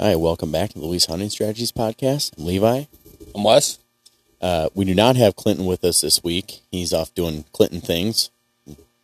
Hi, 0.00 0.14
welcome 0.14 0.52
back 0.52 0.70
to 0.70 0.78
the 0.78 0.84
Luis 0.86 1.06
Hunting 1.06 1.30
Strategies 1.30 1.72
podcast. 1.72 2.36
I'm 2.38 2.44
Levi. 2.44 2.84
I'm 3.34 3.44
Wes. 3.44 3.78
Uh, 4.40 4.68
we 4.74 4.84
do 4.84 4.94
not 4.94 5.16
have 5.16 5.36
Clinton 5.36 5.64
with 5.66 5.82
us 5.84 6.02
this 6.02 6.22
week. 6.22 6.60
He's 6.70 6.92
off 6.92 7.14
doing 7.14 7.44
Clinton 7.52 7.80
things. 7.80 8.30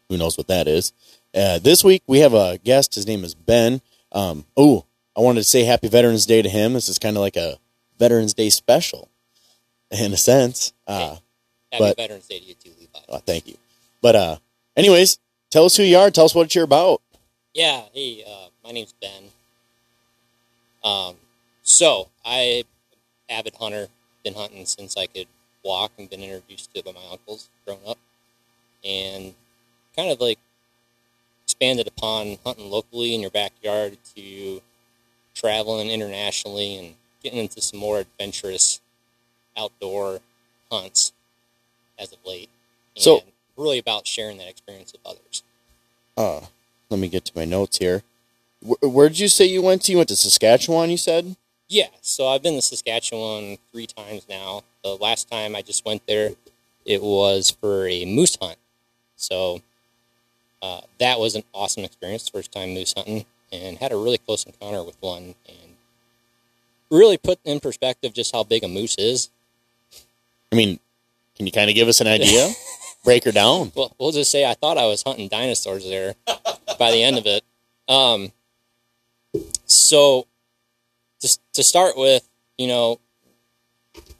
Who 0.09 0.19
knows 0.19 0.37
what 0.37 0.49
that 0.49 0.69
is? 0.69 0.93
Uh, 1.35 1.59
this 1.59 1.83
week 1.83 2.03
we 2.07 2.19
have 2.19 2.35
a 2.35 2.59
guest. 2.59 2.95
His 2.95 3.07
name 3.07 3.25
is 3.25 3.35
Ben. 3.35 3.81
Um, 4.13 4.45
oh, 4.57 4.85
I 5.17 5.21
wanted 5.21 5.41
to 5.41 5.45
say 5.45 5.65
Happy 5.65 5.89
Veterans 5.89 6.27
Day 6.27 6.43
to 6.43 6.49
him. 6.49 6.75
This 6.75 6.89
is 6.91 6.99
kind 6.99 7.17
of 7.17 7.23
like 7.23 7.37
a 7.37 7.57
Veterans 7.99 8.35
Day 8.35 8.51
special, 8.51 9.09
in 9.91 10.13
a 10.13 10.17
sense. 10.19 10.73
Uh, 10.87 11.17
Happy 11.73 11.79
But- 11.79 11.97
Veterans 11.97 12.27
Day 12.27 12.39
to 12.41 12.45
you 12.45 12.55
too, 12.55 12.71
Levi. 12.79 12.99
oh, 13.09 13.19
thank 13.19 13.47
you. 13.47 13.57
But 14.03 14.17
uh, 14.17 14.37
anyways, 14.77 15.19
tell 15.51 15.65
us 15.65 15.77
who 15.77 15.85
you 15.85 15.97
are. 15.97 16.11
Tell 16.11 16.27
us 16.27 16.35
what 16.35 16.55
you're 16.55 16.65
about. 16.65 17.01
Yeah, 17.55 17.83
hey, 17.95 18.23
uh, 18.29 18.49
my 18.65 18.73
name's 18.73 18.93
Ben. 19.01 19.25
Um, 20.85 21.17
so 21.63 22.09
I 22.25 22.65
avid 23.29 23.55
hunter, 23.57 23.89
been 24.25 24.35
hunting 24.35 24.67
since 24.67 24.97
I 24.97 25.07
could 25.07 25.27
walk 25.65 25.93
and 25.99 26.09
been 26.11 26.23
introduced 26.23 26.73
to 26.73 26.81
it 26.81 26.85
by 26.85 26.93
my 26.93 27.07
uncles 27.11 27.49
growing 27.65 27.81
up, 27.87 27.99
and 28.85 29.35
kind 29.97 30.11
of 30.11 30.21
like 30.21 30.39
expanded 31.45 31.87
upon 31.87 32.39
hunting 32.45 32.71
locally 32.71 33.15
in 33.15 33.21
your 33.21 33.31
backyard 33.31 33.99
to 34.17 34.63
traveling 35.35 35.91
internationally 35.91 36.77
and 36.77 36.95
getting 37.23 37.39
into 37.39 37.61
some 37.61 37.79
more 37.79 38.01
adventurous 38.01 38.81
outdoor 39.57 40.21
hunts 40.71 41.13
as 41.99 42.13
of 42.13 42.19
late. 42.25 42.49
And 42.97 43.05
So- 43.05 43.25
really 43.57 43.79
about 43.79 44.07
sharing 44.07 44.39
that 44.39 44.49
experience 44.49 44.93
with 44.93 45.03
others. 45.05 45.43
Uh, 46.17 46.47
let 46.89 46.99
me 46.99 47.09
get 47.09 47.25
to 47.27 47.33
my 47.37 47.45
notes 47.45 47.79
here. 47.79 48.03
Wh- 48.65 48.83
where 48.83 49.09
did 49.09 49.19
you 49.19 49.29
say 49.29 49.45
you 49.47 49.63
went 49.63 49.83
to? 49.83 49.93
You 49.93 49.99
went 49.99 50.09
to 50.11 50.17
Saskatchewan. 50.17 50.91
You 50.91 50.97
said. 50.97 51.37
Yeah, 51.69 51.89
so 52.03 52.29
I've 52.29 52.43
been 52.43 52.55
to 52.57 52.63
Saskatchewan 52.63 53.57
three 53.73 53.87
times 53.87 54.27
now. 54.29 54.63
The 54.85 54.97
last 54.97 55.31
time 55.31 55.57
I 55.57 55.63
just 55.63 55.87
went 55.87 56.07
there, 56.07 56.33
it 56.85 57.03
was 57.03 57.51
for 57.51 57.89
a 57.89 58.05
moose 58.05 58.37
hunt. 58.41 58.59
So 59.17 59.63
uh, 60.61 60.83
that 60.99 61.19
was 61.19 61.35
an 61.35 61.45
awesome 61.55 61.85
experience, 61.85 62.29
first 62.29 62.53
time 62.53 62.75
moose 62.75 62.93
hunting, 62.95 63.25
and 63.51 63.79
had 63.79 63.91
a 63.93 63.97
really 63.97 64.19
close 64.19 64.45
encounter 64.45 64.83
with 64.83 64.97
one, 65.01 65.35
and 65.49 65.77
really 66.91 67.17
put 67.17 67.39
in 67.45 67.59
perspective 67.59 68.13
just 68.13 68.35
how 68.35 68.45
big 68.45 68.63
a 68.65 68.69
moose 68.69 68.97
is. 68.99 69.31
I 70.53 70.57
mean, 70.57 70.79
can 71.37 71.47
you 71.47 71.53
kind 71.53 71.71
of 71.71 71.75
give 71.75 71.89
us 71.89 72.01
an 72.01 72.07
idea? 72.07 72.51
Break 73.05 73.25
her 73.25 73.33
down. 73.33 73.73
Well, 73.75 73.95
we'll 73.99 74.13
just 74.13 74.31
say 74.31 74.45
I 74.45 74.55
thought 74.55 74.79
I 74.79 74.87
was 74.87 75.03
hunting 75.03 75.29
dinosaurs 75.29 75.89
there 75.89 76.15
by 76.79 76.91
the 76.93 77.03
end 77.03 77.19
of 77.19 77.27
it. 77.27 77.43
Um, 77.89 78.31
so, 79.67 80.27
to, 81.21 81.39
to 81.55 81.63
start 81.63 81.97
with, 81.97 82.29
you 82.59 82.67
know, 82.67 82.99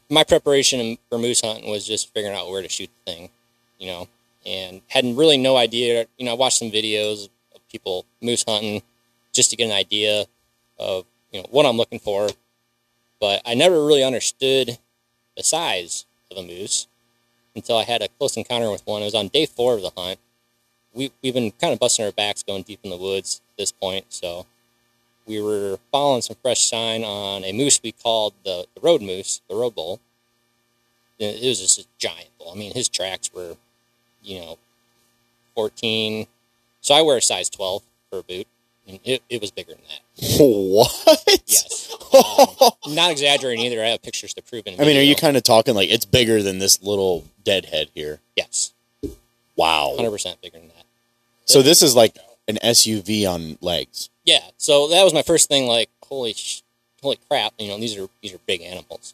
my 0.09 0.23
preparation 0.23 0.97
for 1.09 1.17
moose 1.17 1.41
hunting 1.41 1.69
was 1.69 1.85
just 1.85 2.13
figuring 2.13 2.35
out 2.35 2.49
where 2.49 2.61
to 2.61 2.69
shoot 2.69 2.89
the 3.05 3.11
thing, 3.11 3.29
you 3.79 3.87
know, 3.87 4.07
and 4.45 4.81
had 4.87 5.05
really 5.05 5.37
no 5.37 5.57
idea. 5.57 6.05
You 6.17 6.25
know, 6.25 6.31
I 6.31 6.35
watched 6.35 6.59
some 6.59 6.71
videos 6.71 7.29
of 7.55 7.67
people 7.69 8.05
moose 8.21 8.43
hunting 8.47 8.81
just 9.31 9.49
to 9.49 9.55
get 9.55 9.65
an 9.65 9.71
idea 9.71 10.25
of, 10.77 11.05
you 11.31 11.41
know, 11.41 11.47
what 11.49 11.65
I'm 11.65 11.77
looking 11.77 11.99
for, 11.99 12.29
but 13.19 13.41
I 13.45 13.55
never 13.55 13.85
really 13.85 14.03
understood 14.03 14.77
the 15.35 15.43
size 15.43 16.05
of 16.29 16.37
a 16.37 16.43
moose 16.43 16.87
until 17.55 17.77
I 17.77 17.83
had 17.83 18.01
a 18.01 18.07
close 18.07 18.37
encounter 18.37 18.69
with 18.69 18.85
one. 18.85 19.01
It 19.01 19.05
was 19.05 19.15
on 19.15 19.29
day 19.29 19.45
four 19.45 19.75
of 19.75 19.81
the 19.81 19.91
hunt. 19.95 20.19
We, 20.93 21.11
we've 21.23 21.33
been 21.33 21.51
kind 21.51 21.73
of 21.73 21.79
busting 21.79 22.05
our 22.05 22.11
backs 22.11 22.43
going 22.43 22.63
deep 22.63 22.81
in 22.83 22.91
the 22.91 22.97
woods 22.97 23.41
at 23.51 23.57
this 23.57 23.71
point. 23.71 24.05
So 24.09 24.45
we 25.25 25.41
were 25.41 25.77
following 25.91 26.21
some 26.21 26.35
fresh 26.41 26.65
sign 26.65 27.03
on 27.03 27.43
a 27.43 27.53
moose 27.53 27.79
we 27.83 27.91
called 27.91 28.33
the, 28.43 28.65
the 28.75 28.81
road 28.81 29.01
moose, 29.01 29.41
the 29.49 29.55
road 29.55 29.75
bull. 29.75 29.99
It 31.19 31.47
was 31.47 31.59
just 31.59 31.79
a 31.79 31.85
giant 31.97 32.29
bull. 32.37 32.51
I 32.51 32.57
mean, 32.57 32.73
his 32.73 32.89
tracks 32.89 33.31
were, 33.33 33.55
you 34.21 34.39
know, 34.39 34.57
14. 35.55 36.27
So 36.81 36.95
I 36.95 37.01
wear 37.01 37.17
a 37.17 37.21
size 37.21 37.49
12 37.49 37.83
for 38.09 38.19
a 38.19 38.23
boot. 38.23 38.47
And 38.85 38.99
it, 39.05 39.23
it 39.29 39.39
was 39.39 39.51
bigger 39.51 39.71
than 39.71 39.81
that. 39.87 40.37
What? 40.39 41.41
Yes. 41.47 41.89
Um, 42.13 42.93
not 42.93 43.09
exaggerating 43.09 43.65
either. 43.65 43.81
I 43.83 43.87
have 43.87 44.03
pictures 44.03 44.35
to 44.35 44.43
prove 44.43 44.67
it. 44.67 44.79
I 44.79 44.85
mean, 44.85 44.97
are 44.97 45.01
you 45.01 45.15
kind 45.15 45.35
of 45.35 45.41
talking 45.41 45.73
like 45.73 45.89
it's 45.89 46.05
bigger 46.05 46.43
than 46.43 46.59
this 46.59 46.83
little 46.83 47.25
deadhead 47.43 47.89
here? 47.95 48.19
Yes. 48.35 48.71
Wow. 49.55 49.95
100% 49.97 50.39
bigger 50.39 50.59
than 50.59 50.67
that. 50.67 50.85
So 51.45 51.63
this 51.63 51.81
is 51.81 51.95
like 51.95 52.15
an 52.47 52.59
SUV 52.63 53.27
on 53.27 53.57
legs. 53.61 54.09
Yeah 54.23 54.39
so 54.57 54.87
that 54.89 55.03
was 55.03 55.13
my 55.13 55.21
first 55.21 55.49
thing 55.49 55.67
like 55.67 55.89
holy 56.03 56.33
sh- 56.33 56.61
holy 57.01 57.17
crap 57.29 57.53
you 57.57 57.67
know 57.67 57.77
these 57.77 57.97
are 57.97 58.07
these 58.21 58.33
are 58.33 58.39
big 58.45 58.61
animals 58.61 59.13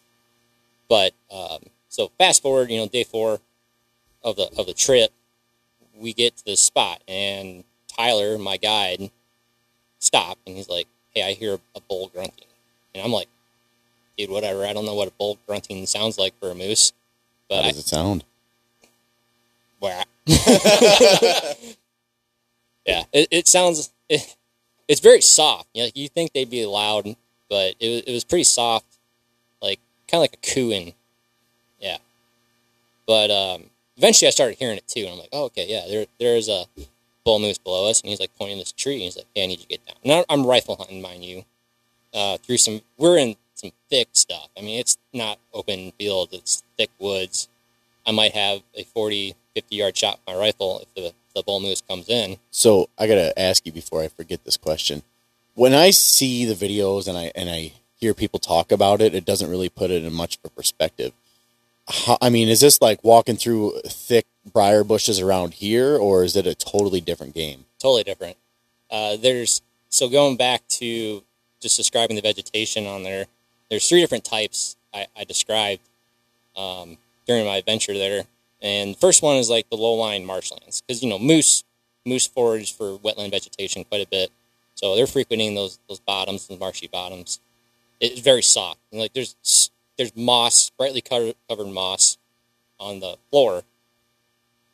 but 0.88 1.14
um, 1.31 1.59
so 1.88 2.12
fast 2.18 2.42
forward 2.42 2.70
you 2.70 2.78
know 2.78 2.88
day 2.88 3.03
four 3.03 3.40
of 4.24 4.36
the 4.36 4.50
of 4.58 4.66
the 4.66 4.74
trip 4.74 5.12
we 5.97 6.14
get 6.14 6.36
to 6.38 6.46
this 6.46 6.62
spot 6.62 7.02
and 7.08 7.64
tyler 7.88 8.38
my 8.38 8.58
guide 8.58 9.09
stopped 10.00 10.40
and 10.47 10.56
he's 10.56 10.70
like 10.70 10.88
hey 11.12 11.24
i 11.24 11.34
hear 11.34 11.58
a 11.76 11.81
bull 11.81 12.09
grunting 12.14 12.46
and 12.94 13.03
i'm 13.03 13.12
like 13.12 13.28
dude 14.18 14.30
whatever 14.30 14.66
i 14.66 14.74
don't 14.74 14.86
know 14.86 14.96
what 14.96 15.08
a 15.08 15.12
bull 15.12 15.38
grunting 15.47 15.86
sounds 15.86 16.18
like 16.18 16.34
for 16.40 16.52
a 16.52 16.56
moose 16.56 16.94
How 17.50 17.58
but 17.58 17.66
I, 17.66 17.70
does 17.70 17.80
it 17.80 17.88
sound? 17.88 18.24
Wah. 19.80 20.03
yeah, 20.28 21.53
it, 23.14 23.28
it 23.31 23.47
sounds. 23.47 23.91
It, 24.09 24.36
it's 24.90 25.00
very 25.00 25.22
soft. 25.22 25.70
You 25.74 25.84
know, 25.84 25.90
you 25.96 26.10
think 26.10 26.34
they'd 26.34 26.50
be 26.50 26.66
loud, 26.66 27.16
but 27.50 27.76
it 27.80 27.90
was, 27.90 28.02
it 28.02 28.12
was 28.12 28.24
pretty 28.26 28.44
soft, 28.44 28.86
like 29.62 29.80
kind 30.10 30.20
of 30.20 30.24
like 30.24 30.34
a 30.34 30.54
cooing. 30.54 30.94
Yeah, 31.80 31.98
but 33.08 33.32
um, 33.32 33.70
eventually 33.96 34.28
I 34.28 34.32
started 34.32 34.58
hearing 34.58 34.78
it 34.78 34.88
too, 34.88 35.02
and 35.02 35.12
I'm 35.12 35.20
like, 35.20 35.30
oh, 35.32 35.46
okay, 35.46 35.66
yeah, 35.70 35.86
there 35.88 36.06
there's 36.20 36.50
a 36.50 36.66
bull 37.24 37.40
moose 37.40 37.60
below 37.60 37.90
us, 37.90 38.02
and 38.02 38.10
he's 38.10 38.20
like 38.20 38.32
pointing 38.38 38.58
this 38.58 38.72
tree, 38.72 38.96
and 38.96 39.04
he's 39.04 39.16
like, 39.16 39.28
hey, 39.36 39.44
I 39.44 39.48
need 39.48 39.60
you 39.60 39.66
to 39.66 39.70
get 39.70 39.86
down. 39.86 39.96
Now 40.04 40.26
I'm 40.28 40.46
rifle 40.46 40.76
hunting, 40.76 41.02
mind 41.02 41.24
you, 41.24 41.46
uh, 42.14 42.38
through 42.38 42.58
some. 42.58 42.82
We're 42.98 43.20
in 43.20 43.36
some 43.54 43.72
thick 43.90 44.10
stuff. 44.14 44.50
I 44.58 44.62
mean, 44.62 44.80
it's 44.80 44.98
not 45.14 45.38
open 45.54 45.94
field; 46.00 46.30
it's 46.34 46.64
thick 46.78 46.90
woods. 47.00 47.48
I 48.08 48.12
might 48.12 48.34
have 48.34 48.62
a 48.76 48.84
40, 48.84 49.36
50 49.54 49.76
yard 49.76 49.96
shot 49.96 50.20
with 50.20 50.34
my 50.34 50.40
rifle 50.40 50.80
if 50.82 50.94
the, 50.96 51.14
the 51.35 51.44
bull 51.44 51.59
moose 51.59 51.81
comes 51.81 52.09
in. 52.09 52.38
So 52.51 52.90
I 52.97 53.07
gotta 53.07 53.38
ask 53.40 53.66
you 53.66 53.72
before 53.72 54.01
I 54.01 54.07
forget 54.07 54.44
this 54.45 54.57
question. 54.57 55.03
When 55.56 55.73
I 55.73 55.90
see 55.90 56.45
the 56.45 56.53
videos 56.53 57.07
and 57.07 57.17
I 57.17 57.31
and 57.35 57.50
I 57.50 57.73
hear 57.95 58.13
people 58.13 58.40
talk 58.40 58.72
about 58.72 59.01
it, 59.01 59.13
it 59.13 59.25
doesn't 59.25 59.50
really 59.50 59.69
put 59.69 59.91
it 59.91 60.03
in 60.03 60.13
much 60.13 60.38
of 60.38 60.45
a 60.45 60.50
perspective. 60.50 61.13
How, 61.88 62.17
I 62.22 62.29
mean, 62.29 62.47
is 62.50 62.62
this 62.62 62.81
like 62.81 63.03
walking 63.03 63.35
through 63.35 63.81
thick 63.85 64.25
briar 64.51 64.84
bushes 64.84 65.19
around 65.19 65.56
here, 65.56 65.97
or 65.97 66.23
is 66.23 66.35
it 66.35 66.47
a 66.47 66.56
totally 66.56 67.01
different 67.01 67.34
game? 67.34 67.66
Totally 67.79 68.03
different. 68.03 68.38
Uh, 68.90 69.17
there's 69.17 69.61
so 69.90 70.07
going 70.07 70.38
back 70.38 70.67
to 70.67 71.23
just 71.59 71.78
describing 71.78 72.16
the 72.16 72.22
vegetation 72.22 72.85
on 72.88 73.03
there. 73.03 73.25
There's 73.69 73.88
three 73.88 74.01
different 74.01 74.23
types 74.23 74.78
I, 74.94 75.07
I 75.16 75.23
described 75.23 75.81
um, 76.56 76.97
during 77.28 77.46
my 77.46 77.57
adventure 77.57 77.94
there, 77.94 78.23
and 78.62 78.96
the 78.96 79.00
first 79.00 79.22
one 79.22 79.38
is 79.38 79.50
like 79.50 79.70
the 79.70 79.78
low 79.78 79.94
lying 79.94 80.25
marshlands 80.25 80.81
because 80.81 81.02
you 81.03 81.09
know 81.09 81.20
moose 81.20 81.64
moose 82.06 82.28
forage 82.28 82.75
for 82.75 82.97
wetland 83.00 83.31
vegetation 83.31 83.84
quite 83.84 84.06
a 84.06 84.09
bit, 84.09 84.31
so 84.80 84.96
they're 84.96 85.08
frequenting 85.08 85.56
those 85.56 85.78
those 85.90 86.00
bottoms, 86.00 86.47
those 86.47 86.59
marshy 86.59 86.88
bottoms. 86.88 87.42
It's 88.00 88.22
very 88.22 88.42
soft. 88.42 88.80
And 88.92 89.02
like 89.02 89.14
there's 89.14 89.36
there's 89.97 90.16
moss, 90.16 90.70
brightly 90.70 91.02
covered, 91.02 91.36
covered 91.50 91.68
moss 91.68 92.18
on 92.80 93.02
the 93.02 93.18
floor. 93.30 93.64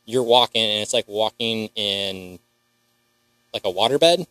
You're 0.06 0.22
walking, 0.22 0.62
and 0.62 0.84
it's 0.84 0.94
like 0.94 1.08
walking 1.08 1.70
in 1.76 2.38
like 3.52 3.66
a 3.66 3.74
waterbed. 3.74 4.20
So 4.20 4.26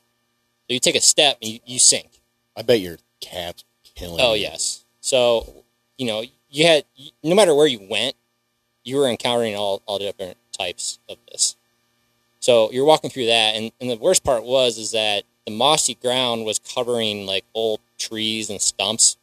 you 0.69 0.79
take 0.79 0.95
a 0.95 1.01
step 1.01 1.39
and 1.43 1.51
you, 1.51 1.59
you 1.67 1.79
sink. 1.81 2.21
I 2.57 2.63
bet 2.63 2.79
your 2.79 2.99
calves 3.21 3.65
killing. 3.97 4.21
Oh 4.21 4.35
you. 4.35 4.43
yes. 4.43 4.85
So 5.01 5.65
you 5.99 6.07
know 6.07 6.23
you 6.51 6.67
had 6.67 6.85
no 7.25 7.35
matter 7.35 7.53
where 7.53 7.67
you 7.67 7.85
went, 7.91 8.15
you 8.85 8.97
were 8.97 9.09
encountering 9.09 9.57
all 9.57 9.83
all 9.87 9.99
different 9.99 10.37
types 10.57 10.99
of 11.09 11.17
this. 11.31 11.57
So 12.41 12.71
you're 12.71 12.85
walking 12.85 13.11
through 13.11 13.27
that, 13.27 13.55
and, 13.57 13.73
and 13.81 13.91
the 13.91 13.97
worst 13.97 14.23
part 14.23 14.45
was 14.45 14.79
is 14.79 14.93
that 14.93 15.25
the 15.47 15.51
mossy 15.51 15.95
ground 15.95 16.45
was 16.45 16.59
covering 16.59 17.27
like 17.27 17.45
old 17.55 17.81
trees 17.99 18.51
and 18.51 18.61
stumps. 18.61 19.17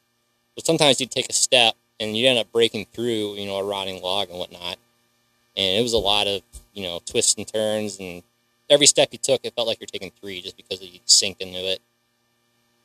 So 0.56 0.64
sometimes 0.64 1.00
you'd 1.00 1.12
take 1.12 1.30
a 1.30 1.34
step 1.34 1.76
and 2.00 2.16
you'd 2.16 2.28
end 2.28 2.40
up 2.40 2.52
breaking 2.52 2.88
through, 2.94 3.36
you 3.36 3.46
know, 3.46 3.58
a 3.58 3.64
rotting 3.64 4.02
log 4.02 4.30
and 4.30 4.40
whatnot. 4.40 4.78
And 5.56 5.80
it 5.80 5.82
was 5.82 5.94
a 5.94 5.98
lot 5.98 6.28
of, 6.28 6.42
you 6.74 6.84
know, 6.84 7.00
twists 7.06 7.36
and 7.36 7.48
turns 7.48 8.00
and 8.00 8.24
every 8.70 8.86
step 8.86 9.10
you 9.12 9.18
took 9.18 9.42
it 9.44 9.54
felt 9.56 9.68
like 9.68 9.80
you're 9.80 9.88
taking 9.88 10.12
three 10.20 10.42
just 10.42 10.58
because 10.58 10.82
you'd 10.82 11.02
sink 11.10 11.42
into 11.42 11.60
it. 11.60 11.80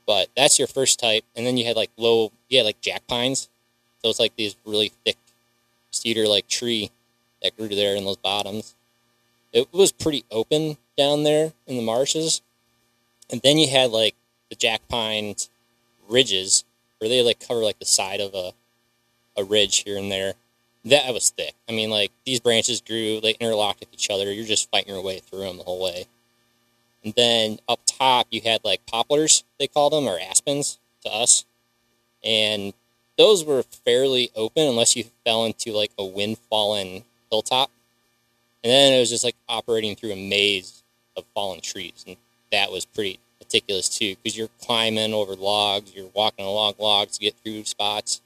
But 0.06 0.29
that's 0.37 0.58
your 0.58 0.69
first 0.69 1.00
type. 1.00 1.25
And 1.34 1.46
then 1.46 1.56
you 1.56 1.64
had 1.64 1.76
like 1.76 1.90
low 1.96 2.32
you 2.49 2.58
had 2.58 2.67
like 2.67 2.81
jack 2.81 3.06
pines. 3.06 3.49
So 4.02 4.11
it's 4.11 4.20
like 4.20 4.37
these 4.37 4.56
really 4.64 4.93
thick 5.05 5.17
cedar 5.96 6.26
like 6.26 6.46
tree 6.48 6.90
that 7.43 7.56
grew 7.56 7.69
there 7.69 7.96
in 7.96 8.04
those 8.04 8.16
bottoms. 8.16 8.75
It 9.52 9.72
was 9.72 9.93
pretty 9.93 10.25
open 10.31 10.76
down 10.96 11.22
there 11.22 11.52
in 11.66 11.76
the 11.76 11.82
marshes. 11.82 12.43
And 13.31 13.40
then 13.43 13.58
you 13.58 13.69
had 13.69 13.90
like 13.90 14.14
the 14.50 14.56
jack 14.56 14.87
pines 14.88 15.50
ridges 16.08 16.64
where 16.98 17.08
they 17.08 17.22
like 17.22 17.40
cover 17.40 17.60
like 17.60 17.78
the 17.78 17.84
side 17.84 18.20
of 18.20 18.34
a 18.34 18.52
a 19.37 19.44
ridge 19.44 19.78
here 19.78 19.98
and 19.98 20.10
there. 20.10 20.34
That 20.84 21.12
was 21.12 21.31
thick. 21.31 21.54
I 21.69 21.72
mean, 21.72 21.90
like 21.90 22.12
these 22.25 22.40
branches 22.40 22.81
grew, 22.81 23.20
they 23.20 23.32
interlocked 23.32 23.81
with 23.81 23.93
each 23.93 24.08
other. 24.08 24.32
You're 24.32 24.46
just 24.46 24.70
fighting 24.70 24.94
your 24.94 25.02
way 25.02 25.19
through 25.19 25.40
them 25.40 25.58
the 25.58 25.64
whole 25.64 25.82
way. 25.82 26.06
And 27.04 27.12
then 27.14 27.58
up 27.69 27.81
top, 27.87 28.28
you 28.31 28.40
had 28.40 28.64
like 28.64 28.87
poplars, 28.87 29.44
they 29.58 29.66
called 29.66 29.93
them, 29.93 30.08
or 30.08 30.19
aspens 30.19 30.78
to 31.02 31.10
us. 31.10 31.44
And 32.25 32.72
those 33.18 33.44
were 33.44 33.62
fairly 33.62 34.30
open 34.34 34.66
unless 34.66 34.96
you 34.96 35.04
fell 35.24 35.44
into 35.44 35.72
like 35.72 35.92
a 35.98 36.04
wind 36.04 36.38
fallen 36.50 37.04
hilltop. 37.30 37.70
And 38.62 38.70
then 38.70 38.92
it 38.92 38.98
was 38.98 39.10
just 39.10 39.24
like 39.24 39.36
operating 39.48 39.96
through 39.96 40.12
a 40.12 40.16
maze 40.16 40.82
of 41.16 41.24
fallen 41.34 41.60
trees. 41.60 42.04
And 42.06 42.16
that 42.52 42.70
was 42.70 42.84
pretty 42.84 43.18
meticulous 43.38 43.88
too, 43.88 44.16
because 44.16 44.36
you're 44.36 44.48
climbing 44.60 45.14
over 45.14 45.34
logs, 45.34 45.94
you're 45.94 46.10
walking 46.14 46.44
along 46.44 46.74
logs 46.78 47.18
to 47.18 47.20
get 47.20 47.34
through 47.44 47.64
spots. 47.64 48.20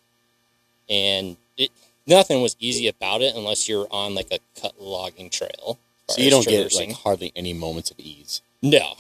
And 0.89 1.37
it, 1.57 1.71
nothing 2.07 2.43
was 2.43 2.57
easy 2.59 2.89
about 2.89 3.23
it 3.23 3.35
unless 3.37 3.69
you're 3.69 3.87
on 3.91 4.15
like 4.15 4.33
a 4.33 4.39
cut 4.61 4.81
logging 4.81 5.31
trail. 5.31 5.79
So 6.09 6.21
you 6.21 6.31
don't 6.31 6.47
get 6.47 6.75
like 6.75 6.93
hardly 6.93 7.33
any 7.37 7.53
moments 7.53 7.91
of 7.91 8.01
ease. 8.01 8.43
No, 8.63 8.95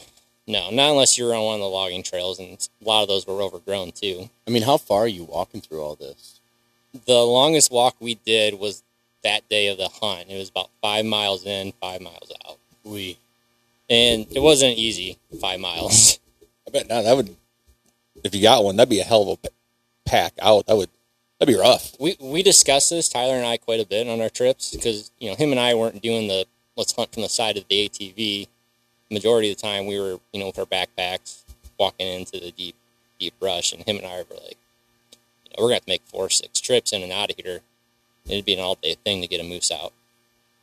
no, 0.50 0.70
not 0.70 0.90
unless 0.90 1.16
you're 1.16 1.34
on 1.34 1.44
one 1.44 1.54
of 1.54 1.60
the 1.60 1.66
logging 1.66 2.02
trails, 2.02 2.38
and 2.38 2.68
a 2.84 2.88
lot 2.88 3.02
of 3.02 3.08
those 3.08 3.26
were 3.26 3.40
overgrown 3.42 3.92
too. 3.92 4.28
I 4.46 4.50
mean, 4.50 4.62
how 4.62 4.76
far 4.76 5.00
are 5.00 5.08
you 5.08 5.24
walking 5.24 5.60
through 5.60 5.82
all 5.82 5.94
this? 5.96 6.40
The 7.06 7.14
longest 7.14 7.70
walk 7.70 7.96
we 8.00 8.14
did 8.14 8.58
was 8.58 8.82
that 9.22 9.48
day 9.48 9.68
of 9.68 9.78
the 9.78 9.88
hunt. 9.88 10.26
It 10.28 10.36
was 10.36 10.50
about 10.50 10.70
five 10.80 11.04
miles 11.04 11.46
in, 11.46 11.72
five 11.80 12.00
miles 12.00 12.32
out, 12.46 12.58
We 12.84 13.18
and 13.88 14.26
it 14.30 14.40
wasn't 14.40 14.78
easy. 14.78 15.18
Five 15.40 15.60
miles. 15.60 16.18
I 16.66 16.70
bet 16.70 16.88
now 16.88 17.02
that 17.02 17.16
would, 17.16 17.36
if 18.22 18.34
you 18.34 18.42
got 18.42 18.64
one, 18.64 18.76
that'd 18.76 18.88
be 18.88 19.00
a 19.00 19.04
hell 19.04 19.30
of 19.30 19.38
a 19.44 19.48
pack 20.08 20.32
out. 20.40 20.66
That 20.66 20.76
would, 20.76 20.90
that'd 21.38 21.52
be 21.52 21.60
rough. 21.60 21.96
we 21.98 22.16
we 22.20 22.42
discussed 22.42 22.90
this 22.90 23.08
Tyler 23.08 23.34
and 23.34 23.46
I 23.46 23.56
quite 23.56 23.80
a 23.80 23.86
bit 23.86 24.08
on 24.08 24.20
our 24.20 24.28
trips 24.28 24.74
because 24.74 25.10
you 25.18 25.30
know 25.30 25.36
him 25.36 25.50
and 25.50 25.60
I 25.60 25.74
weren't 25.74 26.02
doing 26.02 26.28
the 26.28 26.46
let's 26.76 26.92
hunt 26.92 27.12
from 27.12 27.22
the 27.22 27.28
side 27.28 27.56
of 27.56 27.64
the 27.68 27.88
ATV. 27.88 28.48
Majority 29.10 29.50
of 29.50 29.56
the 29.56 29.62
time, 29.62 29.86
we 29.86 29.98
were 29.98 30.20
you 30.32 30.40
know 30.40 30.46
with 30.46 30.58
our 30.58 30.66
backpacks 30.66 31.42
walking 31.78 32.06
into 32.06 32.38
the 32.38 32.52
deep 32.52 32.76
deep 33.18 33.34
brush, 33.40 33.72
and 33.72 33.82
him 33.82 33.96
and 33.96 34.06
I 34.06 34.18
were 34.18 34.36
like, 34.36 34.56
you 35.44 35.50
know, 35.56 35.58
we're 35.58 35.68
gonna 35.68 35.74
have 35.74 35.84
to 35.84 35.90
make 35.90 36.02
four 36.06 36.26
or 36.26 36.30
six 36.30 36.60
trips 36.60 36.92
in 36.92 37.02
and 37.02 37.12
out 37.12 37.30
of 37.30 37.36
here. 37.42 37.60
It'd 38.26 38.44
be 38.44 38.54
an 38.54 38.60
all 38.60 38.76
day 38.80 38.96
thing 39.04 39.22
to 39.22 39.28
get 39.28 39.40
a 39.40 39.44
moose 39.44 39.70
out 39.72 39.92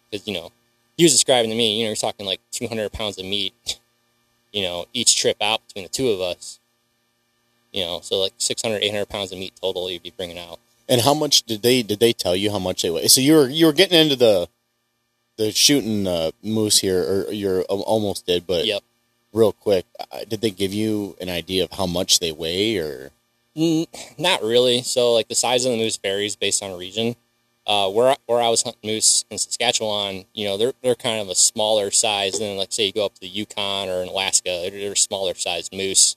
because 0.09 0.27
you 0.27 0.33
know 0.33 0.51
he 0.97 1.03
was 1.03 1.13
describing 1.13 1.51
to 1.51 1.55
me, 1.55 1.77
you 1.77 1.83
know, 1.83 1.89
you're 1.89 1.95
talking 1.95 2.25
like 2.25 2.41
200 2.51 2.91
pounds 2.91 3.19
of 3.19 3.25
meat, 3.25 3.53
you 4.51 4.63
know, 4.63 4.85
each 4.93 5.15
trip 5.15 5.37
out 5.41 5.61
between 5.67 5.83
the 5.83 5.89
two 5.89 6.09
of 6.09 6.19
us. 6.19 6.59
You 7.71 7.83
know, 7.83 7.99
so 8.01 8.15
like 8.15 8.33
600, 8.37 8.81
800 8.81 9.07
pounds 9.07 9.31
of 9.31 9.37
meat 9.37 9.53
total 9.61 9.89
you'd 9.91 10.01
be 10.01 10.13
bringing 10.15 10.39
out. 10.39 10.59
and 10.89 11.01
how 11.01 11.13
much 11.13 11.43
did 11.43 11.61
they 11.61 11.83
did 11.83 11.99
they 11.99 12.13
tell 12.13 12.35
you 12.35 12.49
how 12.49 12.59
much 12.59 12.81
they 12.81 12.89
weigh? 12.89 13.07
So 13.07 13.21
you 13.21 13.33
were 13.35 13.47
you 13.49 13.65
were 13.67 13.73
getting 13.73 13.99
into 13.99 14.15
the 14.15 14.49
the 15.37 15.51
shooting 15.51 16.07
uh, 16.07 16.31
moose 16.43 16.79
here, 16.79 17.01
or 17.27 17.31
you're 17.31 17.61
almost 17.63 18.25
did, 18.25 18.45
but 18.47 18.65
Yep. 18.65 18.83
real 19.33 19.51
quick, 19.53 19.85
did 20.27 20.41
they 20.41 20.49
give 20.51 20.73
you 20.73 21.15
an 21.21 21.29
idea 21.29 21.63
of 21.63 21.71
how 21.71 21.85
much 21.85 22.19
they 22.19 22.31
weigh, 22.31 22.77
or 22.77 23.11
Mm, 23.55 23.87
not 24.19 24.43
really. 24.43 24.83
So 24.83 25.13
like 25.13 25.27
the 25.29 25.35
size 25.35 25.65
of 25.65 25.71
the 25.71 25.77
moose 25.79 25.97
varies 25.97 26.35
based 26.35 26.61
on 26.61 26.77
region. 26.77 27.15
Uh, 27.65 27.89
where 27.89 28.11
I- 28.11 28.17
where 28.27 28.39
I 28.41 28.47
was 28.49 28.61
hunting 28.61 28.79
moose 28.89 29.25
in 29.29 29.37
Saskatchewan, 29.37 30.23
you 30.33 30.45
know, 30.45 30.55
they're 30.57 30.73
they're 30.81 30.95
kind 30.95 31.19
of 31.19 31.27
a 31.27 31.35
smaller 31.35 31.91
size 31.91 32.39
than 32.39 32.55
like 32.55 32.71
say 32.71 32.85
you 32.85 32.93
go 32.93 33.05
up 33.05 33.15
to 33.15 33.19
the 33.21 33.27
Yukon 33.27 33.89
or 33.89 34.01
in 34.03 34.07
Alaska, 34.09 34.61
they're, 34.61 34.69
they're 34.71 34.95
smaller 34.95 35.33
sized 35.33 35.73
moose. 35.73 36.15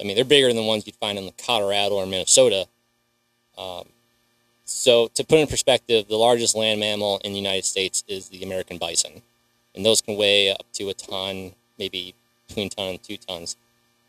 I 0.00 0.04
mean, 0.04 0.14
they're 0.16 0.24
bigger 0.24 0.46
than 0.46 0.56
the 0.56 0.62
ones 0.62 0.86
you'd 0.86 0.96
find 0.96 1.18
in 1.18 1.26
the 1.26 1.32
Colorado 1.32 1.96
or 1.96 2.06
Minnesota. 2.06 2.66
Um, 3.58 3.88
so 4.66 5.08
to 5.14 5.24
put 5.24 5.38
in 5.38 5.46
perspective, 5.46 6.08
the 6.08 6.16
largest 6.16 6.54
land 6.54 6.80
mammal 6.80 7.18
in 7.24 7.32
the 7.32 7.38
United 7.38 7.64
States 7.64 8.04
is 8.06 8.28
the 8.28 8.42
American 8.42 8.76
bison, 8.78 9.22
and 9.74 9.86
those 9.86 10.02
can 10.02 10.16
weigh 10.16 10.50
up 10.50 10.66
to 10.74 10.88
a 10.90 10.94
ton, 10.94 11.52
maybe 11.78 12.14
between 12.48 12.68
ton 12.68 12.88
and 12.90 13.02
two 13.02 13.16
tons. 13.16 13.56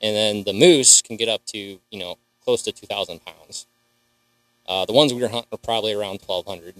And 0.01 0.15
then 0.15 0.43
the 0.43 0.53
moose 0.53 1.01
can 1.01 1.15
get 1.15 1.29
up 1.29 1.45
to 1.47 1.57
you 1.57 1.79
know 1.99 2.17
close 2.43 2.61
to 2.63 2.71
2,000 2.71 3.19
pounds. 3.25 3.65
Uh, 4.67 4.85
the 4.85 4.93
ones 4.93 5.13
we 5.13 5.21
were 5.21 5.27
hunting 5.29 5.47
were 5.51 5.57
probably 5.57 5.93
around 5.93 6.19
1,200. 6.25 6.75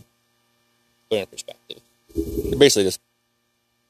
Put 1.10 1.16
it 1.18 1.22
in 1.22 1.26
perspective. 1.28 1.80
You're 2.16 2.60
basically 2.60 2.84
just, 2.84 3.00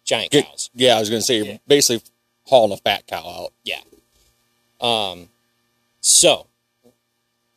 Giant 0.06 0.32
Good. 0.32 0.46
cows. 0.46 0.70
yeah, 0.76 0.96
I 0.96 1.00
was 1.00 1.10
going 1.10 1.22
to 1.22 1.26
say, 1.26 1.38
you're 1.38 1.46
Yeah. 1.46 1.58
basically 1.68 2.08
hauling 2.46 2.72
a 2.74 2.78
fat 2.78 3.06
cow 3.08 3.28
out. 3.28 3.54
Yeah. 3.64 3.82
Um, 4.82 5.30
so 6.02 6.46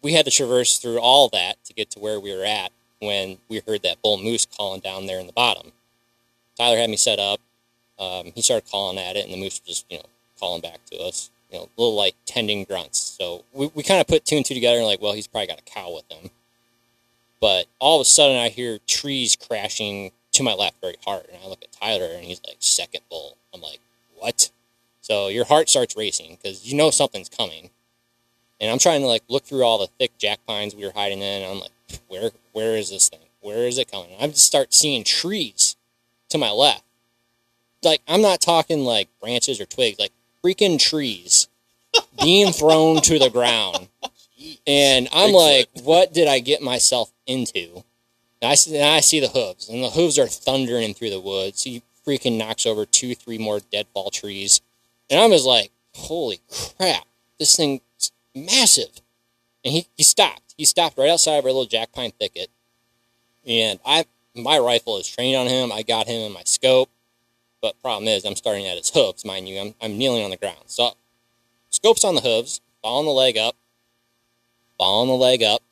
we 0.03 0.13
had 0.13 0.25
to 0.25 0.31
traverse 0.31 0.79
through 0.79 0.99
all 0.99 1.29
that 1.29 1.63
to 1.65 1.75
get 1.75 1.91
to 1.91 1.99
where 1.99 2.19
we 2.19 2.35
were 2.37 2.45
at 2.45 2.73
when 3.01 3.39
we 3.49 3.63
heard 3.67 3.83
that 3.83 4.01
bull 4.03 4.19
moose 4.19 4.47
calling 4.47 4.81
down 4.81 5.07
there 5.07 5.21
in 5.21 5.27
the 5.27 5.33
bottom. 5.33 5.73
Tyler 6.57 6.79
had 6.79 6.91
me 6.91 6.97
set 6.97 7.19
up. 7.19 7.41
Um, 7.99 8.33
he 8.35 8.43
started 8.43 8.71
calling 8.71 8.99
at 8.99 9.17
it, 9.17 9.25
and 9.25 9.33
the 9.33 9.39
moose 9.39 9.61
was 9.67 9.77
just, 9.77 9.87
you 9.91 9.99
know, 9.99 10.05
calling 10.39 10.63
back 10.63 10.85
to 10.87 10.97
us. 10.99 11.31
You 11.51 11.59
know, 11.59 11.69
little 11.77 11.97
like 11.97 12.15
tending 12.27 12.65
grunts. 12.65 12.99
So 12.99 13.45
we, 13.53 13.71
we 13.75 13.83
kind 13.83 14.01
of 14.01 14.07
put 14.07 14.25
two 14.25 14.37
and 14.37 14.45
two 14.45 14.55
together 14.55 14.77
and 14.79 14.87
like, 14.87 15.03
well, 15.03 15.15
he's 15.15 15.27
probably 15.27 15.49
got 15.49 15.59
a 15.59 15.63
cow 15.63 15.93
with 15.93 16.11
him. 16.11 16.31
But 17.41 17.67
all 17.79 17.99
of 18.01 18.03
a 18.03 18.09
sudden, 18.09 18.37
I 18.37 18.51
hear 18.51 18.79
trees 18.87 19.37
crashing 19.37 20.13
to 20.33 20.43
my 20.43 20.55
left 20.55 20.81
very 20.81 20.97
hard, 21.05 21.27
and 21.33 21.39
I 21.43 21.49
look 21.49 21.63
at 21.63 21.73
Tyler, 21.73 22.11
and 22.15 22.25
he's 22.25 22.41
like, 22.47 22.57
second 22.61 23.03
bull. 23.11 23.37
I'm 23.53 23.61
like, 23.61 23.81
what? 24.17 24.51
So 25.01 25.29
your 25.29 25.47
heart 25.47 25.69
starts 25.69 25.97
racing 25.97 26.37
because 26.37 26.71
you 26.71 26.77
know 26.77 26.91
something's 26.91 27.29
coming. 27.29 27.71
And 28.61 28.71
I'm 28.71 28.79
trying 28.79 29.01
to 29.01 29.07
like 29.07 29.23
look 29.29 29.45
through 29.45 29.63
all 29.63 29.79
the 29.79 29.89
thick 29.99 30.17
jack 30.19 30.41
pines 30.47 30.75
we 30.75 30.85
were 30.85 30.93
hiding 30.95 31.23
in. 31.23 31.43
And 31.43 31.53
I'm 31.53 31.61
like, 31.61 31.73
where 32.09 32.31
where 32.53 32.77
is 32.77 32.91
this 32.91 33.09
thing? 33.09 33.21
Where 33.41 33.67
is 33.67 33.79
it 33.79 33.91
coming? 33.91 34.11
I 34.21 34.27
just 34.27 34.47
start 34.47 34.75
seeing 34.75 35.05
trees 35.05 35.77
to 36.29 36.39
my 36.39 36.51
left. 36.51 36.85
Like 37.83 38.03
I'm 38.07 38.23
not 38.23 38.41
talking 38.41 38.85
like 38.85 39.09
branches 39.21 39.61
or 39.61 39.67
twigs, 39.67 39.99
like 39.99 40.13
freaking 40.45 40.79
trees 40.79 41.49
being 42.23 42.53
thrown 42.53 43.01
to 43.03 43.19
the 43.19 43.31
ground. 43.31 43.89
And 44.67 45.09
I'm 45.13 45.33
like, 45.33 45.69
what 45.83 46.13
did 46.13 46.29
I 46.29 46.39
get 46.39 46.63
myself 46.63 47.13
into? 47.27 47.85
And 48.41 48.51
I 48.51 48.55
see, 48.55 48.77
and 48.77 48.89
I 48.89 49.01
see 49.01 49.21
the 49.21 49.29
hooves, 49.29 49.69
and 49.69 49.85
the 49.85 49.91
hooves 49.91 50.19
are 50.19 50.27
thundering 50.27 50.95
through 50.95 51.11
the 51.11 51.21
woods. 51.21 51.65
He 51.65 51.83
freaking 52.07 52.39
knocks 52.39 52.65
over 52.67 52.87
two, 52.87 53.15
three 53.15 53.37
more 53.37 53.61
deadfall 53.61 54.11
trees. 54.11 54.63
And 55.11 55.21
I'm 55.21 55.31
just 55.31 55.47
like, 55.47 55.71
holy 55.95 56.41
crap, 56.77 57.05
this 57.39 57.57
thing's 57.57 57.81
massive. 58.35 59.01
And 59.65 59.73
he, 59.73 59.87
he 59.97 60.03
stopped. 60.03 60.55
He 60.57 60.65
stopped 60.65 60.99
right 60.99 61.11
outside 61.11 61.37
of 61.37 61.45
our 61.45 61.51
little 61.51 61.67
jack 61.67 61.93
pine 61.93 62.13
thicket. 62.19 62.49
And 63.47 63.79
I 63.85 64.05
my 64.35 64.59
rifle 64.59 64.99
is 64.99 65.09
trained 65.09 65.37
on 65.37 65.47
him. 65.47 65.73
I 65.73 65.83
got 65.83 66.07
him 66.07 66.21
in 66.21 66.33
my 66.33 66.43
scope. 66.45 66.91
But 67.61 67.81
problem 67.83 68.09
is 68.09 68.25
I'm 68.25 68.37
starting 68.37 68.67
at 68.67 68.79
his 68.79 68.91
hooves, 68.91 69.25
mind 69.25 69.49
you. 69.49 69.61
I'm, 69.61 69.75
I'm 69.81 69.99
kneeling 69.99 70.25
on 70.25 70.31
the 70.31 70.37
ground. 70.37 70.65
So 70.67 70.93
scope's 71.69 72.05
on 72.05 72.15
the 72.15 72.21
hooves, 72.23 72.61
following 72.83 73.07
the 73.07 73.13
leg 73.13 73.37
up, 73.37 73.55
following 74.79 75.09
the 75.09 75.15
leg 75.15 75.43
up, 75.43 75.63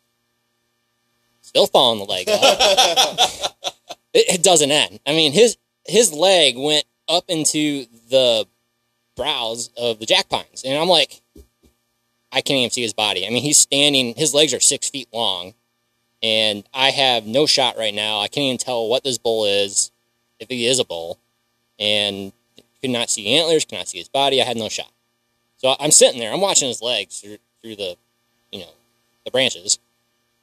still 1.40 1.66
following 1.66 1.98
the 1.98 2.04
leg 2.04 2.28
up. 2.28 2.38
it, 4.12 4.34
it 4.34 4.42
doesn't 4.42 4.70
end. 4.70 5.00
I 5.06 5.12
mean, 5.12 5.32
his 5.32 5.56
his 5.86 6.12
leg 6.12 6.56
went 6.58 6.84
up 7.08 7.24
into 7.28 7.86
the 8.10 8.46
brows 9.16 9.70
of 9.76 9.98
the 9.98 10.06
jack 10.06 10.28
pines, 10.28 10.62
and 10.64 10.78
I'm 10.78 10.88
like, 10.88 11.22
I 12.32 12.40
can't 12.40 12.58
even 12.58 12.70
see 12.70 12.82
his 12.82 12.92
body. 12.92 13.26
I 13.26 13.30
mean, 13.30 13.42
he's 13.42 13.58
standing. 13.58 14.14
His 14.14 14.34
legs 14.34 14.52
are 14.52 14.60
six 14.60 14.90
feet 14.90 15.08
long, 15.12 15.54
and 16.22 16.64
I 16.74 16.90
have 16.90 17.26
no 17.26 17.46
shot 17.46 17.78
right 17.78 17.94
now. 17.94 18.20
I 18.20 18.28
can't 18.28 18.44
even 18.44 18.58
tell 18.58 18.88
what 18.88 19.04
this 19.04 19.18
bull 19.18 19.44
is, 19.44 19.90
if 20.38 20.48
he 20.48 20.66
is 20.66 20.78
a 20.78 20.84
bull, 20.84 21.18
and 21.78 22.32
could 22.80 22.90
not 22.90 23.10
see 23.10 23.36
antlers, 23.36 23.64
could 23.64 23.78
not 23.78 23.88
see 23.88 23.98
his 23.98 24.08
body. 24.08 24.40
I 24.40 24.44
had 24.44 24.56
no 24.56 24.68
shot. 24.68 24.92
So 25.56 25.74
I'm 25.80 25.90
sitting 25.90 26.20
there. 26.20 26.32
I'm 26.32 26.40
watching 26.40 26.68
his 26.68 26.82
legs 26.82 27.20
through 27.20 27.38
through 27.62 27.76
the, 27.76 27.96
you 28.52 28.60
know, 28.60 28.70
the 29.24 29.30
branches, 29.30 29.78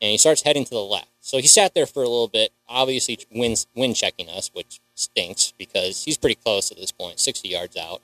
and 0.01 0.11
he 0.11 0.17
starts 0.17 0.41
heading 0.41 0.65
to 0.65 0.73
the 0.73 0.79
left. 0.79 1.07
So 1.21 1.37
he 1.37 1.47
sat 1.47 1.73
there 1.73 1.85
for 1.85 2.03
a 2.03 2.09
little 2.09 2.27
bit, 2.27 2.51
obviously 2.67 3.19
wind 3.31 3.65
wind 3.75 3.95
checking 3.95 4.29
us, 4.29 4.51
which 4.53 4.79
stinks 4.95 5.53
because 5.57 6.03
he's 6.03 6.17
pretty 6.17 6.35
close 6.35 6.71
at 6.71 6.77
this 6.77 6.91
point, 6.91 7.19
60 7.19 7.47
yards 7.47 7.77
out, 7.77 8.01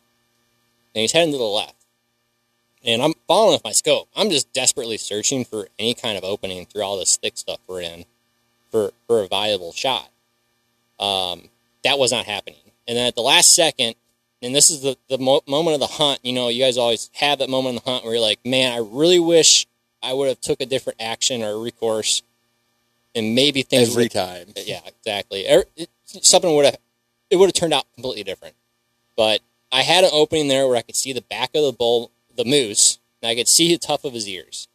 and 0.93 1.01
he's 1.01 1.11
heading 1.11 1.33
to 1.33 1.37
the 1.37 1.43
left. 1.43 1.75
And 2.83 3.01
I'm 3.01 3.13
following 3.27 3.53
with 3.53 3.63
my 3.63 3.71
scope. 3.71 4.07
I'm 4.15 4.29
just 4.29 4.51
desperately 4.53 4.97
searching 4.97 5.45
for 5.45 5.67
any 5.77 5.93
kind 5.93 6.17
of 6.17 6.23
opening 6.23 6.65
through 6.65 6.81
all 6.83 6.97
this 6.97 7.15
thick 7.17 7.37
stuff 7.37 7.59
we're 7.67 7.81
in, 7.81 8.05
for 8.71 8.91
for 9.07 9.21
a 9.21 9.27
viable 9.27 9.71
shot. 9.71 10.09
Um, 10.99 11.49
that 11.83 11.97
was 11.99 12.11
not 12.11 12.25
happening. 12.25 12.59
And 12.87 12.97
then 12.97 13.07
at 13.07 13.15
the 13.15 13.21
last 13.21 13.53
second, 13.55 13.95
and 14.41 14.55
this 14.55 14.69
is 14.69 14.81
the, 14.81 14.97
the 15.09 15.17
mo- 15.17 15.41
moment 15.47 15.75
of 15.75 15.79
the 15.79 15.87
hunt, 15.87 16.19
you 16.23 16.33
know, 16.33 16.49
you 16.49 16.63
guys 16.63 16.77
always 16.77 17.09
have 17.13 17.39
that 17.39 17.49
moment 17.49 17.75
in 17.77 17.81
the 17.83 17.91
hunt 17.91 18.03
where 18.03 18.13
you're 18.13 18.21
like, 18.21 18.39
man, 18.45 18.71
I 18.73 18.77
really 18.77 19.19
wish 19.19 19.67
I 20.03 20.13
would 20.13 20.27
have 20.29 20.41
took 20.41 20.61
a 20.61 20.65
different 20.65 21.01
action 21.01 21.43
or 21.43 21.59
recourse 21.59 22.23
and 23.13 23.35
maybe 23.35 23.61
things 23.61 23.89
Every 23.91 24.09
time. 24.09 24.47
yeah, 24.55 24.79
exactly. 24.87 25.45
Er- 25.47 25.65
it- 25.75 25.89
Something 26.05 26.53
would 26.55 26.65
have 26.65 26.77
it 27.29 27.37
would 27.37 27.45
have 27.45 27.53
turned 27.53 27.73
out 27.73 27.85
completely 27.93 28.23
different. 28.23 28.53
But 29.15 29.39
I 29.71 29.81
had 29.83 30.03
an 30.03 30.09
opening 30.11 30.49
there 30.49 30.67
where 30.67 30.75
I 30.75 30.81
could 30.81 30.97
see 30.97 31.13
the 31.13 31.21
back 31.21 31.51
of 31.55 31.63
the 31.63 31.71
bull, 31.71 32.11
the 32.35 32.45
moose, 32.45 32.99
and 33.21 33.29
I 33.29 33.35
could 33.35 33.47
see 33.47 33.71
the 33.71 33.77
tuft 33.77 34.05
of 34.05 34.13
his 34.13 34.27
ears. 34.27 34.67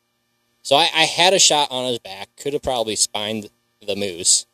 So 0.62 0.76
I, 0.76 0.88
I 0.94 1.04
had 1.04 1.32
a 1.32 1.38
shot 1.38 1.68
on 1.70 1.86
his 1.86 1.98
back, 1.98 2.28
could 2.36 2.52
have 2.52 2.62
probably 2.62 2.96
spined 2.96 3.50
the 3.86 3.96
moose, 3.96 4.46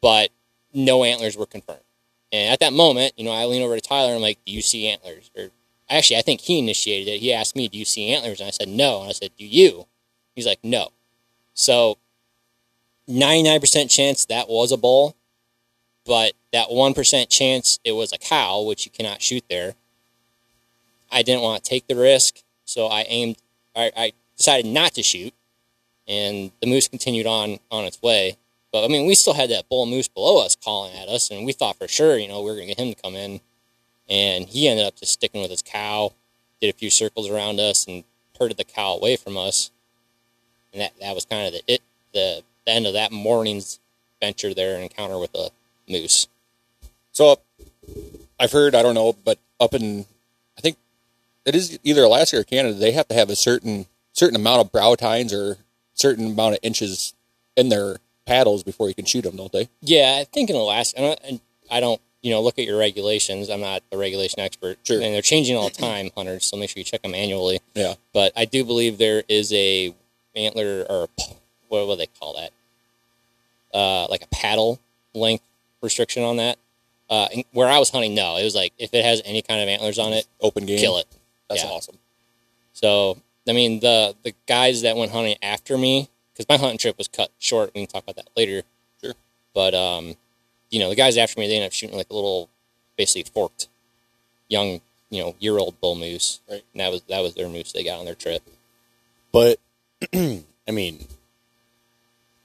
but 0.00 0.30
no 0.72 1.04
antlers 1.04 1.36
were 1.36 1.46
confirmed. 1.46 1.80
And 2.32 2.52
at 2.52 2.60
that 2.60 2.72
moment, 2.72 3.14
you 3.16 3.24
know, 3.24 3.32
I 3.32 3.44
lean 3.44 3.62
over 3.62 3.74
to 3.74 3.80
Tyler 3.80 4.08
and 4.08 4.16
I'm 4.16 4.22
like, 4.22 4.38
"Do 4.44 4.52
you 4.52 4.62
see 4.62 4.88
antlers?" 4.88 5.30
Or 5.36 5.50
actually, 5.88 6.18
I 6.18 6.22
think 6.22 6.40
he 6.40 6.58
initiated 6.58 7.08
it. 7.08 7.20
He 7.20 7.32
asked 7.32 7.56
me, 7.56 7.68
"Do 7.68 7.78
you 7.78 7.84
see 7.84 8.12
antlers?" 8.12 8.40
And 8.40 8.48
I 8.48 8.50
said, 8.50 8.68
"No." 8.68 9.00
And 9.00 9.10
I 9.10 9.12
said, 9.12 9.30
"Do 9.38 9.46
you?" 9.46 9.86
He's 10.34 10.46
like, 10.46 10.62
"No." 10.62 10.90
So, 11.54 11.98
ninety 13.06 13.48
nine 13.48 13.60
percent 13.60 13.90
chance 13.90 14.24
that 14.26 14.48
was 14.48 14.72
a 14.72 14.76
bull, 14.76 15.16
but 16.04 16.32
that 16.52 16.70
one 16.70 16.94
percent 16.94 17.30
chance 17.30 17.78
it 17.84 17.92
was 17.92 18.12
a 18.12 18.18
cow, 18.18 18.60
which 18.62 18.84
you 18.84 18.90
cannot 18.90 19.22
shoot 19.22 19.44
there. 19.48 19.74
I 21.16 21.22
didn't 21.22 21.40
want 21.40 21.64
to 21.64 21.70
take 21.70 21.86
the 21.86 21.96
risk, 21.96 22.42
so 22.66 22.88
I 22.88 23.02
aimed. 23.08 23.38
I, 23.74 23.90
I 23.96 24.12
decided 24.36 24.66
not 24.66 24.92
to 24.94 25.02
shoot, 25.02 25.32
and 26.06 26.52
the 26.60 26.66
moose 26.66 26.88
continued 26.88 27.26
on 27.26 27.58
on 27.70 27.84
its 27.84 28.02
way. 28.02 28.36
But 28.70 28.84
I 28.84 28.88
mean, 28.88 29.06
we 29.06 29.14
still 29.14 29.32
had 29.32 29.48
that 29.48 29.66
bull 29.70 29.86
moose 29.86 30.08
below 30.08 30.44
us 30.44 30.54
calling 30.54 30.94
at 30.94 31.08
us, 31.08 31.30
and 31.30 31.46
we 31.46 31.52
thought 31.52 31.76
for 31.76 31.88
sure, 31.88 32.18
you 32.18 32.28
know, 32.28 32.42
we 32.42 32.50
were 32.50 32.56
gonna 32.56 32.66
get 32.66 32.78
him 32.78 32.92
to 32.92 33.00
come 33.00 33.16
in, 33.16 33.40
and 34.10 34.44
he 34.46 34.68
ended 34.68 34.84
up 34.84 34.96
just 34.96 35.14
sticking 35.14 35.40
with 35.40 35.50
his 35.50 35.62
cow, 35.62 36.12
did 36.60 36.68
a 36.68 36.76
few 36.76 36.90
circles 36.90 37.30
around 37.30 37.60
us, 37.60 37.86
and 37.86 38.04
herded 38.38 38.58
the 38.58 38.64
cow 38.64 38.92
away 38.92 39.16
from 39.16 39.38
us, 39.38 39.70
and 40.74 40.82
that 40.82 40.92
that 41.00 41.14
was 41.14 41.24
kind 41.24 41.46
of 41.46 41.54
the 41.54 41.62
it 41.66 41.80
the, 42.12 42.42
the 42.66 42.72
end 42.72 42.86
of 42.86 42.92
that 42.92 43.10
morning's 43.10 43.80
venture 44.20 44.52
there, 44.52 44.78
encounter 44.78 45.18
with 45.18 45.34
a 45.34 45.48
moose. 45.88 46.28
So 47.12 47.40
I've 48.38 48.52
heard, 48.52 48.74
I 48.74 48.82
don't 48.82 48.94
know, 48.94 49.14
but 49.24 49.38
up 49.58 49.72
in, 49.72 50.04
I 50.58 50.60
think 50.60 50.76
it 51.46 51.54
is 51.54 51.78
either 51.84 52.02
Alaska 52.02 52.38
or 52.38 52.44
Canada, 52.44 52.74
they 52.74 52.92
have 52.92 53.08
to 53.08 53.14
have 53.14 53.30
a 53.30 53.36
certain 53.36 53.86
certain 54.12 54.36
amount 54.36 54.60
of 54.60 54.72
brow 54.72 54.94
tines 54.94 55.32
or 55.32 55.58
certain 55.94 56.26
amount 56.32 56.54
of 56.54 56.60
inches 56.62 57.14
in 57.56 57.68
their 57.68 57.96
paddles 58.26 58.62
before 58.62 58.88
you 58.88 58.94
can 58.94 59.04
shoot 59.04 59.22
them, 59.22 59.36
don't 59.36 59.52
they? 59.52 59.68
Yeah, 59.80 60.16
I 60.20 60.24
think 60.24 60.50
in 60.50 60.56
Alaska, 60.56 60.98
and 60.98 61.06
I- 61.12 61.28
and 61.28 61.40
I 61.70 61.80
don't, 61.80 62.00
you 62.22 62.30
know, 62.30 62.40
look 62.42 62.58
at 62.58 62.64
your 62.64 62.78
regulations. 62.78 63.48
I'm 63.50 63.60
not 63.60 63.82
a 63.92 63.96
regulation 63.96 64.40
expert, 64.40 64.78
Sure. 64.84 65.00
and 65.00 65.14
they're 65.14 65.22
changing 65.22 65.56
all 65.56 65.68
the 65.68 65.74
time, 65.76 66.10
hunters. 66.16 66.44
So 66.46 66.56
make 66.56 66.70
sure 66.70 66.78
you 66.80 66.84
check 66.84 67.02
them 67.02 67.14
annually. 67.14 67.60
Yeah. 67.74 67.94
But 68.12 68.32
I 68.36 68.44
do 68.46 68.64
believe 68.64 68.98
there 68.98 69.22
is 69.28 69.52
a 69.52 69.94
antler 70.34 70.86
or 70.88 71.08
what 71.68 71.86
do 71.86 71.96
they 71.96 72.06
call 72.20 72.34
that? 72.34 72.52
Uh, 73.74 74.06
like 74.08 74.22
a 74.22 74.26
paddle 74.28 74.80
length 75.14 75.44
restriction 75.82 76.22
on 76.22 76.36
that. 76.38 76.58
Uh, 77.08 77.28
where 77.52 77.68
I 77.68 77.78
was 77.78 77.90
hunting, 77.90 78.14
no, 78.14 78.36
it 78.36 78.44
was 78.44 78.54
like 78.54 78.72
if 78.78 78.92
it 78.94 79.04
has 79.04 79.22
any 79.24 79.42
kind 79.42 79.60
of 79.60 79.68
antlers 79.68 79.98
on 79.98 80.12
it, 80.12 80.26
Open 80.40 80.66
game. 80.66 80.78
kill 80.78 80.98
it. 80.98 81.06
That's 81.48 81.62
Yeah. 81.62 81.70
awesome. 81.70 81.98
So 82.72 83.18
I 83.48 83.52
mean, 83.52 83.80
the 83.80 84.14
the 84.22 84.34
guys 84.46 84.82
that 84.82 84.96
went 84.96 85.12
hunting 85.12 85.36
after 85.42 85.78
me, 85.78 86.08
because 86.32 86.48
my 86.48 86.56
hunting 86.56 86.78
trip 86.78 86.98
was 86.98 87.08
cut 87.08 87.30
short. 87.38 87.70
We 87.74 87.82
can 87.82 87.86
talk 87.88 88.02
about 88.02 88.16
that 88.16 88.28
later. 88.36 88.62
Sure. 89.02 89.14
But 89.54 89.74
um, 89.74 90.16
you 90.70 90.80
know, 90.80 90.88
the 90.90 90.96
guys 90.96 91.16
after 91.16 91.38
me, 91.40 91.46
they 91.46 91.54
ended 91.54 91.68
up 91.68 91.72
shooting 91.72 91.96
like 91.96 92.10
a 92.10 92.14
little, 92.14 92.48
basically 92.96 93.30
forked, 93.32 93.68
young, 94.48 94.80
you 95.10 95.22
know, 95.22 95.36
year 95.38 95.58
old 95.58 95.80
bull 95.80 95.94
moose. 95.94 96.40
Right. 96.50 96.64
And 96.72 96.80
that 96.80 96.90
was 96.90 97.02
that 97.02 97.20
was 97.20 97.34
their 97.34 97.48
moose 97.48 97.72
they 97.72 97.84
got 97.84 97.98
on 98.00 98.04
their 98.04 98.14
trip. 98.16 98.42
But 99.32 99.58
I 100.14 100.42
mean, 100.72 101.06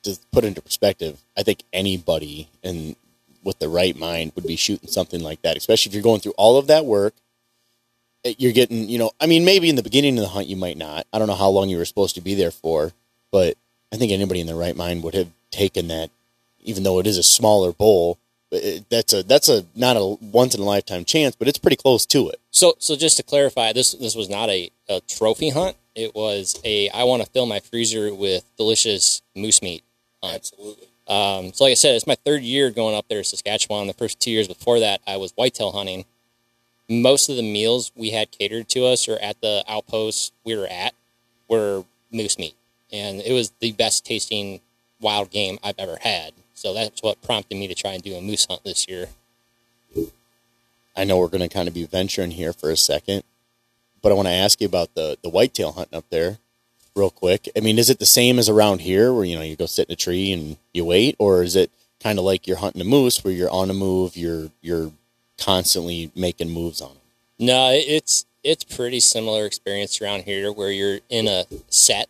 to 0.03 0.17
put 0.31 0.43
into 0.45 0.61
perspective, 0.61 1.19
I 1.37 1.43
think 1.43 1.63
anybody 1.73 2.47
in 2.63 2.95
with 3.43 3.57
the 3.59 3.69
right 3.69 3.97
mind 3.97 4.33
would 4.35 4.45
be 4.45 4.55
shooting 4.55 4.87
something 4.89 5.21
like 5.21 5.41
that, 5.41 5.57
especially 5.57 5.89
if 5.89 5.93
you're 5.95 6.03
going 6.03 6.19
through 6.21 6.33
all 6.37 6.57
of 6.57 6.67
that 6.67 6.85
work. 6.85 7.15
You're 8.23 8.51
getting, 8.51 8.87
you 8.87 8.99
know, 8.99 9.11
I 9.19 9.25
mean, 9.25 9.45
maybe 9.45 9.69
in 9.69 9.75
the 9.75 9.83
beginning 9.83 10.17
of 10.17 10.21
the 10.21 10.29
hunt 10.29 10.47
you 10.47 10.55
might 10.55 10.77
not. 10.77 11.07
I 11.11 11.17
don't 11.17 11.27
know 11.27 11.35
how 11.35 11.49
long 11.49 11.69
you 11.69 11.77
were 11.77 11.85
supposed 11.85 12.15
to 12.15 12.21
be 12.21 12.35
there 12.35 12.51
for, 12.51 12.91
but 13.31 13.57
I 13.91 13.97
think 13.97 14.11
anybody 14.11 14.41
in 14.41 14.47
their 14.47 14.55
right 14.55 14.75
mind 14.75 15.03
would 15.03 15.15
have 15.15 15.29
taken 15.49 15.87
that, 15.87 16.11
even 16.61 16.83
though 16.83 16.99
it 16.99 17.07
is 17.07 17.17
a 17.17 17.23
smaller 17.23 17.71
bull. 17.71 18.19
It, 18.51 18.89
that's 18.89 19.13
a 19.13 19.23
that's 19.23 19.47
a 19.47 19.65
not 19.75 19.95
a 19.95 20.17
once 20.21 20.53
in 20.53 20.61
a 20.61 20.65
lifetime 20.65 21.05
chance, 21.05 21.35
but 21.35 21.47
it's 21.47 21.57
pretty 21.57 21.77
close 21.77 22.05
to 22.07 22.29
it. 22.29 22.39
So 22.51 22.73
so 22.79 22.95
just 22.95 23.17
to 23.17 23.23
clarify, 23.23 23.71
this 23.71 23.93
this 23.93 24.13
was 24.13 24.29
not 24.29 24.49
a, 24.49 24.69
a 24.89 24.99
trophy 25.07 25.49
hunt. 25.49 25.77
It 25.95 26.13
was 26.13 26.59
a 26.63 26.89
I 26.89 27.05
want 27.05 27.23
to 27.23 27.29
fill 27.29 27.45
my 27.45 27.59
freezer 27.59 28.13
with 28.13 28.43
delicious 28.57 29.21
moose 29.35 29.61
meat 29.61 29.83
hunt. 30.21 30.35
Absolutely. 30.35 30.87
Um, 31.07 31.53
so 31.53 31.63
like 31.63 31.71
I 31.71 31.75
said, 31.75 31.95
it's 31.95 32.07
my 32.07 32.15
third 32.25 32.43
year 32.43 32.71
going 32.71 32.95
up 32.95 33.07
there 33.09 33.19
to 33.19 33.23
Saskatchewan. 33.23 33.87
The 33.87 33.93
first 33.93 34.19
two 34.19 34.31
years 34.31 34.47
before 34.47 34.79
that, 34.79 35.01
I 35.07 35.17
was 35.17 35.31
whitetail 35.33 35.71
hunting. 35.71 36.05
Most 36.91 37.29
of 37.29 37.37
the 37.37 37.41
meals 37.41 37.89
we 37.95 38.09
had 38.09 38.31
catered 38.31 38.67
to 38.69 38.85
us 38.85 39.07
or 39.07 39.17
at 39.19 39.39
the 39.39 39.63
outposts 39.65 40.33
we 40.43 40.57
were 40.57 40.67
at 40.67 40.93
were 41.47 41.85
moose 42.11 42.37
meat, 42.37 42.55
and 42.91 43.21
it 43.21 43.31
was 43.31 43.53
the 43.61 43.71
best 43.71 44.05
tasting 44.05 44.59
wild 44.99 45.31
game 45.31 45.57
I've 45.63 45.79
ever 45.79 45.97
had. 46.01 46.33
So 46.53 46.73
that's 46.73 47.01
what 47.01 47.21
prompted 47.21 47.55
me 47.55 47.69
to 47.69 47.73
try 47.73 47.91
and 47.91 48.03
do 48.03 48.15
a 48.15 48.21
moose 48.21 48.45
hunt 48.45 48.65
this 48.65 48.89
year. 48.89 49.07
I 50.93 51.05
know 51.05 51.17
we're 51.17 51.29
going 51.29 51.47
to 51.47 51.47
kind 51.47 51.69
of 51.69 51.73
be 51.73 51.85
venturing 51.85 52.31
here 52.31 52.51
for 52.51 52.69
a 52.69 52.75
second, 52.75 53.23
but 54.01 54.11
I 54.11 54.15
want 54.15 54.27
to 54.27 54.33
ask 54.33 54.59
you 54.59 54.67
about 54.67 54.93
the 54.93 55.17
the 55.23 55.29
whitetail 55.29 55.71
hunting 55.71 55.97
up 55.97 56.09
there, 56.09 56.39
real 56.93 57.09
quick. 57.09 57.47
I 57.55 57.61
mean, 57.61 57.79
is 57.79 57.89
it 57.89 57.99
the 57.99 58.05
same 58.05 58.37
as 58.37 58.49
around 58.49 58.81
here, 58.81 59.13
where 59.13 59.23
you 59.23 59.37
know 59.37 59.43
you 59.43 59.55
go 59.55 59.65
sit 59.65 59.87
in 59.87 59.93
a 59.93 59.95
tree 59.95 60.33
and 60.33 60.57
you 60.73 60.83
wait, 60.83 61.15
or 61.19 61.41
is 61.41 61.55
it 61.55 61.71
kind 62.03 62.19
of 62.19 62.25
like 62.25 62.47
you're 62.47 62.57
hunting 62.57 62.81
a 62.81 62.85
moose, 62.85 63.23
where 63.23 63.33
you're 63.33 63.49
on 63.49 63.69
a 63.69 63.73
move, 63.73 64.17
you're 64.17 64.49
you're 64.61 64.91
constantly 65.41 66.11
making 66.15 66.49
moves 66.49 66.81
on 66.81 66.89
them? 66.89 66.97
No, 67.39 67.69
it's 67.71 68.25
it's 68.43 68.63
pretty 68.63 68.99
similar 68.99 69.45
experience 69.45 70.01
around 70.01 70.23
here 70.23 70.51
where 70.51 70.71
you're 70.71 70.99
in 71.09 71.27
a 71.27 71.45
set. 71.69 72.07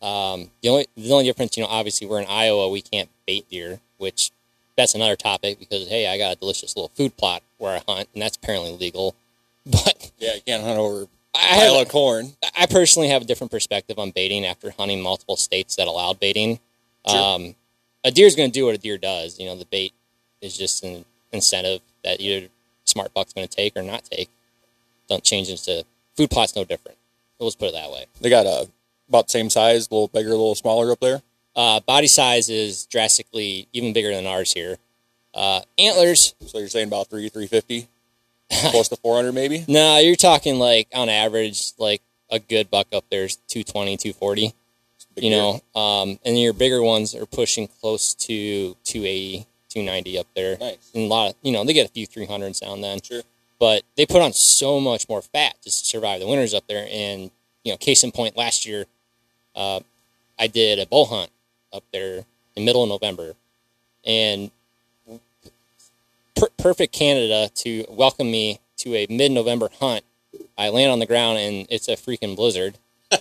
Um, 0.00 0.50
the 0.62 0.68
only 0.68 0.86
the 0.96 1.12
only 1.12 1.24
difference, 1.24 1.56
you 1.56 1.62
know, 1.62 1.68
obviously 1.68 2.06
we're 2.06 2.20
in 2.20 2.26
Iowa, 2.28 2.68
we 2.68 2.82
can't 2.82 3.08
bait 3.26 3.48
deer, 3.50 3.80
which 3.98 4.30
that's 4.76 4.94
another 4.94 5.16
topic 5.16 5.58
because 5.58 5.88
hey, 5.88 6.06
I 6.06 6.18
got 6.18 6.36
a 6.36 6.38
delicious 6.38 6.76
little 6.76 6.90
food 6.94 7.16
plot 7.16 7.42
where 7.58 7.76
I 7.76 7.82
hunt, 7.92 8.08
and 8.14 8.22
that's 8.22 8.36
apparently 8.36 8.76
legal. 8.76 9.14
But 9.66 10.10
Yeah, 10.18 10.34
you 10.34 10.42
can't 10.42 10.62
hunt 10.62 10.78
over 10.78 11.06
I 11.34 11.38
a 11.38 11.54
pile 11.56 11.78
have, 11.78 11.86
of 11.86 11.88
corn. 11.92 12.32
I 12.56 12.66
personally 12.66 13.08
have 13.08 13.22
a 13.22 13.24
different 13.24 13.50
perspective 13.50 13.98
on 13.98 14.10
baiting 14.10 14.44
after 14.44 14.70
hunting 14.72 15.00
multiple 15.00 15.36
states 15.36 15.76
that 15.76 15.88
allowed 15.88 16.20
baiting. 16.20 16.60
Sure. 17.08 17.18
Um, 17.18 17.54
a 18.04 18.10
deer's 18.10 18.36
going 18.36 18.50
to 18.50 18.52
do 18.52 18.66
what 18.66 18.74
a 18.74 18.78
deer 18.78 18.98
does. 18.98 19.40
You 19.40 19.46
know, 19.46 19.56
the 19.56 19.64
bait 19.64 19.94
is 20.42 20.56
just 20.56 20.84
an 20.84 21.06
incentive 21.32 21.80
that 22.04 22.20
either 22.20 22.48
smart 22.84 23.12
buck's 23.14 23.32
going 23.32 23.46
to 23.46 23.54
take 23.54 23.76
or 23.76 23.82
not 23.82 24.04
take. 24.04 24.30
Don't 25.08 25.24
change 25.24 25.48
into 25.50 25.84
food 26.16 26.30
plot's 26.30 26.56
no 26.56 26.64
different. 26.64 26.98
Let's 27.40 27.56
put 27.56 27.68
it 27.68 27.74
that 27.74 27.90
way. 27.90 28.06
They 28.20 28.30
got 28.30 28.46
a 28.46 28.68
about 29.08 29.26
the 29.26 29.32
same 29.32 29.50
size, 29.50 29.88
a 29.90 29.94
little 29.94 30.08
bigger, 30.08 30.30
a 30.30 30.32
little 30.32 30.54
smaller 30.54 30.90
up 30.92 31.00
there. 31.00 31.20
Uh, 31.54 31.80
body 31.80 32.06
size 32.06 32.48
is 32.48 32.86
drastically 32.86 33.68
even 33.72 33.92
bigger 33.92 34.14
than 34.14 34.26
ours 34.26 34.52
here. 34.52 34.78
Uh, 35.34 35.60
antlers, 35.78 36.34
So 36.46 36.58
you're 36.58 36.68
saying 36.68 36.88
about 36.88 37.08
three, 37.08 37.28
three 37.28 37.46
fifty, 37.46 37.88
close 38.70 38.88
to 38.88 38.96
four 38.96 39.16
hundred, 39.16 39.32
maybe. 39.32 39.64
no, 39.68 39.98
you're 39.98 40.16
talking 40.16 40.58
like 40.58 40.88
on 40.94 41.08
average, 41.08 41.72
like 41.78 42.02
a 42.30 42.38
good 42.38 42.70
buck 42.70 42.86
up 42.92 43.04
there 43.10 43.24
is 43.24 43.36
220, 43.48 43.96
240. 43.96 44.54
You 45.16 45.30
know, 45.30 45.60
um, 45.80 46.18
and 46.24 46.40
your 46.40 46.52
bigger 46.52 46.82
ones 46.82 47.14
are 47.14 47.26
pushing 47.26 47.68
close 47.68 48.14
to 48.14 48.74
280, 48.82 49.46
290 49.74 50.18
up 50.18 50.26
there. 50.34 50.56
Nice. 50.58 50.90
And 50.94 51.04
a 51.04 51.06
lot 51.06 51.30
of, 51.30 51.36
you 51.42 51.52
know, 51.52 51.64
they 51.64 51.72
get 51.72 51.88
a 51.88 51.92
few 51.92 52.06
300s 52.06 52.62
now 52.62 52.74
and 52.74 52.82
then. 52.82 53.00
Sure. 53.02 53.22
But 53.58 53.82
they 53.96 54.06
put 54.06 54.22
on 54.22 54.32
so 54.32 54.80
much 54.80 55.08
more 55.08 55.20
fat 55.20 55.56
just 55.62 55.84
to 55.84 55.88
survive 55.90 56.20
the 56.20 56.26
winters 56.26 56.54
up 56.54 56.66
there. 56.68 56.86
And, 56.90 57.30
you 57.64 57.72
know, 57.72 57.76
case 57.76 58.04
in 58.04 58.12
point, 58.12 58.36
last 58.36 58.66
year, 58.66 58.86
uh, 59.56 59.80
I 60.38 60.46
did 60.46 60.78
a 60.78 60.86
bull 60.86 61.06
hunt 61.06 61.30
up 61.72 61.84
there 61.92 62.24
in 62.56 62.64
middle 62.64 62.82
of 62.82 62.88
November. 62.88 63.34
And 64.04 64.50
per- 66.36 66.48
perfect 66.58 66.92
Canada 66.92 67.50
to 67.56 67.84
welcome 67.88 68.30
me 68.30 68.60
to 68.78 68.94
a 68.94 69.06
mid 69.08 69.32
November 69.32 69.70
hunt. 69.80 70.04
I 70.56 70.68
land 70.68 70.92
on 70.92 70.98
the 70.98 71.06
ground 71.06 71.38
and 71.38 71.66
it's 71.70 71.88
a 71.88 71.96
freaking 71.96 72.36
blizzard. 72.36 72.78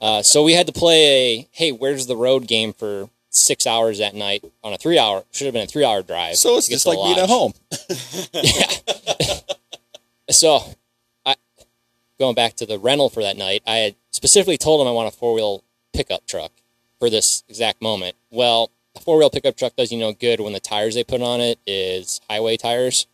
Uh, 0.00 0.22
so 0.22 0.44
we 0.44 0.52
had 0.52 0.64
to 0.64 0.72
play 0.72 1.04
a 1.04 1.48
hey, 1.50 1.72
where's 1.72 2.06
the 2.06 2.16
road 2.16 2.46
game 2.46 2.72
for 2.72 3.10
six 3.30 3.66
hours 3.66 3.98
that 3.98 4.14
night 4.14 4.44
on 4.62 4.72
a 4.72 4.78
three 4.78 4.98
hour 4.98 5.24
should 5.30 5.46
have 5.46 5.54
been 5.54 5.64
a 5.64 5.66
three 5.66 5.84
hour 5.84 6.02
drive. 6.02 6.36
So 6.36 6.56
it's 6.56 6.68
just 6.68 6.86
like 6.86 6.98
being 6.98 7.18
at 7.18 7.28
home. 7.28 7.52
yeah. 8.32 9.34
So, 10.30 10.60
I 11.24 11.36
going 12.18 12.34
back 12.34 12.54
to 12.56 12.66
the 12.66 12.78
rental 12.78 13.08
for 13.08 13.22
that 13.22 13.38
night, 13.38 13.62
I 13.66 13.76
had 13.76 13.94
specifically 14.10 14.58
told 14.58 14.80
him 14.80 14.86
I 14.86 14.90
want 14.90 15.12
a 15.12 15.16
four 15.16 15.34
wheel 15.34 15.64
pickup 15.94 16.26
truck 16.26 16.52
for 16.98 17.08
this 17.08 17.44
exact 17.48 17.80
moment. 17.80 18.14
Well, 18.30 18.70
a 18.94 19.00
four 19.00 19.16
wheel 19.16 19.30
pickup 19.30 19.56
truck 19.56 19.74
does 19.76 19.90
you 19.90 19.98
no 19.98 20.12
good 20.12 20.40
when 20.40 20.52
the 20.52 20.60
tires 20.60 20.94
they 20.94 21.04
put 21.04 21.22
on 21.22 21.40
it 21.40 21.58
is 21.66 22.20
highway 22.28 22.58
tires. 22.58 23.06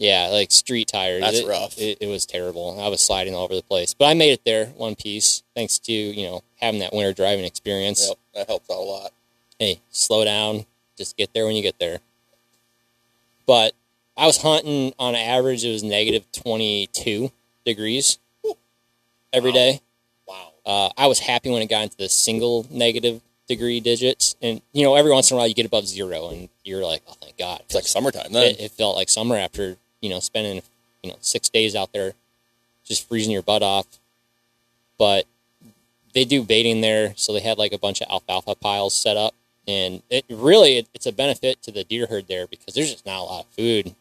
Yeah, 0.00 0.28
like 0.28 0.52
street 0.52 0.86
tires. 0.86 1.22
That's 1.22 1.38
it, 1.40 1.46
rough. 1.48 1.76
It, 1.76 1.98
it 2.00 2.06
was 2.06 2.24
terrible. 2.24 2.80
I 2.80 2.86
was 2.86 3.00
sliding 3.04 3.34
all 3.34 3.42
over 3.44 3.56
the 3.56 3.62
place, 3.62 3.94
but 3.94 4.04
I 4.06 4.14
made 4.14 4.30
it 4.30 4.44
there 4.44 4.66
one 4.66 4.94
piece 4.94 5.42
thanks 5.56 5.78
to 5.80 5.92
you 5.92 6.24
know 6.24 6.42
having 6.60 6.78
that 6.80 6.92
winter 6.92 7.12
driving 7.12 7.44
experience 7.44 8.06
Yep, 8.08 8.18
that 8.34 8.46
helps 8.48 8.70
out 8.70 8.76
a 8.76 8.80
lot. 8.80 9.10
hey, 9.58 9.80
slow 9.90 10.24
down, 10.24 10.66
just 10.96 11.16
get 11.16 11.34
there 11.34 11.46
when 11.46 11.56
you 11.56 11.62
get 11.62 11.78
there. 11.80 11.98
But 13.44 13.72
I 14.16 14.26
was 14.26 14.38
hunting 14.42 14.92
on 15.00 15.14
average, 15.16 15.64
it 15.64 15.72
was 15.72 15.82
negative 15.82 16.30
22 16.32 17.32
degrees 17.64 18.18
every 19.32 19.50
Wow. 19.50 19.54
day. 19.54 19.80
Wow. 20.26 20.52
Uh, 20.64 20.90
I 20.96 21.06
was 21.08 21.18
happy 21.18 21.50
when 21.50 21.62
it 21.62 21.66
got 21.68 21.82
into 21.84 21.96
the 21.96 22.08
single 22.08 22.66
negative 22.70 23.20
degree 23.48 23.80
digits, 23.80 24.36
and 24.42 24.60
you 24.72 24.84
know, 24.84 24.94
every 24.94 25.10
once 25.10 25.30
in 25.30 25.34
a 25.36 25.38
while 25.38 25.48
you 25.48 25.54
get 25.54 25.64
above 25.66 25.88
zero, 25.88 26.28
and 26.28 26.48
you're 26.64 26.84
like, 26.84 27.02
oh, 27.08 27.14
thank 27.20 27.36
God. 27.38 27.60
It's 27.64 27.74
like 27.74 27.86
summertime 27.86 28.32
then. 28.32 28.52
It, 28.52 28.60
it 28.60 28.70
felt 28.72 28.94
like 28.94 29.08
summer 29.08 29.36
after 29.36 29.76
you 30.00 30.10
know 30.10 30.20
spending 30.20 30.62
you 31.02 31.10
know 31.10 31.16
six 31.20 31.48
days 31.48 31.74
out 31.74 31.92
there, 31.92 32.12
just 32.84 33.08
freezing 33.08 33.32
your 33.32 33.42
butt 33.42 33.62
off. 33.62 33.86
But 34.98 35.26
they 36.14 36.24
do 36.24 36.42
baiting 36.42 36.80
there, 36.80 37.12
so 37.16 37.32
they 37.32 37.40
had 37.40 37.58
like 37.58 37.72
a 37.72 37.78
bunch 37.78 38.00
of 38.00 38.08
alfalfa 38.10 38.54
piles 38.56 38.96
set 38.96 39.16
up, 39.16 39.34
and 39.66 40.02
it 40.10 40.24
really 40.28 40.78
it, 40.78 40.88
it's 40.94 41.06
a 41.06 41.12
benefit 41.12 41.62
to 41.62 41.70
the 41.70 41.84
deer 41.84 42.06
herd 42.06 42.28
there 42.28 42.46
because 42.46 42.74
there's 42.74 42.90
just 42.90 43.06
not 43.06 43.20
a 43.20 43.22
lot 43.22 43.44
of 43.44 43.52
food 43.52 43.94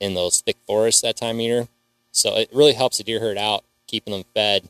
in 0.00 0.14
those 0.14 0.40
thick 0.40 0.56
forests 0.66 1.02
that 1.02 1.16
time 1.16 1.36
of 1.36 1.42
year. 1.42 1.68
So 2.12 2.36
it 2.36 2.48
really 2.52 2.72
helps 2.72 2.98
the 2.98 3.04
deer 3.04 3.20
herd 3.20 3.36
out, 3.36 3.64
keeping 3.86 4.12
them 4.12 4.24
fed 4.34 4.68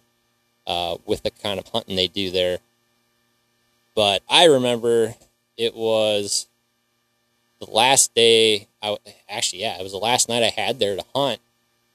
uh, 0.67 0.97
with 1.07 1.23
the 1.23 1.31
kind 1.31 1.59
of 1.59 1.69
hunting 1.69 1.97
they 1.97 2.09
do 2.09 2.31
there. 2.31 2.59
But 3.95 4.23
I 4.29 4.45
remember 4.45 5.15
it 5.57 5.75
was 5.75 6.47
the 7.61 7.71
last 7.71 8.15
day. 8.15 8.69
I 8.83 8.97
actually, 9.29 9.63
yeah, 9.63 9.79
it 9.79 9.83
was 9.83 9.93
the 9.93 9.99
last 9.99 10.29
night 10.29 10.43
I 10.43 10.49
had 10.49 10.79
there 10.79 10.97
to 10.97 11.05
hunt. 11.15 11.41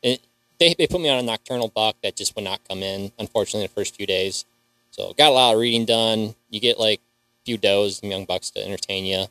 And 0.03 0.19
they 0.59 0.75
they 0.77 0.87
put 0.87 1.01
me 1.01 1.09
on 1.09 1.19
a 1.19 1.23
nocturnal 1.23 1.69
buck 1.69 1.95
that 2.03 2.15
just 2.15 2.35
would 2.35 2.45
not 2.45 2.67
come 2.67 2.83
in. 2.83 3.11
Unfortunately, 3.17 3.67
the 3.67 3.73
first 3.73 3.95
few 3.95 4.05
days. 4.05 4.45
So 4.91 5.13
got 5.13 5.29
a 5.29 5.33
lot 5.33 5.53
of 5.53 5.59
reading 5.59 5.85
done. 5.85 6.35
You 6.49 6.59
get 6.59 6.79
like 6.79 6.99
a 6.99 7.45
few 7.45 7.57
does, 7.57 8.01
and 8.01 8.11
young 8.11 8.25
bucks 8.25 8.51
to 8.51 8.63
entertain 8.63 9.05
you. 9.05 9.25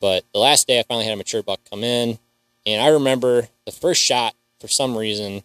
But 0.00 0.24
the 0.32 0.40
last 0.40 0.66
day, 0.66 0.78
I 0.78 0.82
finally 0.82 1.04
had 1.04 1.14
a 1.14 1.16
mature 1.16 1.42
buck 1.42 1.60
come 1.70 1.82
in, 1.84 2.18
and 2.66 2.82
I 2.82 2.88
remember 2.88 3.48
the 3.64 3.72
first 3.72 4.02
shot. 4.02 4.34
For 4.60 4.68
some 4.68 4.96
reason, 4.96 5.42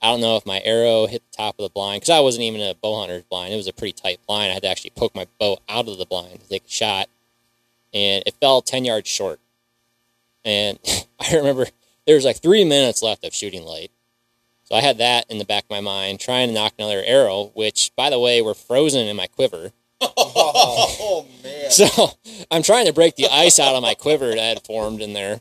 I 0.00 0.10
don't 0.10 0.20
know 0.20 0.36
if 0.36 0.46
my 0.46 0.60
arrow 0.64 1.06
hit 1.06 1.22
the 1.30 1.36
top 1.36 1.58
of 1.58 1.64
the 1.64 1.72
blind 1.72 2.00
because 2.00 2.10
I 2.10 2.20
wasn't 2.20 2.44
even 2.44 2.60
a 2.60 2.74
bow 2.74 3.00
hunter's 3.00 3.24
blind. 3.24 3.52
It 3.52 3.56
was 3.56 3.66
a 3.66 3.72
pretty 3.72 3.92
tight 3.92 4.20
blind. 4.26 4.50
I 4.50 4.54
had 4.54 4.62
to 4.62 4.68
actually 4.68 4.92
poke 4.96 5.14
my 5.14 5.26
bow 5.38 5.58
out 5.68 5.88
of 5.88 5.98
the 5.98 6.06
blind 6.06 6.40
to 6.40 6.48
take 6.48 6.66
a 6.66 6.70
shot, 6.70 7.08
and 7.98 8.22
it 8.26 8.34
fell 8.40 8.62
ten 8.62 8.84
yards 8.84 9.08
short. 9.08 9.40
And 10.44 10.78
I 11.20 11.36
remember 11.36 11.66
there 12.06 12.14
was 12.14 12.24
like 12.24 12.40
three 12.40 12.64
minutes 12.64 13.02
left 13.02 13.24
of 13.24 13.34
shooting 13.34 13.64
light, 13.64 13.90
so 14.64 14.74
I 14.74 14.80
had 14.80 14.98
that 14.98 15.24
in 15.30 15.38
the 15.38 15.44
back 15.44 15.64
of 15.64 15.70
my 15.70 15.80
mind, 15.80 16.20
trying 16.20 16.48
to 16.48 16.54
nock 16.54 16.74
another 16.78 17.02
arrow, 17.04 17.52
which, 17.54 17.90
by 17.96 18.10
the 18.10 18.18
way, 18.18 18.42
were 18.42 18.54
frozen 18.54 19.06
in 19.06 19.16
my 19.16 19.26
quiver. 19.26 19.72
oh 20.00 21.26
man! 21.42 21.70
So 21.70 22.10
I'm 22.50 22.62
trying 22.62 22.86
to 22.86 22.92
break 22.92 23.16
the 23.16 23.28
ice 23.32 23.58
out 23.58 23.74
of 23.74 23.82
my 23.82 23.94
quiver 23.94 24.28
that 24.28 24.38
had 24.38 24.66
formed 24.66 25.00
in 25.00 25.14
there. 25.14 25.40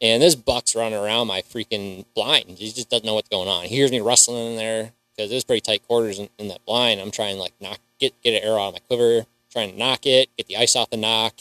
And 0.00 0.22
this 0.22 0.34
buck's 0.34 0.76
running 0.76 0.98
around 0.98 1.26
my 1.26 1.42
freaking 1.42 2.04
blind. 2.14 2.58
He 2.58 2.70
just 2.70 2.90
doesn't 2.90 3.06
know 3.06 3.14
what's 3.14 3.28
going 3.28 3.48
on. 3.48 3.64
He 3.64 3.74
hears 3.74 3.90
me 3.90 4.00
rustling 4.00 4.52
in 4.52 4.56
there 4.56 4.92
because 5.16 5.30
it 5.32 5.34
was 5.34 5.44
pretty 5.44 5.60
tight 5.60 5.86
quarters 5.86 6.18
in, 6.18 6.28
in, 6.38 6.48
that 6.48 6.64
blind. 6.64 7.00
I'm 7.00 7.10
trying 7.10 7.34
to 7.34 7.40
like 7.40 7.54
nock 7.60 7.78
get 7.98 8.20
get 8.22 8.40
an 8.40 8.48
arrow 8.48 8.62
out 8.62 8.68
of 8.68 8.74
my 8.74 8.80
quiver, 8.80 9.26
trying 9.50 9.72
to 9.72 9.78
nock 9.78 10.06
it, 10.06 10.30
get 10.36 10.46
the 10.46 10.56
ice 10.56 10.76
off 10.76 10.90
the 10.90 10.96
nock. 10.96 11.34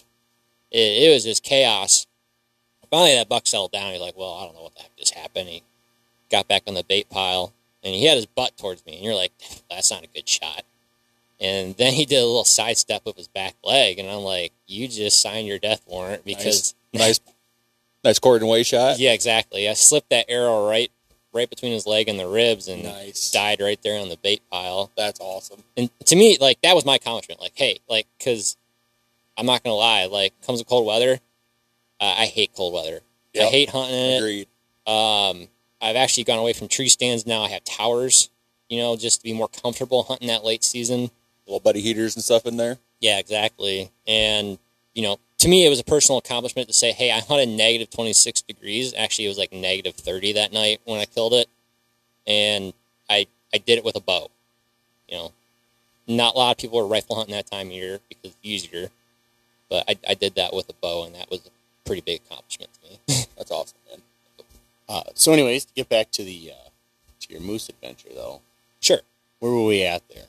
It, 0.77 1.09
it 1.09 1.13
was 1.13 1.23
just 1.23 1.43
chaos. 1.43 2.05
Finally, 2.91 3.15
that 3.15 3.27
buck 3.27 3.47
settled 3.47 3.71
down. 3.71 3.91
He's 3.91 4.01
like, 4.01 4.15
"Well, 4.15 4.33
I 4.33 4.45
don't 4.45 4.55
know 4.55 4.63
what 4.63 4.75
the 4.75 4.83
heck 4.83 4.95
just 4.95 5.15
happened." 5.15 5.49
He 5.49 5.63
got 6.29 6.47
back 6.47 6.63
on 6.67 6.75
the 6.75 6.83
bait 6.83 7.09
pile 7.09 7.53
and 7.83 7.95
he 7.95 8.05
had 8.05 8.17
his 8.17 8.25
butt 8.25 8.57
towards 8.57 8.85
me, 8.85 8.95
and 8.95 9.03
you're 9.03 9.15
like, 9.15 9.31
"That's 9.69 9.91
not 9.91 10.03
a 10.03 10.07
good 10.07 10.27
shot." 10.27 10.63
And 11.39 11.75
then 11.77 11.93
he 11.93 12.05
did 12.05 12.17
a 12.17 12.25
little 12.25 12.45
sidestep 12.45 13.05
with 13.05 13.15
his 13.15 13.27
back 13.27 13.55
leg, 13.63 13.97
and 13.97 14.09
I'm 14.09 14.21
like, 14.21 14.53
"You 14.67 14.87
just 14.87 15.21
signed 15.21 15.47
your 15.47 15.59
death 15.59 15.81
warrant 15.87 16.25
because 16.25 16.75
nice, 16.93 17.01
nice, 17.01 17.19
nice 18.03 18.19
quartering 18.19 18.47
away 18.49 18.63
shot." 18.63 18.99
Yeah, 18.99 19.13
exactly. 19.13 19.69
I 19.69 19.73
slipped 19.73 20.09
that 20.09 20.25
arrow 20.29 20.67
right, 20.67 20.91
right 21.33 21.49
between 21.49 21.71
his 21.71 21.87
leg 21.87 22.09
and 22.09 22.19
the 22.19 22.27
ribs, 22.27 22.67
and 22.67 22.83
nice. 22.83 23.31
died 23.31 23.61
right 23.61 23.81
there 23.81 23.99
on 23.99 24.09
the 24.09 24.17
bait 24.17 24.41
pile. 24.51 24.91
That's 24.97 25.19
awesome. 25.19 25.63
And 25.75 25.89
to 26.05 26.15
me, 26.15 26.37
like 26.39 26.61
that 26.61 26.75
was 26.75 26.85
my 26.85 26.95
accomplishment. 26.95 27.41
Like, 27.41 27.53
hey, 27.55 27.79
like, 27.89 28.07
because 28.17 28.57
I'm 29.37 29.45
not 29.45 29.63
gonna 29.63 29.75
lie, 29.75 30.05
like, 30.05 30.33
comes 30.45 30.59
with 30.59 30.67
cold 30.67 30.85
weather, 30.85 31.19
uh, 31.99 32.15
I 32.17 32.25
hate 32.25 32.51
cold 32.55 32.73
weather. 32.73 33.01
Yep. 33.33 33.47
I 33.47 33.49
hate 33.49 33.69
hunting 33.69 33.95
in 33.95 34.17
Agreed. 34.17 34.47
it. 34.85 34.89
Um, 34.91 35.47
I've 35.81 35.95
actually 35.95 36.23
gone 36.23 36.39
away 36.39 36.53
from 36.53 36.67
tree 36.67 36.89
stands 36.89 37.25
now. 37.25 37.43
I 37.43 37.49
have 37.49 37.63
towers, 37.63 38.29
you 38.69 38.79
know, 38.79 38.95
just 38.95 39.19
to 39.19 39.23
be 39.23 39.33
more 39.33 39.47
comfortable 39.47 40.03
hunting 40.03 40.27
that 40.27 40.43
late 40.43 40.63
season. 40.63 41.11
Little 41.45 41.59
buddy 41.59 41.81
heaters 41.81 42.15
and 42.15 42.23
stuff 42.23 42.45
in 42.45 42.57
there. 42.57 42.77
Yeah, 42.99 43.19
exactly. 43.19 43.91
And, 44.07 44.57
you 44.93 45.03
know, 45.03 45.17
to 45.39 45.47
me, 45.47 45.65
it 45.65 45.69
was 45.69 45.79
a 45.79 45.83
personal 45.83 46.17
accomplishment 46.17 46.67
to 46.67 46.73
say, 46.73 46.91
hey, 46.91 47.11
I 47.11 47.19
hunted 47.19 47.49
negative 47.49 47.89
26 47.91 48.41
degrees. 48.41 48.93
Actually, 48.97 49.25
it 49.25 49.29
was 49.29 49.37
like 49.37 49.53
negative 49.53 49.93
30 49.95 50.33
that 50.33 50.51
night 50.51 50.81
when 50.85 50.99
I 50.99 51.05
killed 51.05 51.33
it. 51.33 51.47
And 52.25 52.73
I, 53.09 53.27
I 53.53 53.59
did 53.59 53.77
it 53.77 53.85
with 53.85 53.95
a 53.95 54.01
bow. 54.01 54.29
You 55.07 55.17
know, 55.17 55.31
not 56.07 56.35
a 56.35 56.37
lot 56.37 56.51
of 56.51 56.57
people 56.57 56.79
are 56.79 56.87
rifle 56.87 57.15
hunting 57.15 57.35
that 57.35 57.49
time 57.49 57.67
of 57.67 57.73
year 57.73 57.99
because 58.09 58.31
it's 58.31 58.37
easier. 58.41 58.89
But 59.69 59.83
I, 59.87 59.97
I 60.09 60.13
did 60.13 60.35
that 60.35 60.53
with 60.53 60.69
a 60.69 60.73
bow, 60.73 61.05
and 61.05 61.15
that 61.15 61.29
was 61.29 61.41
a 61.45 61.49
pretty 61.85 62.01
big 62.01 62.21
accomplishment 62.25 62.69
to 62.83 62.89
me. 62.89 63.23
That's 63.37 63.51
awesome, 63.51 63.77
man. 63.89 64.01
Uh, 64.89 65.03
so, 65.13 65.33
anyways, 65.33 65.65
to 65.65 65.73
get 65.73 65.89
back 65.89 66.11
to 66.11 66.23
the 66.23 66.51
uh, 66.51 66.69
to 67.21 67.31
your 67.31 67.41
moose 67.41 67.67
adventure, 67.69 68.09
though, 68.15 68.41
sure. 68.79 69.01
where 69.39 69.51
were 69.51 69.65
we 69.65 69.83
at 69.83 70.07
there? 70.09 70.25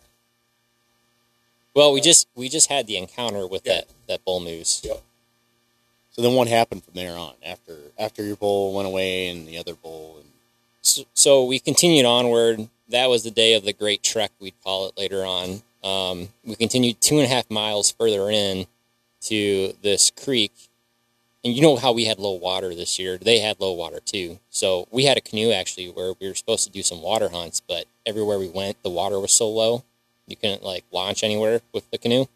Well, 1.74 1.92
we 1.92 2.00
just 2.00 2.26
we 2.34 2.48
just 2.48 2.68
had 2.68 2.86
the 2.86 2.96
encounter 2.96 3.46
with 3.46 3.62
Yeah. 3.64 3.74
that 3.76 3.88
that 4.08 4.24
bull 4.24 4.40
moose. 4.40 4.82
Yep. 4.84 5.02
So 6.10 6.22
then, 6.22 6.34
what 6.34 6.48
happened 6.48 6.82
from 6.82 6.94
there 6.94 7.16
on? 7.16 7.34
After 7.44 7.76
after 7.98 8.24
your 8.24 8.36
bull 8.36 8.74
went 8.74 8.88
away 8.88 9.28
and 9.28 9.46
the 9.46 9.58
other 9.58 9.74
bull, 9.74 10.16
and 10.18 10.26
So, 10.82 11.04
so 11.14 11.44
we 11.44 11.60
continued 11.60 12.04
onward. 12.06 12.68
That 12.88 13.08
was 13.08 13.22
the 13.22 13.30
day 13.30 13.54
of 13.54 13.64
the 13.64 13.72
great 13.74 14.02
trek, 14.02 14.32
we'd 14.40 14.54
call 14.64 14.88
it 14.88 14.96
later 14.98 15.24
on. 15.24 15.62
Um, 15.84 16.30
we 16.44 16.56
continued 16.56 17.00
two 17.00 17.16
and 17.16 17.24
a 17.24 17.28
half 17.28 17.48
miles 17.50 17.92
further 17.92 18.30
in 18.30 18.66
to 19.28 19.74
this 19.82 20.10
creek. 20.10 20.52
And 21.44 21.54
you 21.54 21.62
know 21.62 21.76
how 21.76 21.92
we 21.92 22.04
had 22.04 22.18
low 22.18 22.32
water 22.32 22.74
this 22.74 22.98
year? 22.98 23.16
They 23.16 23.38
had 23.38 23.60
low 23.60 23.72
water 23.72 24.00
too. 24.04 24.38
So 24.50 24.88
we 24.90 25.04
had 25.04 25.16
a 25.16 25.20
canoe 25.22 25.52
actually 25.52 25.88
where 25.88 26.12
we 26.20 26.28
were 26.28 26.34
supposed 26.34 26.64
to 26.64 26.70
do 26.70 26.82
some 26.82 27.00
water 27.00 27.28
hunts, 27.28 27.60
but 27.60 27.86
everywhere 28.04 28.38
we 28.38 28.48
went, 28.48 28.82
the 28.82 28.90
water 28.90 29.20
was 29.20 29.32
so 29.32 29.48
low, 29.48 29.84
you 30.26 30.36
couldn't 30.36 30.62
like 30.62 30.84
launch 30.92 31.22
anywhere 31.22 31.60
with 31.72 31.90
the 31.90 31.98
canoe. 31.98 32.26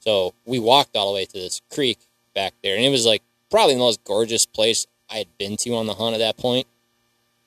So 0.00 0.34
we 0.44 0.58
walked 0.58 0.96
all 0.96 1.08
the 1.08 1.14
way 1.14 1.24
to 1.24 1.32
this 1.32 1.62
creek 1.72 1.98
back 2.34 2.52
there, 2.62 2.76
and 2.76 2.84
it 2.84 2.90
was 2.90 3.06
like 3.06 3.22
probably 3.50 3.74
the 3.74 3.80
most 3.80 4.04
gorgeous 4.04 4.46
place 4.46 4.86
I 5.10 5.16
had 5.16 5.28
been 5.38 5.56
to 5.58 5.74
on 5.74 5.86
the 5.86 5.94
hunt 5.94 6.14
at 6.14 6.18
that 6.18 6.36
point. 6.36 6.66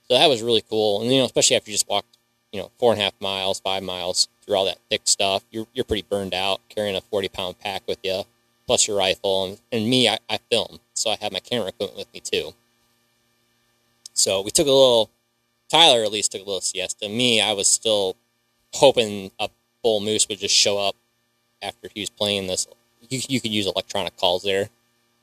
So 0.07 0.15
that 0.15 0.27
was 0.27 0.41
really 0.41 0.63
cool. 0.69 1.01
And 1.01 1.11
you 1.11 1.19
know, 1.19 1.25
especially 1.25 1.55
after 1.55 1.71
you 1.71 1.75
just 1.75 1.87
walked, 1.87 2.17
you 2.51 2.59
know, 2.59 2.71
four 2.79 2.91
and 2.91 2.99
a 2.99 3.03
half 3.03 3.13
miles, 3.19 3.59
five 3.59 3.83
miles 3.83 4.27
through 4.41 4.55
all 4.55 4.65
that 4.65 4.79
thick 4.89 5.01
stuff, 5.05 5.43
you're 5.51 5.67
you're 5.73 5.85
pretty 5.85 6.05
burned 6.09 6.33
out 6.33 6.61
carrying 6.69 6.95
a 6.95 7.01
forty 7.01 7.29
pound 7.29 7.59
pack 7.59 7.83
with 7.87 7.99
you, 8.03 8.23
plus 8.69 8.87
your 8.87 8.95
rifle. 8.95 9.45
And, 9.45 9.59
and 9.71 9.89
me, 9.89 10.07
I, 10.07 10.19
I 10.29 10.37
film, 10.51 10.79
so 10.93 11.09
I 11.09 11.17
have 11.21 11.31
my 11.31 11.39
camera 11.39 11.69
equipment 11.69 11.97
with 11.97 12.13
me 12.13 12.19
too. 12.19 12.53
So 14.13 14.41
we 14.41 14.51
took 14.51 14.67
a 14.67 14.71
little. 14.71 15.09
Tyler 15.71 16.03
at 16.03 16.11
least 16.11 16.31
took 16.31 16.41
a 16.41 16.45
little 16.45 16.61
siesta. 16.61 17.09
Me, 17.09 17.41
I 17.41 17.53
was 17.53 17.67
still 17.67 18.15
hoping 18.73 19.31
a 19.39 19.49
bull 19.81 20.01
moose 20.01 20.27
would 20.29 20.37
just 20.37 20.55
show 20.55 20.77
up 20.77 20.95
after 21.63 21.89
he 21.95 22.01
was 22.01 22.11
playing 22.11 22.45
this. 22.45 22.67
You, 23.09 23.19
you 23.27 23.41
could 23.41 23.51
use 23.51 23.65
electronic 23.65 24.15
calls 24.17 24.43
there. 24.43 24.69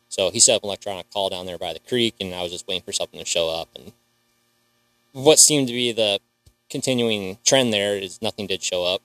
So 0.08 0.30
he 0.30 0.40
set 0.40 0.56
up 0.56 0.62
an 0.64 0.68
electronic 0.68 1.08
call 1.12 1.30
down 1.30 1.46
there 1.46 1.58
by 1.58 1.72
the 1.72 1.78
creek, 1.78 2.14
and 2.20 2.34
I 2.34 2.42
was 2.42 2.50
just 2.50 2.66
waiting 2.66 2.82
for 2.82 2.92
something 2.92 3.20
to 3.20 3.26
show 3.26 3.48
up. 3.48 3.68
And 3.76 3.92
what 5.12 5.38
seemed 5.38 5.68
to 5.68 5.72
be 5.72 5.92
the 5.92 6.18
continuing 6.68 7.38
trend 7.44 7.72
there 7.72 7.96
is 7.96 8.20
nothing 8.20 8.48
did 8.48 8.62
show 8.64 8.82
up. 8.84 9.02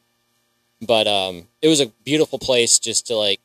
But 0.81 1.05
um, 1.05 1.47
it 1.61 1.67
was 1.67 1.79
a 1.79 1.91
beautiful 2.03 2.39
place 2.39 2.79
just 2.79 3.05
to 3.07 3.15
like 3.15 3.39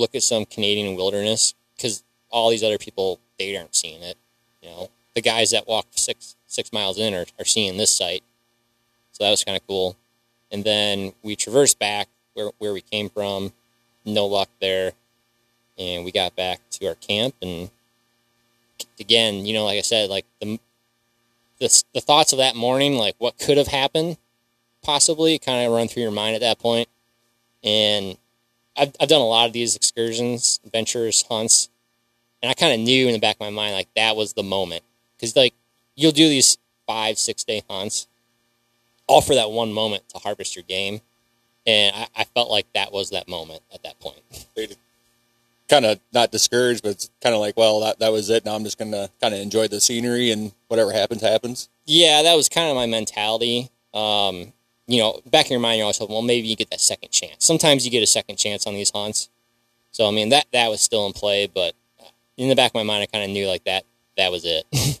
look 0.00 0.14
at 0.14 0.22
some 0.22 0.44
Canadian 0.44 0.96
wilderness 0.96 1.54
because 1.76 2.02
all 2.30 2.50
these 2.50 2.64
other 2.64 2.78
people 2.78 3.20
they 3.38 3.56
aren't 3.56 3.74
seeing 3.74 4.02
it. 4.02 4.16
You 4.62 4.70
know, 4.70 4.90
the 5.14 5.22
guys 5.22 5.50
that 5.50 5.68
walk 5.68 5.86
six 5.92 6.36
six 6.46 6.72
miles 6.72 6.98
in 6.98 7.14
are, 7.14 7.26
are 7.38 7.44
seeing 7.44 7.76
this 7.76 7.92
sight, 7.92 8.22
so 9.12 9.24
that 9.24 9.30
was 9.30 9.44
kind 9.44 9.56
of 9.56 9.66
cool. 9.66 9.96
And 10.50 10.64
then 10.64 11.12
we 11.22 11.36
traversed 11.36 11.78
back 11.78 12.08
where 12.34 12.50
where 12.58 12.72
we 12.72 12.80
came 12.80 13.08
from. 13.08 13.52
No 14.04 14.26
luck 14.26 14.48
there 14.60 14.92
and 15.80 16.04
we 16.04 16.12
got 16.12 16.36
back 16.36 16.60
to 16.70 16.86
our 16.86 16.94
camp 16.94 17.34
and 17.42 17.70
again 19.00 19.46
you 19.46 19.54
know 19.54 19.64
like 19.64 19.78
i 19.78 19.82
said 19.82 20.08
like 20.08 20.26
the 20.40 20.58
the, 21.58 21.84
the 21.94 22.00
thoughts 22.00 22.32
of 22.32 22.38
that 22.38 22.54
morning 22.54 22.94
like 22.94 23.14
what 23.18 23.38
could 23.38 23.56
have 23.56 23.66
happened 23.66 24.16
possibly 24.82 25.38
kind 25.38 25.66
of 25.66 25.72
run 25.72 25.88
through 25.88 26.02
your 26.02 26.12
mind 26.12 26.34
at 26.34 26.40
that 26.40 26.58
point 26.58 26.88
and 27.64 28.16
I've, 28.80 28.92
I've 29.00 29.08
done 29.08 29.20
a 29.20 29.26
lot 29.26 29.46
of 29.46 29.52
these 29.52 29.76
excursions 29.76 30.58
adventures 30.64 31.22
hunts 31.28 31.68
and 32.42 32.50
i 32.50 32.54
kind 32.54 32.72
of 32.72 32.80
knew 32.80 33.06
in 33.06 33.12
the 33.12 33.18
back 33.20 33.36
of 33.36 33.40
my 33.40 33.50
mind 33.50 33.74
like 33.74 33.88
that 33.94 34.16
was 34.16 34.32
the 34.32 34.42
moment 34.42 34.82
because 35.16 35.36
like 35.36 35.54
you'll 35.94 36.12
do 36.12 36.28
these 36.28 36.58
five 36.86 37.18
six 37.18 37.44
day 37.44 37.62
hunts 37.68 38.08
all 39.06 39.20
for 39.20 39.34
that 39.34 39.50
one 39.50 39.72
moment 39.72 40.08
to 40.08 40.18
harvest 40.18 40.56
your 40.56 40.62
game 40.62 41.00
and 41.66 41.94
I, 41.94 42.06
I 42.16 42.24
felt 42.24 42.50
like 42.50 42.66
that 42.74 42.92
was 42.92 43.10
that 43.10 43.28
moment 43.28 43.62
at 43.72 43.82
that 43.82 44.00
point 44.00 44.22
Kind 45.68 45.84
of 45.84 46.00
not 46.12 46.32
discouraged, 46.32 46.82
but 46.82 46.90
it's 46.90 47.10
kind 47.22 47.32
of 47.32 47.40
like, 47.40 47.56
well, 47.56 47.78
that, 47.78 48.00
that 48.00 48.10
was 48.10 48.28
it. 48.28 48.44
Now 48.44 48.56
I'm 48.56 48.64
just 48.64 48.76
going 48.76 48.90
to 48.90 49.08
kind 49.20 49.32
of 49.32 49.38
enjoy 49.38 49.68
the 49.68 49.80
scenery 49.80 50.32
and 50.32 50.50
whatever 50.66 50.90
happens, 50.90 51.22
happens. 51.22 51.68
Yeah, 51.86 52.22
that 52.24 52.34
was 52.34 52.48
kind 52.48 52.68
of 52.68 52.74
my 52.74 52.86
mentality. 52.86 53.70
Um, 53.94 54.52
you 54.90 55.00
know, 55.00 55.20
back 55.26 55.46
in 55.46 55.52
your 55.52 55.60
mind, 55.60 55.78
you're 55.78 55.84
always 55.84 55.98
hoping, 55.98 56.14
well, 56.14 56.22
maybe 56.22 56.48
you 56.48 56.56
get 56.56 56.70
that 56.70 56.80
second 56.80 57.10
chance. 57.10 57.44
Sometimes 57.44 57.84
you 57.84 57.90
get 57.90 58.02
a 58.02 58.06
second 58.06 58.36
chance 58.36 58.66
on 58.66 58.74
these 58.74 58.90
hunts. 58.90 59.28
So 59.92 60.06
I 60.06 60.10
mean, 60.10 60.30
that 60.30 60.46
that 60.52 60.68
was 60.68 60.80
still 60.80 61.06
in 61.06 61.12
play, 61.12 61.46
but 61.46 61.74
in 62.36 62.48
the 62.48 62.56
back 62.56 62.70
of 62.70 62.74
my 62.74 62.82
mind, 62.82 63.02
I 63.02 63.06
kind 63.06 63.24
of 63.24 63.30
knew 63.30 63.46
like 63.46 63.64
that 63.64 63.84
that 64.16 64.30
was 64.30 64.44
it. 64.44 64.66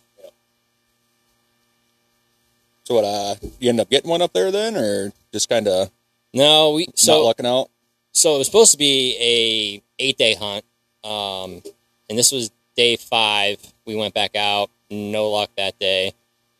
So 2.90 2.96
what? 2.96 3.04
Uh, 3.04 3.36
you 3.60 3.68
end 3.68 3.78
up 3.78 3.88
getting 3.88 4.10
one 4.10 4.20
up 4.20 4.32
there 4.32 4.50
then, 4.50 4.74
or 4.74 5.12
just 5.32 5.48
kind 5.48 5.68
of 5.68 5.92
no, 6.34 6.72
we 6.72 6.86
not 6.86 6.98
so 6.98 7.24
lucking 7.24 7.46
out? 7.46 7.70
so 8.10 8.34
it 8.34 8.38
was 8.38 8.48
supposed 8.48 8.72
to 8.72 8.78
be 8.78 9.16
a 9.20 10.02
eight 10.02 10.18
day 10.18 10.34
hunt, 10.34 10.64
um, 11.04 11.62
and 12.08 12.18
this 12.18 12.32
was 12.32 12.50
day 12.74 12.96
five. 12.96 13.58
We 13.86 13.94
went 13.94 14.12
back 14.12 14.34
out, 14.34 14.70
no 14.90 15.30
luck 15.30 15.50
that 15.56 15.78
day. 15.78 16.14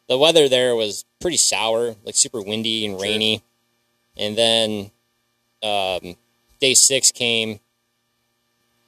The 0.09 0.19
weather 0.19 0.49
there 0.49 0.77
was 0.77 1.05
pretty 1.21 1.37
sour, 1.37 1.95
like 2.05 2.17
super 2.17 2.41
windy 2.41 2.87
and 2.87 3.01
rainy. 3.01 3.43
And 4.17 4.37
then 4.37 4.91
um, 5.63 6.17
day 6.61 6.75
six 6.75 7.13
came. 7.13 7.61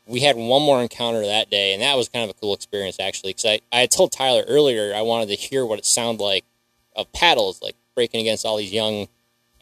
We 0.06 0.20
had 0.20 0.36
one 0.36 0.62
more 0.62 0.82
encounter 0.82 1.24
that 1.24 1.48
day, 1.48 1.72
and 1.72 1.82
that 1.82 1.96
was 1.96 2.08
kind 2.08 2.24
of 2.24 2.30
a 2.30 2.40
cool 2.40 2.54
experience 2.54 2.98
actually. 2.98 3.30
Because 3.30 3.46
I, 3.46 3.60
I 3.72 3.80
had 3.80 3.90
told 3.90 4.12
Tyler 4.12 4.44
earlier 4.48 4.94
I 4.94 5.02
wanted 5.02 5.28
to 5.28 5.36
hear 5.36 5.64
what 5.64 5.78
it 5.78 5.86
sounded 5.86 6.22
like 6.22 6.44
of 6.96 7.12
paddles, 7.12 7.62
like 7.62 7.76
breaking 7.94 8.20
against 8.20 8.44
all 8.44 8.56
these 8.56 8.72
young 8.72 9.08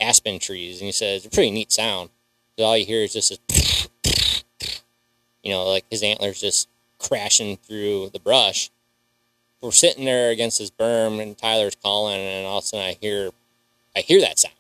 aspen 0.01 0.39
trees, 0.39 0.81
and 0.81 0.87
he 0.87 0.93
said 0.93 1.17
it's 1.17 1.27
a 1.27 1.31
pretty 1.31 1.51
neat 1.51 1.71
sound. 1.71 2.11
So 2.59 2.65
all 2.65 2.77
you 2.77 2.87
hear 2.87 3.03
is 3.03 3.13
just 3.13 3.39
this, 3.49 3.89
you 5.43 5.51
know, 5.53 5.65
like 5.69 5.85
his 5.91 6.03
antlers 6.03 6.41
just 6.41 6.69
crashing 6.99 7.57
through 7.57 8.11
the 8.11 8.21
brush. 8.21 8.71
We're 9.63 9.73
sitting 9.73 10.05
there 10.05 10.31
against 10.31 10.59
this 10.59 10.71
berm, 10.71 11.21
and 11.21 11.37
Tyler's 11.37 11.77
calling, 11.83 12.19
and 12.19 12.47
all 12.47 12.59
of 12.59 12.65
a 12.65 12.67
sudden 12.67 12.87
I 12.87 12.97
hear, 13.01 13.31
I 13.95 14.01
hear 14.01 14.21
that 14.21 14.39
sound, 14.39 14.55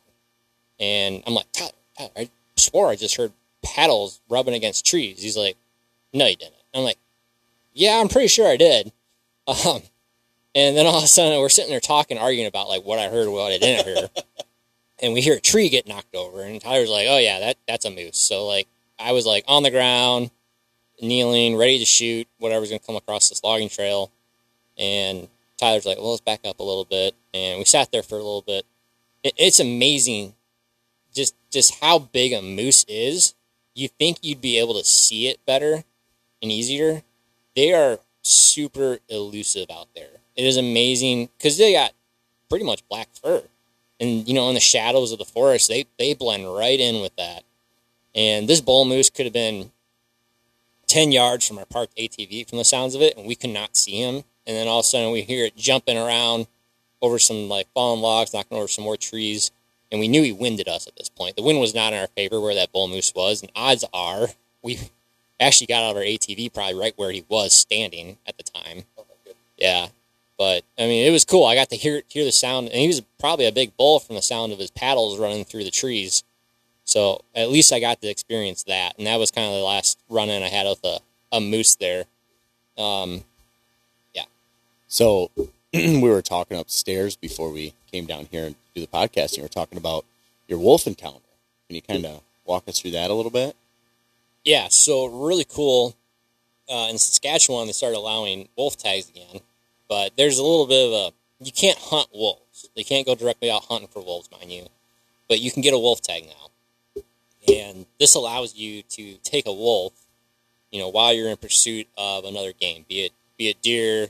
and 0.79 1.23
I'm 1.27 1.35
like, 1.35 1.51
Tyler, 1.53 1.73
Tyler, 1.97 2.11
I 2.17 2.31
swore 2.57 2.89
I 2.89 2.97
just 2.97 3.17
heard 3.17 3.33
paddles 3.65 4.21
rubbing 4.29 4.55
against 4.55 4.87
trees. 4.87 5.23
He's 5.23 5.37
like, 5.37 5.57
No, 6.13 6.27
you 6.27 6.37
didn't. 6.37 6.55
I'm 6.75 6.83
like, 6.83 6.99
Yeah, 7.73 7.99
I'm 8.01 8.09
pretty 8.09 8.29
sure 8.29 8.49
I 8.49 8.57
did. 8.57 8.93
Um, 9.67 9.83
and 10.55 10.77
then 10.77 10.87
all 10.87 10.99
of 10.99 11.03
a 11.03 11.09
sudden 11.09 11.41
we're 11.41 11.49
sitting 11.49 11.71
there 11.73 11.81
talking, 11.81 12.19
arguing 12.19 12.47
about 12.47 12.69
like 12.69 12.85
what 12.85 13.01
I 13.01 13.09
heard, 13.09 13.29
what 13.29 13.51
I 13.51 13.59
didn't 13.59 13.85
hear 13.85 14.09
and 15.03 15.13
we 15.13 15.21
hear 15.21 15.35
a 15.35 15.41
tree 15.41 15.69
get 15.69 15.89
knocked 15.89 16.15
over 16.15 16.43
and 16.43 16.61
tyler's 16.61 16.91
like 16.91 17.07
oh 17.09 17.19
yeah 17.19 17.41
that 17.41 17.57
that's 17.67 17.85
a 17.85 17.91
moose 17.91 18.19
so 18.19 18.47
like 18.47 18.67
i 18.99 19.13
was 19.13 19.27
like 19.27 19.45
on 19.49 19.63
the 19.63 19.71
ground 19.71 20.31
kneeling 21.01 21.57
ready 21.57 21.79
to 21.79 21.85
shoot 21.85 22.29
whatever's 22.39 22.69
going 22.69 22.79
to 22.79 22.87
come 22.87 22.97
across 22.97 23.29
this 23.29 23.43
logging 23.43 23.69
trail 23.69 24.11
and 24.79 25.29
tyler's 25.59 25.85
like 25.87 25.99
well 25.99 26.11
let's 26.11 26.21
back 26.21 26.41
up 26.45 26.59
a 26.61 26.63
little 26.63 26.85
bit 26.85 27.15
and 27.33 27.59
we 27.59 27.65
sat 27.65 27.91
there 27.93 28.03
for 28.03 28.17
a 28.17 28.19
little 28.23 28.43
bit. 28.43 28.67
It, 29.23 29.35
it's 29.37 29.61
amazing 29.61 30.35
just 31.15 31.35
just 31.51 31.81
how 31.81 31.99
big 31.99 32.33
a 32.33 32.43
moose 32.43 32.85
is. 32.89 33.35
You 33.75 33.89
think 33.89 34.19
you'd 34.23 34.41
be 34.41 34.59
able 34.59 34.75
to 34.75 34.85
see 34.85 35.29
it 35.29 35.45
better 35.47 35.85
and 36.43 36.53
easier. 36.53 37.03
They 37.57 37.73
are 37.73 37.99
super 38.23 38.99
elusive 39.09 39.71
out 39.71 39.89
there. 39.95 40.21
It 40.37 40.45
is 40.45 40.57
amazing 40.57 41.29
because 41.37 41.59
they 41.59 41.73
got 41.73 41.93
pretty 42.49 42.65
much 42.65 42.87
black 42.89 43.09
fur. 43.15 43.43
And 43.99 44.27
you 44.27 44.35
know 44.35 44.49
in 44.49 44.55
the 44.55 44.61
shadows 44.61 45.13
of 45.13 45.19
the 45.19 45.25
forest 45.25 45.69
they 45.69 45.87
they 45.99 46.15
blend 46.15 46.53
right 46.53 46.79
in 46.79 47.01
with 47.01 47.15
that. 47.17 47.45
And 48.15 48.49
this 48.49 48.61
bull 48.61 48.85
moose 48.85 49.11
could 49.11 49.27
have 49.27 49.33
been 49.33 49.71
10 50.89 51.13
yards 51.13 51.47
from 51.47 51.57
our 51.59 51.65
parked 51.67 51.97
atv 51.97 52.49
from 52.49 52.59
the 52.59 52.65
sounds 52.65 52.97
of 52.97 53.01
it 53.03 53.17
and 53.17 53.25
we 53.25 53.37
could 53.37 53.51
not 53.51 53.77
see 53.77 54.03
him 54.03 54.25
and 54.47 54.57
then 54.57 54.69
all 54.69 54.81
of 54.81 54.85
a 54.85 54.89
sudden 54.89 55.13
we 55.13 55.23
hear 55.23 55.45
it 55.45 55.57
jumping 55.57 55.99
around 55.99 56.47
over 57.03 57.19
some 57.19 57.49
like 57.49 57.67
fallen 57.75 58.01
logs 58.01 58.35
knocking 58.35 58.57
over 58.57 58.69
some 58.69 58.85
more 58.85 58.97
trees. 58.97 59.51
And 59.91 59.99
we 59.99 60.09
knew 60.09 60.23
he 60.23 60.33
winded 60.33 60.69
us 60.69 60.87
at 60.87 60.97
this 60.97 61.09
point. 61.09 61.35
The 61.37 61.43
wind 61.43 61.59
was 61.59 61.75
not 61.75 61.93
in 61.93 61.99
our 61.99 62.07
favor 62.09 62.41
where 62.41 62.55
that 62.55 62.73
bull 62.73 62.87
moose 62.87 63.13
was. 63.15 63.43
And 63.43 63.51
odds 63.57 63.85
are 63.93 64.29
we 64.63 64.79
actually 65.41 65.67
got 65.67 65.83
out 65.83 65.93
of 65.93 65.97
our 65.97 66.03
atv 66.03 66.53
probably 66.53 66.79
right 66.79 66.95
where 66.97 67.11
he 67.11 67.25
was 67.29 67.53
standing 67.53 68.19
at 68.27 68.37
the 68.37 68.45
time. 68.45 68.85
Yeah. 69.57 69.89
But 70.39 70.65
I 70.79 70.83
mean, 70.83 71.07
it 71.07 71.11
was 71.11 71.27
cool. 71.27 71.45
I 71.45 71.55
got 71.55 71.69
to 71.69 71.77
hear 71.77 72.03
hear 72.09 72.25
the 72.25 72.33
sound, 72.33 72.69
and 72.69 72.79
he 72.79 72.87
was 72.87 73.03
probably 73.19 73.45
a 73.45 73.53
big 73.53 73.77
bull 73.77 74.01
from 74.01 74.17
the 74.17 74.23
sound 74.23 74.55
of 74.55 74.59
his 74.59 74.71
paddles 74.71 75.19
running 75.19 75.45
through 75.45 75.65
the 75.65 75.71
trees. 75.71 76.25
So 76.85 77.21
at 77.35 77.51
least 77.51 77.75
I 77.75 77.79
got 77.79 78.01
to 78.01 78.09
experience 78.09 78.63
that, 78.63 78.97
and 78.97 79.07
that 79.07 79.19
was 79.19 79.31
kind 79.31 79.47
of 79.47 79.53
the 79.53 79.63
last 79.63 79.99
run 80.09 80.31
in 80.31 80.43
I 80.43 80.49
had 80.49 80.67
with 80.67 80.83
a, 80.83 81.01
a 81.31 81.43
moose 81.43 81.77
there. 81.77 82.05
Um, 82.79 83.25
So 84.91 85.31
we 85.73 86.01
were 86.01 86.21
talking 86.21 86.59
upstairs 86.59 87.15
before 87.15 87.51
we 87.51 87.75
came 87.93 88.07
down 88.07 88.27
here 88.31 88.45
and 88.45 88.57
do 88.75 88.81
the 88.81 88.89
podcast, 88.89 89.35
and 89.35 89.39
we 89.39 89.43
were 89.45 89.49
talking 89.49 89.79
about 89.79 90.05
your 90.49 90.59
wolf 90.59 90.85
encounter. 90.87 91.21
Can 91.69 91.77
you 91.77 91.83
kind 91.83 92.05
of 92.05 92.23
walk 92.45 92.69
us 92.69 92.81
through 92.81 92.91
that 92.91 93.09
a 93.11 93.15
little 93.15 93.31
bit? 93.31 93.57
yeah, 94.45 94.69
so 94.69 95.07
really 95.07 95.45
cool. 95.45 95.95
Uh, 96.69 96.89
in 96.91 96.99
Saskatchewan, 96.99 97.67
they 97.67 97.73
started 97.73 97.99
allowing 97.99 98.49
wolf 98.57 98.77
tags 98.77 99.09
again, 99.09 99.41
but 99.89 100.13
there's 100.17 100.39
a 100.39 100.43
little 100.43 100.67
bit 100.67 100.87
of 100.87 100.93
a 100.93 101.45
you 101.45 101.53
can't 101.53 101.79
hunt 101.79 102.09
wolves. 102.13 102.69
They 102.75 102.83
can't 102.83 103.07
go 103.07 103.15
directly 103.15 103.51
out 103.51 103.65
hunting 103.67 103.89
for 103.89 104.03
wolves, 104.03 104.29
mind 104.33 104.51
you, 104.51 104.67
but 105.29 105.41
you 105.41 105.53
can 105.53 105.63
get 105.63 105.73
a 105.75 105.79
wolf 105.79 106.01
tag 106.01 106.27
now, 106.27 107.03
and 107.55 107.87
this 108.01 108.15
allows 108.17 108.57
you 108.57 108.83
to 108.83 109.15
take 109.23 109.47
a 109.47 109.53
wolf, 109.53 109.93
you 110.73 110.81
know, 110.81 110.89
while 110.89 111.13
you're 111.13 111.29
in 111.29 111.37
pursuit 111.37 111.87
of 111.97 112.25
another 112.25 112.53
game, 112.53 112.85
be 112.89 113.05
it 113.05 113.13
be 113.39 113.51
it 113.51 113.63
deer, 113.63 114.09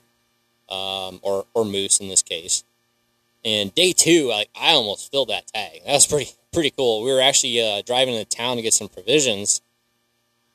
um, 0.70 1.18
or 1.22 1.46
or 1.54 1.64
moose 1.64 1.98
in 1.98 2.08
this 2.08 2.22
case. 2.22 2.64
And 3.44 3.74
day 3.74 3.92
two, 3.92 4.28
like 4.28 4.48
I 4.54 4.72
almost 4.72 5.10
filled 5.10 5.28
that 5.30 5.46
tag. 5.46 5.80
That 5.84 5.92
was 5.92 6.06
pretty 6.06 6.30
pretty 6.52 6.70
cool. 6.70 7.02
We 7.02 7.12
were 7.12 7.20
actually 7.20 7.60
uh, 7.60 7.82
driving 7.82 8.14
to 8.14 8.24
town 8.24 8.56
to 8.56 8.62
get 8.62 8.74
some 8.74 8.88
provisions, 8.88 9.62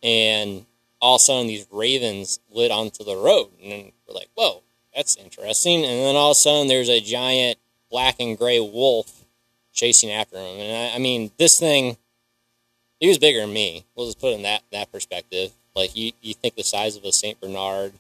and 0.04 0.66
all 1.02 1.16
of 1.16 1.20
a 1.20 1.24
sudden 1.24 1.48
these 1.48 1.68
ravens 1.72 2.40
lit 2.52 2.72
onto 2.72 3.04
the 3.04 3.16
road, 3.16 3.50
and 3.64 3.92
we're 4.08 4.14
like, 4.14 4.30
"Whoa, 4.36 4.62
that's 4.96 5.16
interesting." 5.18 5.84
And 5.84 6.00
then 6.02 6.16
all 6.16 6.32
of 6.32 6.36
a 6.36 6.36
sudden 6.36 6.68
there's 6.68 6.90
a 6.90 7.02
giant 7.02 7.58
black 7.90 8.16
and 8.20 8.38
gray 8.38 8.60
wolf 8.60 9.26
chasing 9.74 10.12
after 10.12 10.38
him, 10.38 10.60
and 10.60 10.92
I, 10.92 10.96
I 10.96 11.00
mean 11.00 11.32
this 11.38 11.60
thing, 11.60 11.98
he 13.00 13.08
was 13.08 13.18
bigger 13.18 13.42
than 13.42 13.54
me. 13.54 13.86
We'll 13.96 14.08
just 14.08 14.20
put 14.20 14.34
it 14.34 14.38
in 14.38 14.44
that 14.44 14.62
that 14.72 14.92
perspective. 14.92 15.52
Like 15.76 15.96
you, 15.96 16.14
you 16.22 16.34
think 16.34 16.56
the 16.56 16.64
size 16.64 16.96
of 16.96 17.04
a 17.04 17.12
Saint 17.12 17.42
Bernard, 17.42 17.94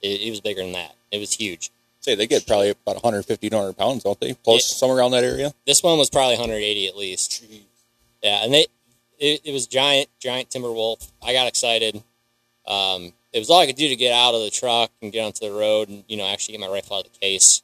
it, 0.00 0.20
it 0.20 0.30
was 0.30 0.40
bigger 0.40 0.62
than 0.62 0.72
that. 0.72 0.94
It 1.10 1.18
was 1.18 1.32
huge. 1.34 1.70
Say 2.00 2.14
they 2.14 2.26
get 2.26 2.46
probably 2.46 2.70
about 2.70 2.96
150, 2.96 3.50
200 3.50 3.72
pounds, 3.76 4.04
don't 4.04 4.18
they? 4.20 4.36
Yeah. 4.46 4.58
somewhere 4.58 4.98
around 4.98 5.10
that 5.12 5.24
area. 5.24 5.52
This 5.66 5.82
one 5.82 5.98
was 5.98 6.10
probably 6.10 6.34
180 6.34 6.88
at 6.88 6.96
least. 6.96 7.44
Yeah, 8.22 8.44
and 8.44 8.54
they 8.54 8.66
it, 9.18 9.40
it 9.44 9.52
was 9.52 9.66
giant, 9.66 10.08
giant 10.20 10.50
timber 10.50 10.72
wolf. 10.72 11.10
I 11.22 11.32
got 11.32 11.48
excited. 11.48 12.02
Um, 12.66 13.12
it 13.32 13.38
was 13.38 13.50
all 13.50 13.60
I 13.60 13.66
could 13.66 13.76
do 13.76 13.88
to 13.88 13.96
get 13.96 14.12
out 14.12 14.34
of 14.34 14.42
the 14.42 14.50
truck 14.50 14.90
and 15.02 15.12
get 15.12 15.24
onto 15.24 15.46
the 15.46 15.52
road 15.52 15.88
and 15.88 16.04
you 16.08 16.16
know 16.16 16.26
actually 16.26 16.56
get 16.56 16.60
my 16.60 16.72
rifle 16.72 16.96
out 16.98 17.06
of 17.06 17.12
the 17.12 17.18
case. 17.18 17.62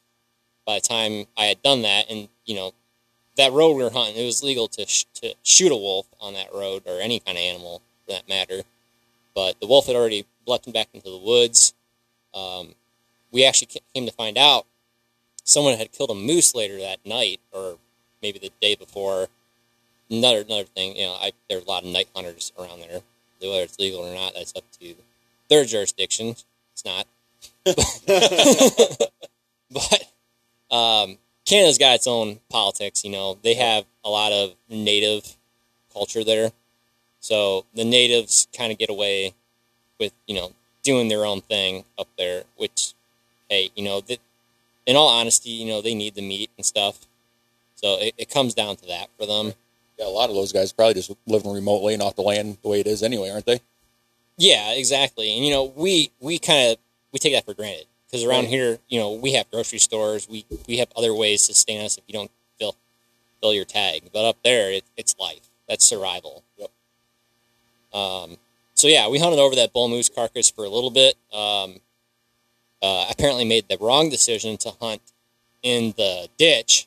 By 0.66 0.76
the 0.76 0.88
time 0.88 1.26
I 1.36 1.44
had 1.44 1.62
done 1.62 1.82
that, 1.82 2.10
and 2.10 2.28
you 2.44 2.56
know 2.56 2.72
that 3.36 3.52
road 3.52 3.74
we 3.74 3.84
were 3.84 3.90
hunting, 3.90 4.16
it 4.22 4.26
was 4.26 4.42
legal 4.42 4.68
to 4.68 4.86
sh- 4.86 5.04
to 5.14 5.34
shoot 5.42 5.72
a 5.72 5.76
wolf 5.76 6.06
on 6.20 6.34
that 6.34 6.52
road 6.54 6.82
or 6.86 7.00
any 7.00 7.20
kind 7.20 7.36
of 7.38 7.42
animal 7.42 7.82
for 8.04 8.12
that 8.12 8.28
matter. 8.28 8.62
But 9.34 9.60
the 9.60 9.66
wolf 9.66 9.86
had 9.86 9.96
already 9.96 10.26
left 10.46 10.66
him 10.66 10.72
back 10.72 10.88
into 10.92 11.10
the 11.10 11.18
woods. 11.18 11.74
Um, 12.32 12.74
we 13.34 13.44
actually 13.44 13.68
came 13.92 14.06
to 14.06 14.12
find 14.12 14.38
out 14.38 14.64
someone 15.42 15.76
had 15.76 15.92
killed 15.92 16.10
a 16.10 16.14
moose 16.14 16.54
later 16.54 16.78
that 16.78 17.04
night, 17.04 17.40
or 17.52 17.76
maybe 18.22 18.38
the 18.38 18.52
day 18.62 18.76
before. 18.76 19.28
Another 20.10 20.42
another 20.42 20.64
thing, 20.64 20.96
you 20.96 21.06
know, 21.06 21.14
I, 21.14 21.32
there 21.48 21.58
are 21.58 21.62
a 21.62 21.68
lot 21.68 21.82
of 21.82 21.90
night 21.90 22.08
hunters 22.14 22.52
around 22.58 22.80
there. 22.80 23.00
Whether 23.40 23.64
it's 23.64 23.78
legal 23.78 24.00
or 24.00 24.14
not, 24.14 24.34
that's 24.34 24.54
up 24.56 24.64
to 24.80 24.94
their 25.50 25.64
jurisdiction. 25.64 26.36
It's 26.72 26.84
not. 26.84 27.06
but 29.70 30.74
um, 30.74 31.18
Canada's 31.44 31.78
got 31.78 31.96
its 31.96 32.06
own 32.06 32.38
politics. 32.50 33.04
You 33.04 33.10
know, 33.10 33.38
they 33.42 33.54
have 33.54 33.84
a 34.04 34.08
lot 34.08 34.32
of 34.32 34.54
native 34.68 35.36
culture 35.92 36.24
there, 36.24 36.52
so 37.20 37.66
the 37.74 37.84
natives 37.84 38.46
kind 38.56 38.70
of 38.70 38.78
get 38.78 38.90
away 38.90 39.34
with 39.98 40.12
you 40.26 40.36
know 40.36 40.52
doing 40.82 41.08
their 41.08 41.24
own 41.24 41.40
thing 41.40 41.84
up 41.98 42.08
there. 42.16 42.44
Which, 42.56 42.94
hey, 43.48 43.70
you 43.74 43.84
know, 43.84 44.00
that 44.02 44.18
in 44.86 44.96
all 44.96 45.08
honesty, 45.08 45.50
you 45.50 45.66
know, 45.66 45.80
they 45.80 45.94
need 45.94 46.14
the 46.14 46.22
meat 46.26 46.50
and 46.56 46.64
stuff. 46.64 47.06
So 47.76 47.98
it, 48.00 48.14
it 48.18 48.30
comes 48.30 48.54
down 48.54 48.76
to 48.76 48.86
that 48.86 49.08
for 49.18 49.26
them. 49.26 49.52
Yeah, 49.98 50.06
a 50.06 50.08
lot 50.08 50.28
of 50.28 50.34
those 50.36 50.52
guys 50.52 50.72
probably 50.72 50.94
just 50.94 51.12
living 51.26 51.52
remotely 51.52 51.94
and 51.94 52.02
off 52.02 52.16
the 52.16 52.22
land 52.22 52.58
the 52.62 52.68
way 52.68 52.80
it 52.80 52.86
is 52.86 53.02
anyway, 53.02 53.30
aren't 53.30 53.46
they? 53.46 53.60
Yeah, 54.36 54.72
exactly. 54.72 55.34
And 55.36 55.44
you 55.44 55.52
know, 55.52 55.72
we 55.76 56.10
we 56.20 56.38
kind 56.38 56.72
of 56.72 56.78
we 57.12 57.18
take 57.18 57.32
that 57.34 57.44
for 57.44 57.54
granted 57.54 57.86
because 58.06 58.24
around 58.24 58.44
Right. 58.44 58.48
here, 58.48 58.68
here, 58.70 58.78
you 58.88 58.98
know, 58.98 59.12
we 59.12 59.32
have 59.34 59.50
grocery 59.50 59.78
stores. 59.78 60.28
We 60.28 60.44
we 60.66 60.78
have 60.78 60.88
other 60.96 61.14
ways 61.14 61.46
to 61.46 61.54
sustain 61.54 61.80
us 61.84 61.96
if 61.96 62.04
you 62.08 62.12
don't 62.14 62.30
fill 62.58 62.74
fill 63.40 63.54
your 63.54 63.64
tag. 63.64 64.10
But 64.12 64.24
up 64.24 64.36
there, 64.42 64.72
it, 64.72 64.84
it's 64.96 65.14
life. 65.18 65.48
That's 65.68 65.84
survival. 65.86 66.42
Yep. 66.58 66.70
Um. 67.92 68.36
So 68.74 68.88
yeah, 68.88 69.08
we 69.08 69.18
hunted 69.20 69.38
over 69.38 69.54
that 69.54 69.72
bull 69.72 69.88
moose 69.88 70.08
carcass 70.08 70.50
for 70.50 70.64
a 70.64 70.68
little 70.68 70.90
bit. 70.90 71.14
Um. 71.32 71.76
Uh, 72.84 73.06
apparently 73.10 73.46
made 73.46 73.66
the 73.68 73.78
wrong 73.80 74.10
decision 74.10 74.58
to 74.58 74.70
hunt 74.80 75.00
in 75.62 75.94
the 75.96 76.28
ditch 76.36 76.86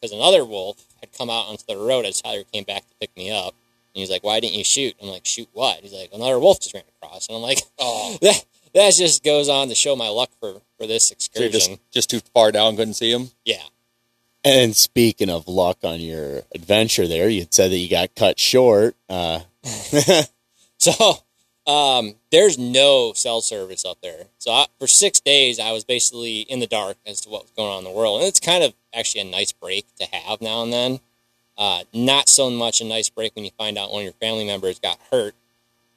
because 0.00 0.10
another 0.12 0.44
wolf 0.44 0.82
had 1.00 1.12
come 1.12 1.28
out 1.28 1.46
onto 1.48 1.64
the 1.68 1.76
road 1.76 2.06
as 2.06 2.22
Tyler 2.22 2.44
came 2.52 2.64
back 2.64 2.88
to 2.88 2.94
pick 3.00 3.14
me 3.16 3.30
up. 3.30 3.52
And 3.94 4.00
he's 4.00 4.10
like, 4.10 4.24
"Why 4.24 4.40
didn't 4.40 4.54
you 4.56 4.64
shoot?" 4.64 4.94
I'm 5.02 5.08
like, 5.08 5.26
"Shoot 5.26 5.48
what?" 5.52 5.80
He's 5.80 5.92
like, 5.92 6.10
"Another 6.14 6.38
wolf 6.38 6.60
just 6.60 6.72
ran 6.74 6.84
across." 7.02 7.28
And 7.28 7.36
I'm 7.36 7.42
like, 7.42 7.58
Oh, 7.78 8.16
"That 8.22 8.44
that 8.74 8.94
just 8.94 9.22
goes 9.22 9.48
on 9.50 9.68
to 9.68 9.74
show 9.74 9.94
my 9.94 10.08
luck 10.08 10.30
for 10.40 10.60
for 10.78 10.86
this 10.86 11.08
so 11.08 11.12
excursion." 11.12 11.50
just 11.52 11.80
just 11.92 12.10
too 12.10 12.20
far 12.32 12.50
down, 12.52 12.76
couldn't 12.76 12.94
see 12.94 13.10
him. 13.12 13.30
yeah, 13.44 13.62
And 14.44 14.74
speaking 14.74 15.28
of 15.28 15.48
luck 15.48 15.78
on 15.84 16.00
your 16.00 16.42
adventure 16.54 17.06
there, 17.06 17.28
you 17.28 17.46
said 17.50 17.70
that 17.72 17.78
you 17.78 17.90
got 17.90 18.14
cut 18.14 18.38
short. 18.38 18.96
Uh, 19.08 19.40
So, 20.78 20.92
um, 21.66 22.14
there's 22.30 22.58
no 22.58 23.12
cell 23.14 23.40
service 23.40 23.84
up 23.84 23.98
there. 24.02 24.26
So 24.38 24.52
I, 24.52 24.66
for 24.78 24.86
six 24.86 25.20
days, 25.20 25.58
I 25.58 25.72
was 25.72 25.84
basically 25.84 26.40
in 26.40 26.60
the 26.60 26.66
dark 26.66 26.96
as 27.06 27.20
to 27.22 27.28
what 27.28 27.42
was 27.42 27.50
going 27.52 27.70
on 27.70 27.78
in 27.78 27.84
the 27.84 27.90
world, 27.90 28.20
and 28.20 28.28
it's 28.28 28.40
kind 28.40 28.62
of 28.62 28.74
actually 28.94 29.22
a 29.22 29.24
nice 29.24 29.52
break 29.52 29.86
to 29.96 30.06
have 30.06 30.40
now 30.40 30.62
and 30.62 30.72
then. 30.72 31.00
Uh, 31.58 31.84
not 31.92 32.28
so 32.28 32.50
much 32.50 32.80
a 32.80 32.84
nice 32.84 33.08
break 33.08 33.34
when 33.34 33.44
you 33.44 33.50
find 33.56 33.78
out 33.78 33.90
one 33.90 34.00
of 34.00 34.04
your 34.04 34.12
family 34.14 34.44
members 34.44 34.78
got 34.78 34.98
hurt 35.10 35.34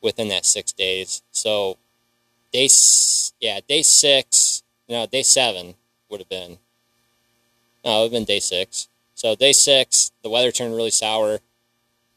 within 0.01 0.29
that 0.29 0.45
six 0.45 0.71
days. 0.71 1.21
So, 1.31 1.77
day, 2.53 2.69
yeah, 3.41 3.59
day 3.67 3.81
six, 3.81 4.63
no, 4.87 5.05
day 5.05 5.21
seven 5.21 5.75
would 6.09 6.21
have 6.21 6.29
been. 6.29 6.57
No, 7.83 7.91
it 7.91 7.97
would 7.97 8.03
have 8.03 8.11
been 8.11 8.23
day 8.25 8.39
six. 8.39 8.87
So 9.13 9.35
day 9.35 9.51
six, 9.51 10.11
the 10.23 10.29
weather 10.29 10.51
turned 10.51 10.73
really 10.73 10.91
sour, 10.91 11.39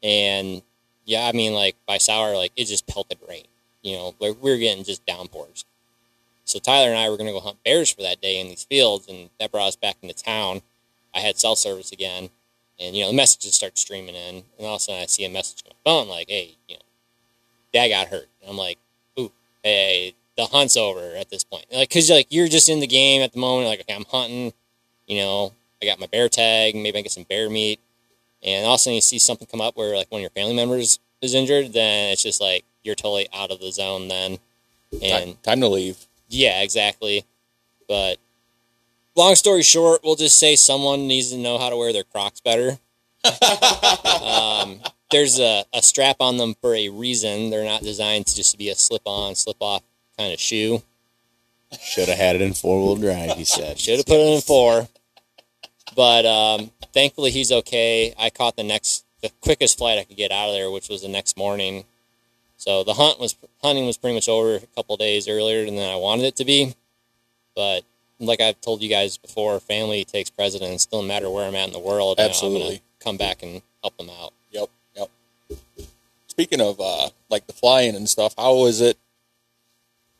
and 0.04 0.62
yeah, 1.04 1.26
I 1.26 1.32
mean, 1.32 1.52
like 1.52 1.76
by 1.86 1.98
sour, 1.98 2.36
like 2.36 2.52
it 2.56 2.66
just 2.66 2.86
pelted 2.86 3.18
rain. 3.28 3.44
You 3.82 3.96
know, 3.96 4.14
like 4.20 4.36
we 4.40 4.50
were 4.50 4.58
getting 4.58 4.84
just 4.84 5.04
downpours. 5.06 5.64
So 6.44 6.58
Tyler 6.58 6.88
and 6.88 6.98
I 6.98 7.08
were 7.08 7.16
going 7.16 7.28
to 7.28 7.32
go 7.32 7.40
hunt 7.40 7.62
bears 7.64 7.92
for 7.92 8.02
that 8.02 8.20
day 8.20 8.40
in 8.40 8.48
these 8.48 8.64
fields, 8.64 9.08
and 9.08 9.30
that 9.40 9.52
brought 9.52 9.68
us 9.68 9.76
back 9.76 9.96
into 10.02 10.14
town. 10.14 10.62
I 11.14 11.20
had 11.20 11.38
cell 11.38 11.56
service 11.56 11.92
again, 11.92 12.30
and 12.78 12.96
you 12.96 13.02
know 13.02 13.10
the 13.10 13.16
messages 13.16 13.54
start 13.54 13.78
streaming 13.78 14.14
in, 14.14 14.44
and 14.58 14.66
all 14.66 14.76
of 14.76 14.76
a 14.76 14.80
sudden 14.80 15.02
I 15.02 15.06
see 15.06 15.24
a 15.24 15.30
message 15.30 15.62
on 15.66 15.72
my 15.72 15.90
phone 15.90 16.08
like, 16.08 16.28
"Hey, 16.28 16.56
you 16.68 16.76
know, 16.76 16.82
Dad 17.72 17.88
got 17.88 18.08
hurt." 18.08 18.28
And 18.40 18.50
I'm 18.50 18.56
like, 18.56 18.78
"Ooh, 19.18 19.32
hey, 19.62 20.14
the 20.36 20.46
hunt's 20.46 20.76
over 20.76 21.14
at 21.16 21.30
this 21.30 21.44
point." 21.44 21.66
Like, 21.72 21.90
cause 21.90 22.10
like 22.10 22.28
you're 22.30 22.48
just 22.48 22.68
in 22.68 22.80
the 22.80 22.86
game 22.86 23.22
at 23.22 23.32
the 23.32 23.38
moment. 23.38 23.68
Like, 23.68 23.80
okay, 23.80 23.94
I'm 23.94 24.06
hunting. 24.06 24.52
You 25.06 25.18
know, 25.18 25.52
I 25.82 25.86
got 25.86 26.00
my 26.00 26.06
bear 26.06 26.28
tag. 26.28 26.74
Maybe 26.74 26.98
I 26.98 27.02
get 27.02 27.12
some 27.12 27.24
bear 27.24 27.50
meat 27.50 27.80
and 28.42 28.66
all 28.66 28.74
of 28.74 28.76
a 28.76 28.78
sudden 28.78 28.94
you 28.96 29.00
see 29.00 29.18
something 29.18 29.46
come 29.46 29.60
up 29.60 29.76
where 29.76 29.96
like 29.96 30.10
one 30.10 30.20
of 30.20 30.22
your 30.22 30.30
family 30.30 30.54
members 30.54 30.98
is 31.20 31.34
injured, 31.34 31.72
then 31.72 32.12
it's 32.12 32.22
just 32.22 32.40
like 32.40 32.64
you're 32.82 32.94
totally 32.94 33.28
out 33.32 33.50
of 33.50 33.60
the 33.60 33.70
zone 33.70 34.08
then. 34.08 34.38
And 35.02 35.26
time, 35.26 35.36
time 35.42 35.60
to 35.60 35.68
leave. 35.68 35.96
yeah, 36.28 36.62
exactly. 36.62 37.24
But 37.88 38.18
long 39.16 39.34
story 39.34 39.62
short, 39.62 40.02
we'll 40.04 40.16
just 40.16 40.38
say 40.38 40.56
someone 40.56 41.06
needs 41.06 41.30
to 41.30 41.38
know 41.38 41.58
how 41.58 41.70
to 41.70 41.76
wear 41.76 41.92
their 41.92 42.04
Crocs 42.04 42.40
better. 42.40 42.78
um, 44.22 44.80
there's 45.10 45.38
a, 45.38 45.64
a 45.72 45.82
strap 45.82 46.16
on 46.20 46.36
them 46.36 46.54
for 46.60 46.74
a 46.74 46.88
reason. 46.88 47.50
They're 47.50 47.64
not 47.64 47.82
designed 47.82 48.26
to 48.26 48.34
just 48.34 48.58
be 48.58 48.70
a 48.70 48.74
slip 48.74 49.02
on, 49.04 49.34
slip 49.34 49.58
off 49.60 49.82
kind 50.18 50.32
of 50.32 50.40
shoe. 50.40 50.82
should 51.80 52.08
have 52.08 52.18
had 52.18 52.36
it 52.36 52.42
in 52.42 52.52
four 52.52 52.80
wheel 52.80 52.96
drive, 52.96 53.36
he 53.36 53.44
said. 53.44 53.78
Should 53.78 53.98
have 53.98 54.06
put 54.06 54.18
it 54.18 54.34
in 54.34 54.40
four. 54.40 54.88
But 55.94 56.24
um, 56.26 56.70
thankfully 56.92 57.30
he's 57.30 57.52
okay. 57.52 58.14
I 58.18 58.30
caught 58.30 58.56
the 58.56 58.64
next 58.64 59.04
the 59.22 59.30
quickest 59.40 59.78
flight 59.78 59.98
I 59.98 60.04
could 60.04 60.16
get 60.16 60.32
out 60.32 60.48
of 60.48 60.54
there, 60.54 60.70
which 60.70 60.88
was 60.88 61.02
the 61.02 61.08
next 61.08 61.36
morning. 61.36 61.84
So 62.56 62.84
the 62.84 62.94
hunt 62.94 63.18
was 63.18 63.36
hunting 63.62 63.86
was 63.86 63.96
pretty 63.96 64.14
much 64.14 64.28
over 64.28 64.56
a 64.56 64.66
couple 64.74 64.96
days 64.96 65.28
earlier 65.28 65.64
than 65.64 65.78
I 65.78 65.96
wanted 65.96 66.26
it 66.26 66.36
to 66.36 66.44
be. 66.44 66.74
But 67.54 67.82
like 68.20 68.40
I've 68.40 68.60
told 68.60 68.82
you 68.82 68.88
guys 68.88 69.16
before, 69.16 69.58
family 69.60 70.04
takes 70.04 70.30
precedence. 70.30 70.86
Doesn't 70.86 71.06
matter 71.06 71.28
where 71.30 71.46
I'm 71.46 71.54
at 71.54 71.68
in 71.68 71.72
the 71.72 71.80
world. 71.80 72.18
you 72.18 72.22
know, 72.22 72.26
I'm 72.26 72.30
Absolutely. 72.30 72.82
come 73.00 73.16
back 73.16 73.42
and 73.42 73.62
help 73.82 73.96
them 73.96 74.10
out. 74.10 74.32
Yep, 74.50 74.68
yep. 74.96 75.10
Speaking 76.28 76.60
of 76.60 76.80
uh, 76.80 77.08
like 77.28 77.46
the 77.46 77.52
flying 77.52 77.94
and 77.94 78.08
stuff, 78.08 78.34
how 78.36 78.54
was 78.54 78.80
it 78.80 78.96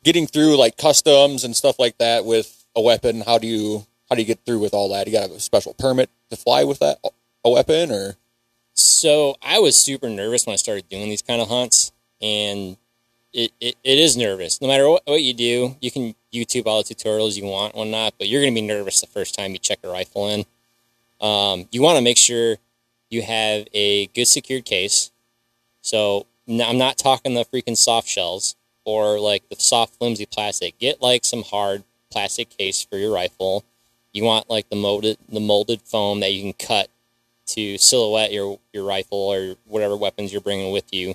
getting 0.02 0.26
through 0.26 0.56
like 0.56 0.76
customs 0.76 1.44
and 1.44 1.56
stuff 1.56 1.78
like 1.78 1.98
that 1.98 2.24
with 2.24 2.64
a 2.74 2.80
weapon? 2.80 3.22
How 3.22 3.38
do 3.38 3.46
you 3.46 3.86
how 4.12 4.16
do 4.16 4.20
you 4.20 4.26
get 4.26 4.44
through 4.44 4.58
with 4.58 4.74
all 4.74 4.90
that? 4.90 5.06
You 5.06 5.12
got 5.14 5.30
a 5.30 5.40
special 5.40 5.72
permit 5.72 6.10
to 6.28 6.36
fly 6.36 6.64
with 6.64 6.80
that 6.80 6.98
a 7.46 7.50
weapon, 7.50 7.90
or 7.90 8.16
So 8.74 9.36
I 9.40 9.58
was 9.58 9.74
super 9.74 10.10
nervous 10.10 10.44
when 10.44 10.52
I 10.52 10.56
started 10.56 10.86
doing 10.90 11.08
these 11.08 11.22
kind 11.22 11.40
of 11.40 11.48
hunts, 11.48 11.92
and 12.20 12.76
it, 13.32 13.52
it, 13.58 13.76
it 13.82 13.98
is 13.98 14.14
nervous. 14.14 14.60
No 14.60 14.68
matter 14.68 14.86
what, 14.86 15.00
what 15.06 15.22
you 15.22 15.32
do, 15.32 15.76
you 15.80 15.90
can 15.90 16.14
YouTube 16.30 16.66
all 16.66 16.82
the 16.82 16.94
tutorials 16.94 17.38
you 17.38 17.46
want, 17.46 17.74
whatnot, 17.74 18.12
but 18.18 18.28
you're 18.28 18.42
going 18.42 18.54
to 18.54 18.60
be 18.60 18.66
nervous 18.66 19.00
the 19.00 19.06
first 19.06 19.34
time 19.34 19.52
you 19.52 19.58
check 19.58 19.78
a 19.82 19.88
rifle 19.88 20.28
in. 20.28 20.44
Um, 21.18 21.66
you 21.70 21.80
want 21.80 21.96
to 21.96 22.04
make 22.04 22.18
sure 22.18 22.56
you 23.08 23.22
have 23.22 23.66
a 23.72 24.08
good 24.08 24.26
secured 24.26 24.66
case. 24.66 25.10
So 25.80 26.26
I 26.46 26.52
am 26.52 26.76
not 26.76 26.98
talking 26.98 27.32
the 27.32 27.46
freaking 27.46 27.78
soft 27.78 28.08
shells 28.08 28.56
or 28.84 29.18
like 29.18 29.48
the 29.48 29.56
soft 29.56 29.94
flimsy 29.94 30.26
plastic. 30.26 30.78
Get 30.78 31.00
like 31.00 31.24
some 31.24 31.44
hard 31.44 31.84
plastic 32.10 32.50
case 32.50 32.84
for 32.84 32.98
your 32.98 33.10
rifle. 33.10 33.64
You 34.12 34.24
want 34.24 34.50
like 34.50 34.68
the 34.68 34.76
molded 34.76 35.18
the 35.28 35.40
molded 35.40 35.82
foam 35.82 36.20
that 36.20 36.32
you 36.32 36.42
can 36.42 36.66
cut 36.66 36.88
to 37.46 37.78
silhouette 37.78 38.32
your 38.32 38.58
your 38.72 38.84
rifle 38.84 39.18
or 39.18 39.56
whatever 39.64 39.96
weapons 39.96 40.32
you're 40.32 40.40
bringing 40.40 40.72
with 40.72 40.92
you 40.92 41.14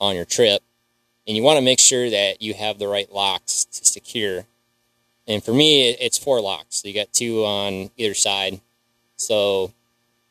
on 0.00 0.14
your 0.14 0.24
trip. 0.24 0.62
And 1.26 1.36
you 1.36 1.42
want 1.42 1.58
to 1.58 1.64
make 1.64 1.78
sure 1.78 2.10
that 2.10 2.42
you 2.42 2.54
have 2.54 2.78
the 2.78 2.88
right 2.88 3.10
locks 3.10 3.64
to 3.64 3.84
secure. 3.84 4.44
And 5.26 5.42
for 5.42 5.54
me, 5.54 5.90
it's 5.90 6.18
four 6.18 6.40
locks. 6.40 6.76
So 6.76 6.88
you 6.88 6.94
got 6.94 7.12
two 7.12 7.44
on 7.44 7.90
either 7.96 8.12
side. 8.12 8.60
So, 9.16 9.72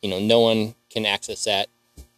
you 0.02 0.10
know, 0.10 0.20
no 0.20 0.40
one 0.40 0.76
can 0.92 1.06
access 1.06 1.46
that 1.46 1.68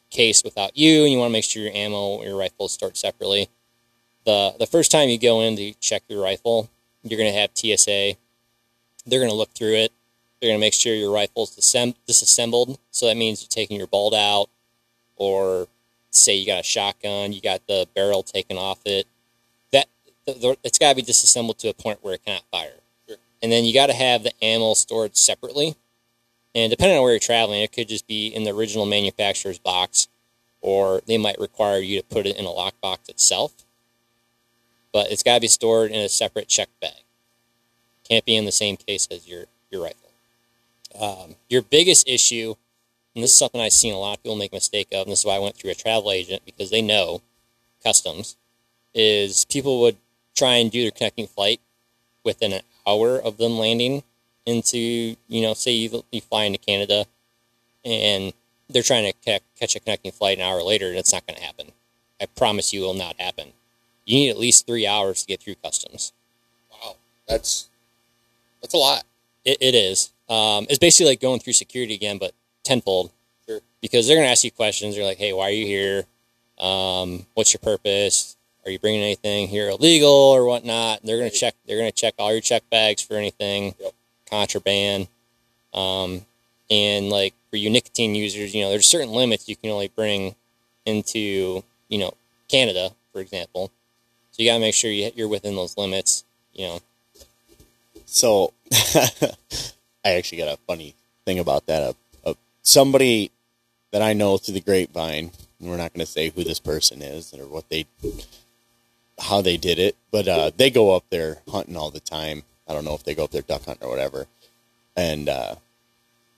case 0.09 0.43
without 0.43 0.75
you. 0.75 1.03
And 1.03 1.11
you 1.11 1.19
want 1.19 1.29
to 1.29 1.33
make 1.33 1.45
sure 1.45 1.63
your 1.63 1.71
ammo, 1.71 2.17
or 2.17 2.25
your 2.25 2.37
rifle 2.37 2.67
stored 2.67 2.97
separately. 2.97 3.49
The, 4.25 4.55
the 4.59 4.67
first 4.67 4.91
time 4.91 5.07
you 5.07 5.17
go 5.17 5.39
in 5.39 5.55
to 5.55 5.73
check 5.75 6.03
your 6.09 6.21
rifle, 6.21 6.69
you're 7.03 7.19
going 7.19 7.31
to 7.31 7.39
have 7.39 7.51
TSA. 7.53 8.17
They're 9.05 9.19
going 9.19 9.31
to 9.31 9.35
look 9.35 9.53
through 9.53 9.75
it. 9.75 9.91
They're 10.39 10.49
going 10.49 10.59
to 10.59 10.65
make 10.65 10.73
sure 10.73 10.93
your 10.93 11.11
rifle's 11.11 11.55
disem- 11.55 11.95
disassembled. 12.07 12.79
So 12.91 13.07
that 13.07 13.17
means 13.17 13.41
you're 13.41 13.49
taking 13.49 13.77
your 13.77 13.87
bolt 13.87 14.13
out, 14.13 14.47
or 15.15 15.67
say 16.11 16.35
you 16.35 16.45
got 16.45 16.59
a 16.59 16.63
shotgun, 16.63 17.33
you 17.33 17.41
got 17.41 17.67
the 17.67 17.87
barrel 17.95 18.23
taken 18.23 18.57
off 18.57 18.79
it. 18.85 19.07
That 19.71 19.87
the, 20.25 20.33
the, 20.33 20.57
it's 20.63 20.79
got 20.79 20.89
to 20.89 20.95
be 20.95 21.01
disassembled 21.01 21.59
to 21.59 21.69
a 21.69 21.73
point 21.73 21.99
where 22.01 22.13
it 22.15 22.25
cannot 22.25 22.43
fire. 22.51 22.81
Sure. 23.07 23.17
And 23.41 23.51
then 23.51 23.63
you 23.65 23.73
got 23.73 23.87
to 23.87 23.93
have 23.93 24.23
the 24.23 24.31
ammo 24.41 24.73
stored 24.73 25.15
separately. 25.15 25.75
And 26.53 26.69
depending 26.69 26.97
on 26.97 27.03
where 27.03 27.11
you're 27.11 27.19
traveling, 27.19 27.61
it 27.61 27.73
could 27.73 27.89
just 27.89 28.07
be 28.07 28.27
in 28.27 28.43
the 28.43 28.51
original 28.51 28.85
manufacturer's 28.85 29.59
box, 29.59 30.07
or 30.61 31.01
they 31.05 31.17
might 31.17 31.39
require 31.39 31.79
you 31.79 31.99
to 31.99 32.07
put 32.07 32.25
it 32.25 32.37
in 32.37 32.45
a 32.45 32.49
lockbox 32.49 33.09
itself. 33.09 33.53
But 34.93 35.11
it's 35.11 35.21
got 35.23 35.35
to 35.35 35.41
be 35.41 35.47
stored 35.47 35.91
in 35.91 35.99
a 35.99 36.09
separate 36.09 36.47
check 36.47 36.69
bag. 36.81 37.03
Can't 38.07 38.25
be 38.25 38.35
in 38.35 38.45
the 38.45 38.51
same 38.51 38.77
case 38.77 39.07
as 39.11 39.27
your 39.27 39.45
your 39.71 39.83
rifle. 39.83 40.09
Um, 40.99 41.35
your 41.49 41.61
biggest 41.61 42.07
issue, 42.07 42.55
and 43.13 43.23
this 43.23 43.31
is 43.31 43.37
something 43.37 43.59
I've 43.59 43.73
seen 43.73 43.93
a 43.93 43.97
lot 43.97 44.17
of 44.17 44.23
people 44.23 44.37
make 44.37 44.53
a 44.53 44.55
mistake 44.55 44.87
of, 44.91 45.03
and 45.03 45.11
this 45.11 45.19
is 45.19 45.25
why 45.25 45.35
I 45.35 45.39
went 45.39 45.55
through 45.55 45.71
a 45.71 45.75
travel 45.75 46.11
agent 46.11 46.43
because 46.45 46.69
they 46.69 46.81
know 46.81 47.21
customs, 47.83 48.37
is 48.93 49.45
people 49.45 49.81
would 49.81 49.97
try 50.35 50.55
and 50.55 50.71
do 50.71 50.81
their 50.81 50.91
connecting 50.91 51.27
flight 51.27 51.59
within 52.23 52.53
an 52.53 52.61
hour 52.87 53.17
of 53.17 53.37
them 53.37 53.57
landing 53.57 54.03
into, 54.45 54.77
you 55.27 55.41
know, 55.41 55.53
say 55.53 55.71
you, 55.71 56.03
you 56.11 56.21
fly 56.21 56.43
into 56.43 56.59
Canada 56.59 57.05
and 57.83 58.33
they're 58.69 58.83
trying 58.83 59.11
to 59.11 59.13
ca- 59.25 59.45
catch 59.59 59.75
a 59.75 59.79
connecting 59.79 60.11
flight 60.11 60.37
an 60.37 60.43
hour 60.43 60.61
later, 60.63 60.89
and 60.89 60.97
it's 60.97 61.13
not 61.13 61.25
going 61.27 61.37
to 61.37 61.45
happen. 61.45 61.71
I 62.19 62.25
promise 62.25 62.73
you 62.73 62.83
it 62.83 62.87
will 62.87 62.93
not 62.93 63.19
happen. 63.19 63.53
You 64.05 64.15
need 64.15 64.29
at 64.29 64.39
least 64.39 64.65
three 64.65 64.87
hours 64.87 65.21
to 65.21 65.27
get 65.27 65.41
through 65.41 65.55
customs. 65.55 66.13
wow, 66.71 66.95
that's 67.27 67.69
that's 68.65 68.73
a 68.73 68.77
lot. 68.77 69.03
It, 69.43 69.57
it 69.61 69.75
is. 69.75 70.11
Um, 70.27 70.65
it's 70.69 70.79
basically 70.79 71.11
like 71.11 71.21
going 71.21 71.39
through 71.39 71.53
security 71.53 71.93
again, 71.93 72.17
but 72.17 72.33
tenfold. 72.63 73.11
Sure. 73.47 73.61
Because 73.79 74.07
they're 74.07 74.15
going 74.17 74.25
to 74.25 74.31
ask 74.31 74.43
you 74.43 74.51
questions. 74.51 74.95
They're 74.95 75.05
like, 75.05 75.19
hey, 75.19 75.33
why 75.33 75.45
are 75.45 75.51
you 75.51 75.65
here? 75.67 76.05
Um, 76.57 77.27
what's 77.35 77.53
your 77.53 77.59
purpose? 77.59 78.35
Are 78.65 78.71
you 78.71 78.79
bringing 78.79 79.03
anything 79.03 79.47
here 79.47 79.69
illegal 79.69 80.09
or 80.09 80.45
whatnot? 80.45 81.01
They're 81.03 81.19
going 81.19 81.29
to 81.29 81.37
check. 81.37 81.53
They're 81.67 81.77
going 81.77 81.91
to 81.91 81.95
check 81.95 82.15
all 82.17 82.31
your 82.31 82.41
check 82.41 82.67
bags 82.71 83.03
for 83.03 83.15
anything 83.15 83.75
Yep. 83.79 83.93
contraband. 84.27 85.07
Um, 85.73 86.25
and 86.71 87.09
like 87.09 87.35
for 87.51 87.57
you 87.57 87.69
nicotine 87.69 88.15
users, 88.15 88.55
you 88.55 88.63
know, 88.63 88.71
there's 88.71 88.87
certain 88.87 89.11
limits 89.11 89.47
you 89.47 89.55
can 89.55 89.69
only 89.69 89.89
bring 89.89 90.33
into, 90.87 91.63
you 91.89 91.99
know, 91.99 92.13
Canada, 92.47 92.89
for 93.13 93.21
example. 93.21 93.71
So 94.31 94.41
you 94.41 94.49
got 94.49 94.55
to 94.55 94.61
make 94.61 94.73
sure 94.73 94.89
you, 94.89 95.11
you're 95.15 95.27
within 95.27 95.55
those 95.55 95.77
limits. 95.77 96.23
You 96.53 96.65
know, 96.67 96.79
So, 98.15 98.53
I 98.71 100.11
actually 100.11 100.37
got 100.37 100.47
a 100.47 100.57
funny 100.67 100.95
thing 101.25 101.37
about 101.37 101.65
that. 101.65 101.97
A, 102.23 102.35
somebody 102.61 103.29
that 103.91 104.01
I 104.01 104.13
know 104.13 104.37
through 104.37 104.53
the 104.53 104.61
grapevine, 104.61 105.31
and 105.59 105.69
we're 105.69 105.75
not 105.75 105.93
going 105.93 106.05
to 106.05 106.09
say 106.09 106.29
who 106.29 106.45
this 106.45 106.61
person 106.61 107.01
is 107.01 107.33
or 107.33 107.45
what 107.45 107.67
they, 107.67 107.85
how 109.19 109.41
they 109.41 109.57
did 109.57 109.79
it, 109.79 109.97
but 110.11 110.29
uh, 110.29 110.51
they 110.55 110.69
go 110.69 110.95
up 110.95 111.03
there 111.09 111.39
hunting 111.49 111.75
all 111.75 111.91
the 111.91 111.99
time. 111.99 112.43
I 112.69 112.73
don't 112.73 112.85
know 112.85 112.95
if 112.95 113.03
they 113.03 113.15
go 113.15 113.25
up 113.25 113.31
there 113.31 113.41
duck 113.41 113.65
hunting 113.65 113.85
or 113.85 113.91
whatever. 113.91 114.27
And 114.95 115.27
uh, 115.27 115.55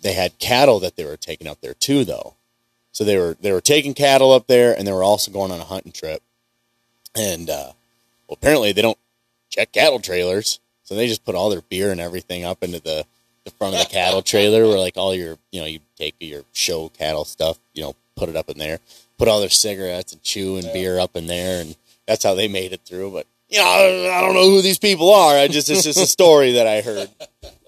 they 0.01 0.13
had 0.13 0.39
cattle 0.39 0.79
that 0.79 0.95
they 0.95 1.05
were 1.05 1.15
taking 1.15 1.47
up 1.47 1.61
there 1.61 1.75
too, 1.75 2.03
though. 2.03 2.33
So 2.91 3.03
they 3.03 3.17
were 3.17 3.37
they 3.39 3.51
were 3.51 3.61
taking 3.61 3.93
cattle 3.93 4.31
up 4.31 4.47
there, 4.47 4.75
and 4.75 4.87
they 4.87 4.91
were 4.91 5.03
also 5.03 5.31
going 5.31 5.51
on 5.51 5.59
a 5.59 5.65
hunting 5.65 5.91
trip. 5.91 6.23
And 7.15 7.51
uh, 7.51 7.73
well, 8.27 8.37
apparently 8.41 8.71
they 8.71 8.81
don't 8.81 8.97
check 9.51 9.71
cattle 9.71 9.99
trailers, 9.99 10.59
so 10.87 10.95
they 10.95 11.05
just 11.07 11.25
put 11.25 11.35
all 11.35 11.49
their 11.49 11.61
beer 11.61 11.91
and 11.91 11.99
everything 11.99 12.45
up 12.45 12.63
into 12.63 12.79
the 12.81 13.05
the 13.43 13.51
front 13.51 13.75
of 13.75 13.79
the 13.81 13.85
cattle 13.85 14.21
trailer, 14.21 14.65
where 14.67 14.77
like 14.79 14.95
all 14.97 15.13
your 15.13 15.37
you 15.51 15.59
know 15.59 15.67
you 15.67 15.79
take 15.97 16.15
your 16.19 16.43
show 16.53 16.87
cattle 16.89 17.25
stuff, 17.25 17.59
you 17.73 17.83
know, 17.83 17.93
put 18.15 18.29
it 18.29 18.35
up 18.37 18.49
in 18.49 18.57
there, 18.57 18.79
put 19.17 19.27
all 19.27 19.39
their 19.41 19.49
cigarettes 19.49 20.13
and 20.13 20.23
chew 20.23 20.55
and 20.55 20.65
Yeah. 20.65 20.73
beer 20.73 20.99
up 20.99 21.15
in 21.15 21.27
there, 21.27 21.61
and 21.61 21.75
that's 22.07 22.23
how 22.23 22.33
they 22.33 22.47
made 22.47 22.71
it 22.71 22.81
through. 22.85 23.11
But 23.11 23.27
you 23.49 23.59
know, 23.59 23.65
I 23.65 24.21
don't 24.21 24.33
know 24.33 24.49
who 24.49 24.61
these 24.61 24.79
people 24.79 25.13
are. 25.13 25.35
I 25.37 25.47
just 25.49 25.69
it's 25.69 25.83
just 25.83 25.99
a 25.99 26.07
story 26.07 26.53
that 26.53 26.67
I 26.67 26.81
heard. 26.81 27.09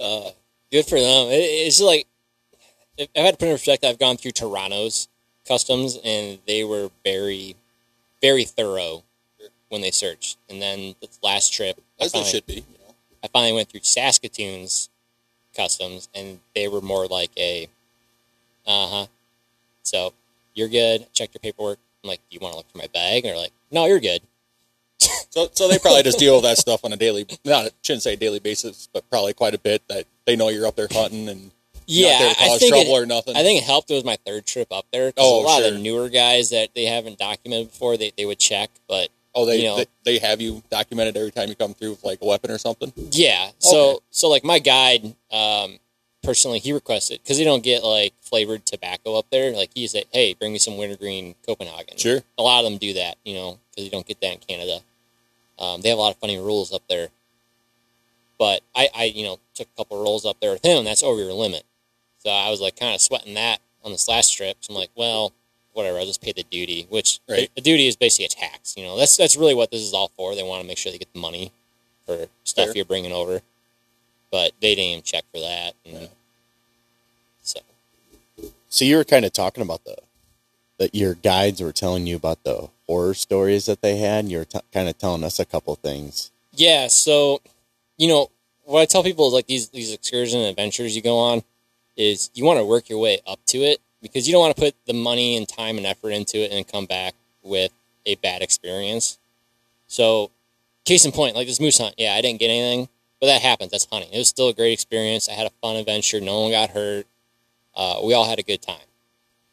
Uh, 0.02 0.30
good 0.72 0.86
for 0.86 0.98
them. 0.98 1.28
It, 1.28 1.42
it's 1.44 1.82
like 1.82 2.08
if 2.98 3.10
I've 3.18 3.26
had 3.26 3.32
to 3.34 3.38
put 3.38 3.50
in 3.50 3.54
perspective. 3.56 3.90
I've 3.90 4.00
gone 4.00 4.16
through 4.16 4.32
Toronto's 4.32 5.10
customs, 5.46 5.98
and 6.06 6.40
they 6.48 6.64
were 6.64 6.90
very, 7.04 7.58
very 8.22 8.46
thorough 8.46 9.04
when 9.68 9.82
they 9.82 9.92
searched. 9.92 10.38
And 10.50 10.62
then 10.62 10.96
the 11.02 11.10
last 11.22 11.52
trip, 11.54 11.82
As 12.00 12.14
they 12.14 12.24
should 12.24 12.46
be. 12.46 12.64
I 13.24 13.28
finally 13.28 13.54
went 13.54 13.70
through 13.70 13.82
Saskatoon's 13.82 14.90
customs, 15.56 16.10
and 16.16 16.40
they 16.56 16.68
were 16.68 16.82
more 16.82 17.08
like 17.08 17.32
a, 17.38 17.68
uh 18.66 18.88
huh. 18.88 19.06
So 19.84 20.14
you're 20.54 20.68
good. 20.68 21.08
Check 21.14 21.30
your 21.34 21.40
paperwork. 21.40 21.80
I'm 22.04 22.10
like, 22.10 22.20
do 22.30 22.36
you 22.36 22.40
want 22.40 22.54
to 22.54 22.58
look 22.58 22.72
for 22.72 22.78
my 22.78 22.88
bag? 22.94 23.26
And 23.26 23.32
they're 23.32 23.42
like, 23.42 23.54
no, 23.72 23.86
you're 23.86 24.00
good. 24.00 24.22
So, 25.32 25.48
so 25.54 25.68
they 25.68 25.78
probably 25.78 26.02
just 26.02 26.18
deal 26.18 26.34
with 26.36 26.44
that 26.44 26.58
stuff 26.58 26.84
on 26.84 26.92
a 26.92 26.98
daily, 26.98 27.28
not 27.46 27.72
shouldn't 27.84 28.02
say 28.02 28.16
daily 28.16 28.40
basis, 28.40 28.90
but 28.92 29.08
probably 29.12 29.34
quite 29.34 29.54
a 29.54 29.60
bit. 29.60 29.88
That 29.88 30.06
they 30.26 30.36
know 30.36 30.50
you're 30.50 30.66
up 30.66 30.76
there 30.76 30.88
hunting 30.90 31.30
and 31.30 31.52
Yeah, 31.86 32.14
not 32.14 32.20
there 32.20 32.34
to 32.34 32.42
I 32.42 32.48
cause 32.48 32.60
think 32.60 32.74
trouble 32.74 32.96
it, 32.96 33.04
or 33.04 33.06
nothing. 33.06 33.38
I 33.38 33.44
think 33.44 33.62
it 33.62 33.66
helped. 33.66 33.92
It 33.92 33.94
was 33.94 34.04
my 34.04 34.18
third 34.26 34.48
trip 34.48 34.72
up 34.72 34.88
there. 34.92 35.14
Oh, 35.18 35.42
a 35.42 35.46
lot 35.46 35.60
of 35.62 35.68
sure. 35.68 35.78
the 35.78 35.80
newer 35.84 36.10
guys 36.10 36.50
that 36.50 36.70
they 36.74 36.86
haven't 36.86 37.20
documented 37.20 37.70
before, 37.70 37.96
they, 37.96 38.12
they 38.18 38.26
would 38.26 38.40
check. 38.40 38.72
But 38.88 39.10
oh, 39.36 39.46
they, 39.46 39.58
you 39.58 39.64
know. 39.66 39.78
they 39.78 39.86
they 40.06 40.18
have 40.20 40.42
you 40.42 40.64
documented 40.70 41.16
every 41.18 41.32
time 41.32 41.50
you 41.50 41.56
come 41.56 41.74
through 41.74 41.92
with 41.92 42.04
like 42.04 42.20
a 42.22 42.26
weapon 42.26 42.52
or 42.52 42.58
something. 42.58 42.92
yeah, 43.12 43.52
so 43.60 43.90
Okay. 43.90 44.00
so 44.12 44.30
like 44.30 44.44
my 44.44 44.60
guide, 44.60 45.16
um, 45.32 45.80
personally, 46.24 46.60
he 46.60 46.72
requested 46.74 47.20
because 47.24 47.38
they 47.38 47.44
don't 47.44 47.64
get 47.64 47.84
like 47.84 48.14
flavored 48.22 48.66
tobacco 48.66 49.18
up 49.18 49.26
there. 49.32 49.52
Like 49.52 49.72
he 49.74 49.88
said, 49.88 50.04
hey, 50.12 50.34
bring 50.34 50.52
me 50.54 50.60
some 50.60 50.78
wintergreen 50.78 51.36
Copenhagen. 51.46 51.98
Sure. 51.98 52.22
a 52.38 52.42
lot 52.44 52.64
of 52.64 52.72
them 52.72 52.78
do 52.78 52.94
that, 52.94 53.18
you 53.24 53.34
know, 53.36 53.60
because 53.72 53.84
you 53.86 53.90
don't 53.92 54.06
get 54.06 54.20
that 54.22 54.34
in 54.34 54.40
Canada. 54.40 54.80
Um, 55.58 55.82
they 55.82 55.90
have 55.90 55.98
a 55.98 56.02
lot 56.02 56.14
of 56.14 56.20
funny 56.20 56.38
rules 56.38 56.72
up 56.74 56.84
there. 56.88 57.10
But 58.38 58.62
I, 58.74 58.88
I, 58.96 59.04
you 59.06 59.24
know, 59.26 59.40
took 59.54 59.68
a 59.74 59.78
couple 59.78 60.02
rolls 60.02 60.26
up 60.26 60.38
there 60.40 60.52
with 60.52 60.64
him. 60.64 60.86
That's 60.86 61.04
over 61.04 61.22
your 61.22 61.34
limit. 61.34 61.64
So 62.20 62.30
I 62.30 62.50
was 62.50 62.62
like 62.62 62.80
kind 62.80 62.96
of 62.96 63.02
sweating 63.02 63.34
that 63.34 63.60
on 63.84 63.92
this 63.92 64.08
last 64.08 64.32
trip. 64.36 64.58
So 64.62 64.74
I'm 64.74 64.80
like, 64.80 64.92
well, 64.96 65.34
whatever. 65.80 65.98
I'll 66.00 66.06
just 66.06 66.22
pay 66.22 66.32
the 66.32 66.44
duty, 66.44 66.86
which 66.90 67.20
Right. 67.28 67.50
the, 67.56 67.62
the 67.62 67.62
duty 67.62 67.88
is 67.88 67.96
basically 67.96 68.26
a 68.26 68.30
tax. 68.30 68.76
You 68.78 68.84
know, 68.84 68.98
that's 68.98 69.18
that's 69.18 69.36
really 69.36 69.54
what 69.56 69.72
this 69.72 69.82
is 69.82 69.94
all 69.94 70.12
for. 70.16 70.36
They 70.36 70.44
want 70.44 70.62
to 70.62 70.68
make 70.68 70.78
sure 70.78 70.92
they 70.92 70.98
get 70.98 71.12
the 71.14 71.20
money 71.20 71.52
for 72.06 72.28
stuff 72.44 72.68
Fair. 72.68 72.76
you're 72.76 72.86
bringing 72.86 73.12
over. 73.12 73.42
But 74.32 74.52
they 74.62 74.76
didn't 74.76 74.92
even 74.92 75.04
check 75.04 75.24
for 75.34 75.40
that. 75.40 75.74
And 75.86 76.02
Yeah. 76.04 76.08
So 77.44 77.60
So 78.70 78.86
you 78.86 78.98
were 78.98 79.04
kind 79.04 79.26
of 79.26 79.34
talking 79.34 79.64
about 79.64 79.84
the 79.86 79.98
that 80.78 80.96
your 80.96 81.14
guides 81.16 81.60
were 81.62 81.74
telling 81.74 82.08
you 82.08 82.16
about 82.16 82.44
the 82.44 82.70
horror 82.88 83.14
stories 83.14 83.66
that 83.66 83.82
they 83.82 83.98
had. 83.98 84.20
And 84.26 84.32
you 84.32 84.38
were 84.40 84.46
t- 84.46 84.60
kind 84.74 84.88
of 84.88 84.98
telling 84.98 85.24
us 85.26 85.38
a 85.40 85.46
couple 85.46 85.76
things. 85.76 86.32
Yeah, 86.54 86.88
so 86.88 87.42
you 87.98 88.08
know 88.08 88.30
what 88.66 88.82
I 88.82 88.86
tell 88.86 89.04
people 89.04 89.28
is 89.28 89.34
like 89.34 89.48
these 89.48 89.70
these 89.70 89.94
excursion 89.94 90.42
adventures 90.42 90.96
you 90.96 91.02
go 91.02 91.18
on 91.18 91.44
is 91.98 92.30
you 92.34 92.46
want 92.46 92.60
to 92.60 92.66
work 92.66 92.88
your 92.90 93.00
way 93.00 93.20
up 93.28 93.40
to 93.48 93.58
it 93.60 93.80
because 94.02 94.28
you 94.28 94.34
don't 94.34 94.42
want 94.42 94.56
to 94.56 94.62
put 94.62 94.76
the 94.86 94.94
money 94.94 95.36
and 95.38 95.48
time 95.48 95.78
and 95.78 95.86
effort 95.86 96.12
into 96.12 96.38
it 96.38 96.52
and 96.52 96.68
come 96.68 96.86
back 96.86 97.14
with 97.44 97.72
a 98.06 98.16
bad 98.16 98.42
experience. 98.42 99.20
So, 99.88 100.32
case 100.86 101.06
in 101.06 101.12
point, 101.12 101.36
like 101.36 101.48
this 101.48 101.60
moose 101.60 101.78
hunt, 101.78 101.96
yeah, 101.98 102.14
I 102.14 102.22
didn't 102.22 102.40
get 102.40 102.50
anything, 102.50 102.90
but 103.20 103.28
that 103.28 103.42
happens. 103.42 103.72
That's 103.72 103.86
hunting. 103.86 104.12
It 104.12 104.18
was 104.18 104.30
still 104.30 104.50
a 104.50 104.54
great 104.54 104.74
experience. 104.74 105.28
I 105.28 105.34
had 105.34 105.48
a 105.48 105.52
fun 105.62 105.76
adventure. 105.76 106.22
No 106.22 106.42
one 106.42 106.52
got 106.52 106.70
hurt. 106.70 107.06
Uh, 107.76 108.02
we 108.04 108.14
all 108.14 108.28
had 108.28 108.40
a 108.40 108.44
good 108.44 108.62
time. 108.62 108.78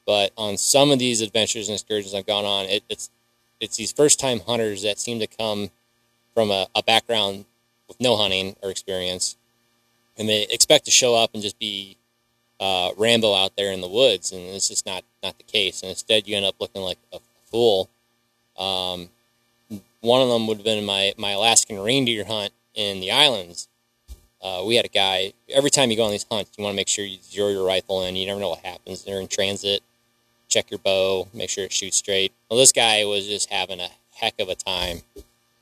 But 0.07 0.33
on 0.37 0.57
some 0.57 0.91
of 0.91 0.99
these 0.99 1.21
adventures 1.21 1.69
and 1.69 1.75
excursions 1.75 2.15
I've 2.15 2.27
gone 2.27 2.45
on, 2.45 2.67
it, 2.67 2.85
it's 2.89 3.11
it's 3.61 3.77
these 3.77 3.91
first 3.91 4.21
time 4.21 4.41
hunters 4.41 4.83
that 4.83 4.99
seem 4.99 5.19
to 5.21 5.27
come 5.27 5.71
from 6.35 6.51
a, 6.51 6.67
a 6.75 6.83
background 6.83 7.47
with 7.89 7.99
no 8.01 8.17
hunting 8.17 8.55
or 8.63 8.71
experience, 8.71 9.37
and 10.17 10.29
they 10.29 10.43
expect 10.51 10.85
to 10.85 10.91
show 10.91 11.15
up 11.15 11.31
and 11.35 11.43
just 11.43 11.59
be 11.59 11.97
uh, 12.61 12.91
Rambo 12.97 13.35
out 13.35 13.57
there 13.57 13.73
in 13.73 13.81
the 13.81 13.89
woods, 13.89 14.33
and 14.33 14.41
it's 14.41 14.69
just 14.69 14.87
not 14.87 15.05
not 15.23 15.37
the 15.39 15.45
case. 15.45 15.83
And 15.83 15.91
instead, 15.91 16.27
you 16.27 16.37
end 16.37 16.47
up 16.47 16.57
looking 16.61 16.83
like 16.83 16.99
a 17.13 17.19
fool. 17.51 17.89
Um, 18.59 19.09
one 20.01 20.23
of 20.23 20.29
them 20.29 20.47
would 20.47 20.59
have 20.59 20.65
been 20.65 20.85
my 20.85 21.13
my 21.17 21.33
Alaskan 21.33 21.79
reindeer 21.81 22.25
hunt 22.25 22.53
in 22.75 23.01
the 23.01 23.11
islands. 23.11 23.69
Uh, 24.43 24.63
we 24.65 24.77
had 24.77 24.85
a 24.85 24.89
guy. 24.89 25.33
Every 25.49 25.71
time 25.71 25.91
you 25.91 25.97
go 25.97 26.05
on 26.05 26.11
these 26.11 26.27
hunts, 26.31 26.53
you 26.57 26.63
want 26.63 26.75
to 26.75 26.77
make 26.77 26.89
sure 26.89 27.05
you 27.05 27.19
zero 27.23 27.49
your 27.51 27.67
rifle 27.67 28.05
in. 28.05 28.17
You 28.17 28.27
never 28.27 28.41
know 28.41 28.51
what 28.51 28.65
happens. 28.65 29.05
They're 29.05 29.21
in 29.21 29.29
transit. 29.29 29.83
Check 30.49 30.71
your 30.71 30.79
bow. 30.79 31.27
Make 31.35 31.51
sure 31.51 31.65
it 31.65 31.73
shoots 31.73 31.97
straight. 31.97 32.33
Well, 32.49 32.59
this 32.59 32.73
guy 32.73 33.05
was 33.05 33.27
just 33.27 33.51
having 33.51 33.81
a 33.81 33.89
heck 34.15 34.39
of 34.39 34.49
a 34.49 34.55
time 34.55 35.03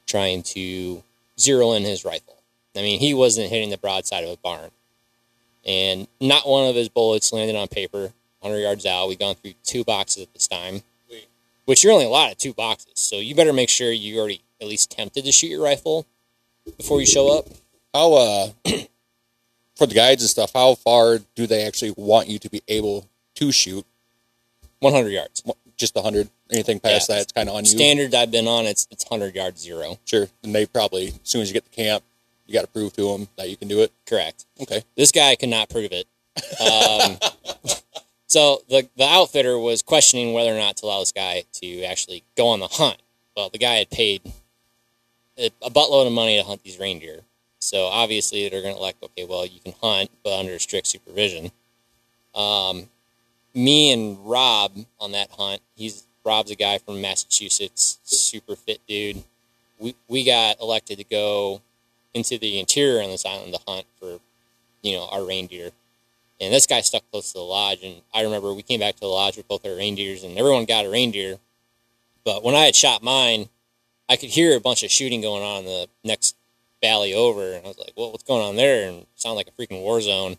trying 0.07 0.43
to 0.43 1.03
zero 1.39 1.73
in 1.73 1.83
his 1.85 2.05
rifle. 2.05 2.37
I 2.77 2.81
mean, 2.81 3.01
he 3.01 3.15
wasn't 3.15 3.51
hitting 3.51 3.71
the 3.71 3.79
broadside 3.79 4.25
of 4.25 4.31
a 4.31 4.37
barn. 4.37 4.71
And 5.67 6.07
not 6.21 6.47
one 6.49 6.69
of 6.69 6.75
his 6.77 6.89
bullets 6.89 7.33
landed 7.33 7.57
on 7.57 7.69
paper 7.69 8.13
100 8.41 8.61
yards 8.61 8.85
out. 8.87 9.09
We've 9.09 9.19
gone 9.19 9.35
through 9.35 9.55
two 9.65 9.83
boxes 9.85 10.25
at 10.25 10.33
this 10.35 10.47
time, 10.47 10.83
Sweet. 11.09 11.27
which 11.65 11.83
you're 11.83 11.93
only 11.93 12.05
allowed 12.05 12.33
at 12.33 12.39
two 12.39 12.53
boxes. 12.53 12.93
So 12.97 13.17
you 13.17 13.35
better 13.35 13.53
make 13.53 13.71
sure 13.71 13.91
you 13.91 14.19
already 14.19 14.43
at 14.61 14.69
least 14.69 14.91
tempted 14.91 15.25
to 15.25 15.33
shoot 15.33 15.49
your 15.49 15.63
rifle 15.63 16.07
before 16.77 17.01
you 17.01 17.07
show 17.07 17.39
up. 17.39 17.47
How 17.95 18.13
uh 18.15 18.49
for 19.77 19.87
the 19.87 19.95
guides 19.95 20.23
and 20.23 20.31
stuff, 20.31 20.53
how 20.55 20.75
far 20.75 21.19
do 21.35 21.47
they 21.47 21.65
actually 21.67 21.95
want 21.97 22.29
you 22.29 22.39
to 22.39 22.51
be 22.51 22.63
able 22.69 23.09
to 23.37 23.51
shoot? 23.51 23.85
100 24.81 25.09
yards. 25.09 25.43
Just 25.77 25.97
hundred. 25.99 26.29
Anything 26.53 26.79
past 26.79 27.09
Yeah. 27.09 27.17
that, 27.17 27.23
it's 27.23 27.33
kind 27.33 27.49
of 27.49 27.55
on 27.57 27.65
you. 27.65 27.71
Standard 27.71 28.15
I've 28.15 28.31
been 28.31 28.47
on, 28.47 28.67
it's, 28.67 28.87
it's 28.91 29.05
100 29.09 29.35
yards 29.35 29.61
zero. 29.63 29.99
Sure. 30.05 30.29
And 30.43 30.55
they 30.55 30.67
probably, 30.67 31.09
as 31.09 31.21
soon 31.25 31.41
as 31.41 31.49
you 31.49 31.55
get 31.55 31.65
to 31.65 31.71
camp, 31.71 32.05
you 32.47 32.55
got 32.55 32.63
to 32.63 32.69
prove 32.69 32.93
to 32.95 33.13
them 33.13 33.29
that 33.37 33.49
you 33.49 33.57
can 33.57 33.69
do 33.69 33.81
it. 33.81 33.93
Correct. 34.07 34.47
Okay. 34.61 34.83
This 34.97 35.13
guy 35.13 35.35
cannot 35.37 35.71
prove 35.71 35.91
it. 35.93 36.07
Um, 36.61 37.19
so 38.27 38.63
the 38.69 38.89
the 38.97 39.05
outfitter 39.05 39.59
was 39.59 39.83
questioning 39.83 40.33
whether 40.33 40.55
or 40.55 40.59
not 40.59 40.77
to 40.79 40.87
allow 40.87 41.01
this 41.01 41.13
guy 41.13 41.45
to 41.55 41.85
actually 41.85 42.25
go 42.37 42.49
on 42.49 42.61
the 42.61 42.69
hunt. 42.69 42.99
Well, 43.37 43.51
the 43.51 43.59
guy 43.59 43.75
had 43.75 43.91
paid 43.91 44.23
a 45.39 45.51
a 45.63 45.71
buttload 45.71 46.07
of 46.07 46.13
money 46.13 46.39
to 46.39 46.45
hunt 46.45 46.63
these 46.63 46.79
reindeer. 46.79 47.21
So 47.59 47.85
obviously 47.87 48.49
they're 48.49 48.63
going 48.63 48.75
to 48.75 48.81
like, 48.81 48.97
okay, 49.03 49.25
well 49.25 49.47
you 49.47 49.61
can 49.61 49.75
hunt, 49.81 50.11
but 50.23 50.39
under 50.39 50.59
strict 50.59 50.87
supervision. 50.87 51.51
Um, 52.35 52.89
me 53.55 53.93
and 53.93 54.19
Rob 54.29 54.77
on 55.01 55.13
that 55.13 55.31
hunt. 55.31 55.63
He's 55.75 56.07
Rob's 56.25 56.51
a 56.51 56.57
guy 56.57 56.79
from 56.79 57.01
Massachusetts, 57.01 57.99
super 58.03 58.57
fit 58.57 58.81
dude. 58.89 59.23
We 59.79 59.95
we 60.09 60.25
got 60.25 60.61
elected 60.61 60.99
to 60.99 61.05
go 61.05 61.61
into 62.15 62.39
the 62.39 62.59
interior 62.59 63.03
on 63.03 63.11
this 63.11 63.27
island 63.27 63.53
to 63.53 63.61
hunt 63.67 63.87
for, 63.99 64.21
you 64.83 64.97
know, 64.97 65.09
our 65.11 65.25
reindeer. 65.25 65.71
And 66.41 66.53
this 66.53 66.67
guy 66.67 66.81
stuck 66.81 67.03
close 67.11 67.33
to 67.33 67.39
the 67.39 67.45
lodge. 67.45 67.83
And 67.83 68.03
I 68.15 68.23
remember 68.23 68.53
we 68.53 68.63
came 68.63 68.81
back 68.81 68.95
to 68.95 69.01
the 69.01 69.07
lodge 69.07 69.37
with 69.37 69.49
both 69.49 69.67
our 69.67 69.77
reindeers, 69.77 70.25
and 70.25 70.39
everyone 70.39 70.65
got 70.65 70.87
a 70.87 70.91
reindeer. 70.91 71.39
But 72.25 72.43
when 72.43 72.55
I 72.55 72.65
had 72.65 72.77
shot 72.77 73.03
mine, 73.03 73.49
I 74.09 74.17
could 74.17 74.31
hear 74.31 74.57
a 74.57 74.61
bunch 74.61 74.83
of 74.83 74.91
shooting 74.91 75.21
going 75.21 75.43
on 75.43 75.61
in 75.61 75.65
the 75.67 75.89
next 76.03 76.37
valley 76.83 77.15
over. 77.15 77.55
And 77.55 77.65
I 77.65 77.69
was 77.69 77.79
like, 77.79 77.93
well, 77.97 78.13
what's 78.13 78.25
going 78.25 78.43
on 78.43 78.57
there? 78.57 78.89
And 78.89 79.03
it 79.03 79.09
sounded 79.15 79.37
like 79.37 79.49
a 79.49 79.53
freaking 79.53 79.81
war 79.81 80.01
zone. 80.01 80.37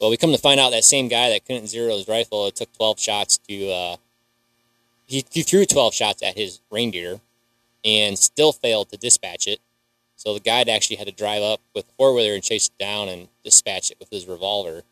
Well, 0.00 0.10
we 0.10 0.16
come 0.16 0.32
to 0.32 0.38
find 0.38 0.60
out 0.60 0.70
that 0.70 0.84
same 0.84 1.08
guy 1.08 1.30
that 1.30 1.44
couldn't 1.46 1.68
zero 1.68 1.96
his 1.96 2.08
rifle, 2.08 2.46
it 2.46 2.56
took 2.56 2.72
12 2.76 3.00
shots 3.00 3.38
to, 3.48 3.70
uh, 3.70 3.96
he, 5.06 5.24
he 5.30 5.42
threw 5.42 5.64
12 5.64 5.94
shots 5.94 6.22
at 6.22 6.36
his 6.36 6.60
reindeer 6.70 7.20
and 7.84 8.18
still 8.18 8.52
failed 8.52 8.90
to 8.90 8.98
dispatch 8.98 9.46
it. 9.46 9.60
So 10.26 10.34
the 10.34 10.40
guide 10.40 10.68
actually 10.68 10.96
had 10.96 11.06
to 11.06 11.12
drive 11.12 11.44
up 11.44 11.60
with 11.72 11.84
a 11.84 11.92
four 11.92 12.12
wheeler 12.12 12.34
and 12.34 12.42
chase 12.42 12.66
it 12.66 12.76
down 12.82 13.08
and 13.08 13.28
dispatch 13.44 13.92
it 13.92 13.96
with 14.00 14.10
his 14.10 14.26
revolver. 14.26 14.82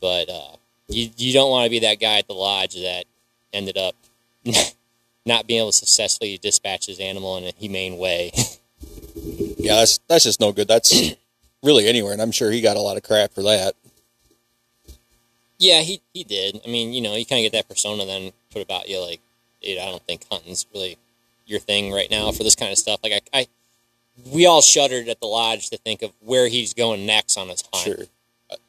But 0.00 0.30
uh, 0.30 0.54
you 0.86 1.10
you 1.16 1.32
don't 1.32 1.50
want 1.50 1.64
to 1.64 1.70
be 1.70 1.80
that 1.80 1.98
guy 1.98 2.18
at 2.18 2.28
the 2.28 2.34
lodge 2.34 2.80
that 2.80 3.06
ended 3.52 3.76
up 3.76 3.96
not 5.26 5.48
being 5.48 5.62
able 5.62 5.72
to 5.72 5.76
successfully 5.76 6.38
dispatch 6.38 6.86
his 6.86 7.00
animal 7.00 7.38
in 7.38 7.44
a 7.44 7.52
humane 7.58 7.98
way. 7.98 8.30
Yeah, 9.58 9.76
that's 9.76 9.98
that's 10.08 10.24
just 10.24 10.40
no 10.40 10.50
good. 10.50 10.66
That's 10.66 11.12
really 11.62 11.86
anywhere, 11.86 12.12
and 12.12 12.20
I'm 12.20 12.32
sure 12.32 12.50
he 12.50 12.60
got 12.60 12.76
a 12.76 12.80
lot 12.80 12.96
of 12.96 13.04
crap 13.04 13.32
for 13.32 13.42
that. 13.42 13.74
yeah, 15.58 15.82
he 15.82 16.00
he 16.12 16.24
did. 16.24 16.60
I 16.66 16.68
mean, 16.68 16.92
you 16.92 17.00
know, 17.00 17.14
you 17.14 17.24
kind 17.24 17.44
of 17.44 17.52
get 17.52 17.56
that 17.56 17.68
persona 17.68 18.04
then 18.04 18.32
put 18.50 18.62
about 18.62 18.88
you 18.88 19.00
like, 19.00 19.20
dude, 19.62 19.78
I 19.78 19.86
don't 19.86 20.02
think 20.02 20.26
hunting's 20.28 20.66
really 20.74 20.96
your 21.46 21.60
thing 21.60 21.92
right 21.92 22.10
now 22.10 22.32
for 22.32 22.42
this 22.42 22.56
kind 22.56 22.72
of 22.72 22.78
stuff. 22.78 22.98
Like 23.04 23.12
I, 23.12 23.40
I 23.40 23.46
we 24.30 24.46
all 24.46 24.62
shuddered 24.62 25.08
at 25.08 25.20
the 25.20 25.26
lodge 25.26 25.70
to 25.70 25.76
think 25.78 26.02
of 26.02 26.12
where 26.20 26.48
he's 26.48 26.74
going 26.74 27.06
next 27.06 27.36
on 27.36 27.48
his 27.48 27.62
hunt. 27.72 27.84
Sure. 27.84 28.06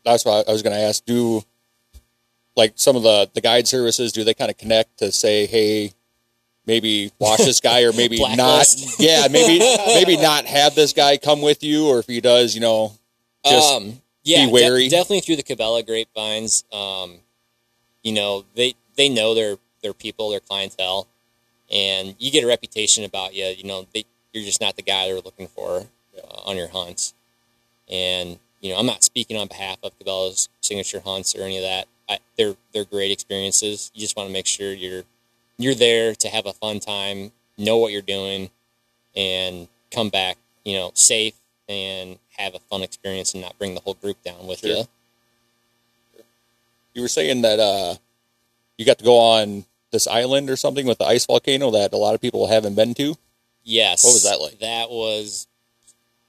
That's 0.05 0.25
why 0.25 0.43
I 0.47 0.51
was 0.51 0.61
going 0.61 0.75
to 0.75 0.81
ask: 0.81 1.03
Do 1.05 1.43
like 2.55 2.73
some 2.75 2.95
of 2.95 3.03
the 3.03 3.29
the 3.33 3.41
guide 3.41 3.67
services 3.67 4.11
do 4.11 4.23
they 4.23 4.33
kind 4.33 4.51
of 4.51 4.57
connect 4.57 4.99
to 4.99 5.11
say, 5.11 5.45
hey, 5.45 5.93
maybe 6.65 7.11
watch 7.19 7.39
this 7.39 7.59
guy 7.59 7.83
or 7.83 7.93
maybe 7.93 8.19
not? 8.35 8.67
Yeah, 8.97 9.27
maybe 9.29 9.59
maybe 9.87 10.17
not 10.17 10.45
have 10.45 10.75
this 10.75 10.93
guy 10.93 11.17
come 11.17 11.41
with 11.41 11.63
you, 11.63 11.87
or 11.87 11.99
if 11.99 12.07
he 12.07 12.21
does, 12.21 12.55
you 12.55 12.61
know, 12.61 12.93
just 13.45 13.73
um, 13.73 14.01
yeah, 14.23 14.45
be 14.45 14.51
wary. 14.51 14.83
de- 14.83 14.89
definitely 14.89 15.21
through 15.21 15.37
the 15.37 15.43
Cabela 15.43 15.85
grapevines. 15.85 16.63
Um, 16.71 17.15
you 18.01 18.13
know, 18.13 18.45
they 18.55 18.75
they 18.95 19.09
know 19.09 19.33
their 19.33 19.57
their 19.81 19.93
people, 19.93 20.29
their 20.29 20.39
clientele, 20.39 21.07
and 21.71 22.15
you 22.19 22.31
get 22.31 22.43
a 22.43 22.47
reputation 22.47 23.03
about 23.03 23.33
you. 23.33 23.45
You 23.45 23.65
know, 23.65 23.87
they, 23.93 24.05
you're 24.33 24.43
just 24.43 24.59
not 24.61 24.75
the 24.75 24.81
guy 24.81 25.07
they're 25.07 25.15
looking 25.21 25.47
for 25.47 25.85
uh, 26.17 26.41
on 26.45 26.57
your 26.57 26.67
hunts. 26.69 27.13
And 27.89 28.39
you 28.61 28.71
know, 28.71 28.79
I'm 28.79 28.85
not 28.85 29.03
speaking 29.03 29.37
on 29.37 29.47
behalf 29.47 29.77
of 29.83 29.91
Cabela's 29.99 30.49
signature 30.61 31.01
hunts 31.01 31.35
or 31.35 31.43
any 31.43 31.57
of 31.57 31.63
that. 31.63 31.87
I, 32.09 32.19
they're 32.37 32.55
they're 32.73 32.85
great 32.85 33.11
experiences. 33.11 33.91
You 33.93 34.01
just 34.01 34.15
want 34.17 34.27
to 34.29 34.33
make 34.33 34.45
sure 34.47 34.73
you're 34.73 35.03
you're 35.57 35.75
there 35.75 36.15
to 36.15 36.27
have 36.29 36.45
a 36.45 36.53
fun 36.53 36.79
time, 36.79 37.31
know 37.57 37.77
what 37.77 37.91
you're 37.91 38.01
doing, 38.01 38.49
and 39.15 39.67
come 39.91 40.09
back, 40.09 40.37
you 40.65 40.75
know, 40.75 40.91
safe 40.95 41.35
and 41.69 42.17
have 42.37 42.55
a 42.55 42.59
fun 42.59 42.81
experience 42.81 43.33
and 43.33 43.41
not 43.43 43.57
bring 43.59 43.75
the 43.75 43.81
whole 43.81 43.93
group 43.93 44.21
down 44.23 44.47
with 44.47 44.59
Sure. 44.59 44.69
you. 44.69 44.83
you 46.93 47.01
were 47.01 47.07
saying 47.07 47.41
that 47.43 47.59
uh, 47.59 47.95
you 48.77 48.85
got 48.85 48.97
to 48.97 49.03
go 49.05 49.17
on 49.17 49.65
this 49.91 50.07
island 50.07 50.49
or 50.49 50.55
something 50.55 50.85
with 50.87 50.97
the 50.97 51.05
ice 51.05 51.25
volcano 51.25 51.71
that 51.71 51.93
a 51.93 51.97
lot 51.97 52.15
of 52.15 52.21
people 52.21 52.47
haven't 52.47 52.75
been 52.75 52.93
to. 52.95 53.15
Yes. 53.63 54.03
What 54.03 54.13
was 54.13 54.23
that 54.23 54.41
like? 54.41 54.59
That 54.59 54.89
was 54.89 55.47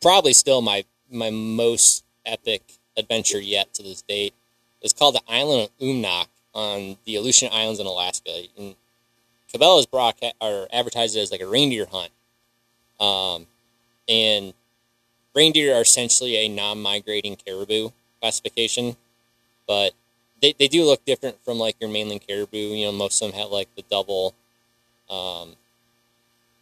probably 0.01 0.33
still 0.33 0.63
my 0.63 0.85
my 1.11 1.31
most 1.31 2.05
epic 2.27 2.63
adventure 2.97 3.41
yet 3.41 3.75
to 3.75 3.83
this 3.83 4.03
date. 4.03 4.35
It's 4.81 4.93
called 4.93 5.15
the 5.15 5.23
Island 5.29 5.63
of 5.63 5.79
Umnak 5.87 6.27
on 6.55 6.97
the 7.05 7.17
Aleutian 7.17 7.51
Islands 7.53 7.81
in 7.81 7.87
Alaska. 7.87 8.31
And 8.59 8.75
Cabela's 9.53 9.87
broadcast 9.87 10.35
or 10.41 10.69
advertised 10.73 11.17
it 11.17 11.21
as 11.21 11.31
like 11.31 11.41
a 11.41 11.47
reindeer 11.47 11.87
hunt. 11.91 12.11
Um, 13.01 13.47
and 14.09 14.53
reindeer 15.35 15.75
are 15.75 15.83
essentially 15.83 16.37
a 16.37 16.49
non-migrating 16.49 17.37
caribou 17.37 17.91
classification, 18.21 18.97
but 19.67 19.93
they, 20.41 20.55
they 20.59 20.69
do 20.69 20.85
look 20.85 21.05
different 21.05 21.43
from 21.45 21.59
like 21.59 21.77
your 21.81 21.91
mainland 21.91 22.27
caribou. 22.27 22.59
You 22.59 22.87
know, 22.87 22.93
most 22.93 23.23
of 23.23 23.31
them 23.31 23.41
have 23.41 23.51
like 23.51 23.69
the 23.75 23.85
double, 23.91 24.35
um, 25.09 25.57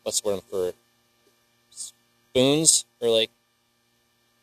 what's 0.02 0.20
the 0.20 0.28
word 0.28 0.42
for 0.50 0.72
spoons 1.70 2.84
or 3.00 3.08
like, 3.08 3.30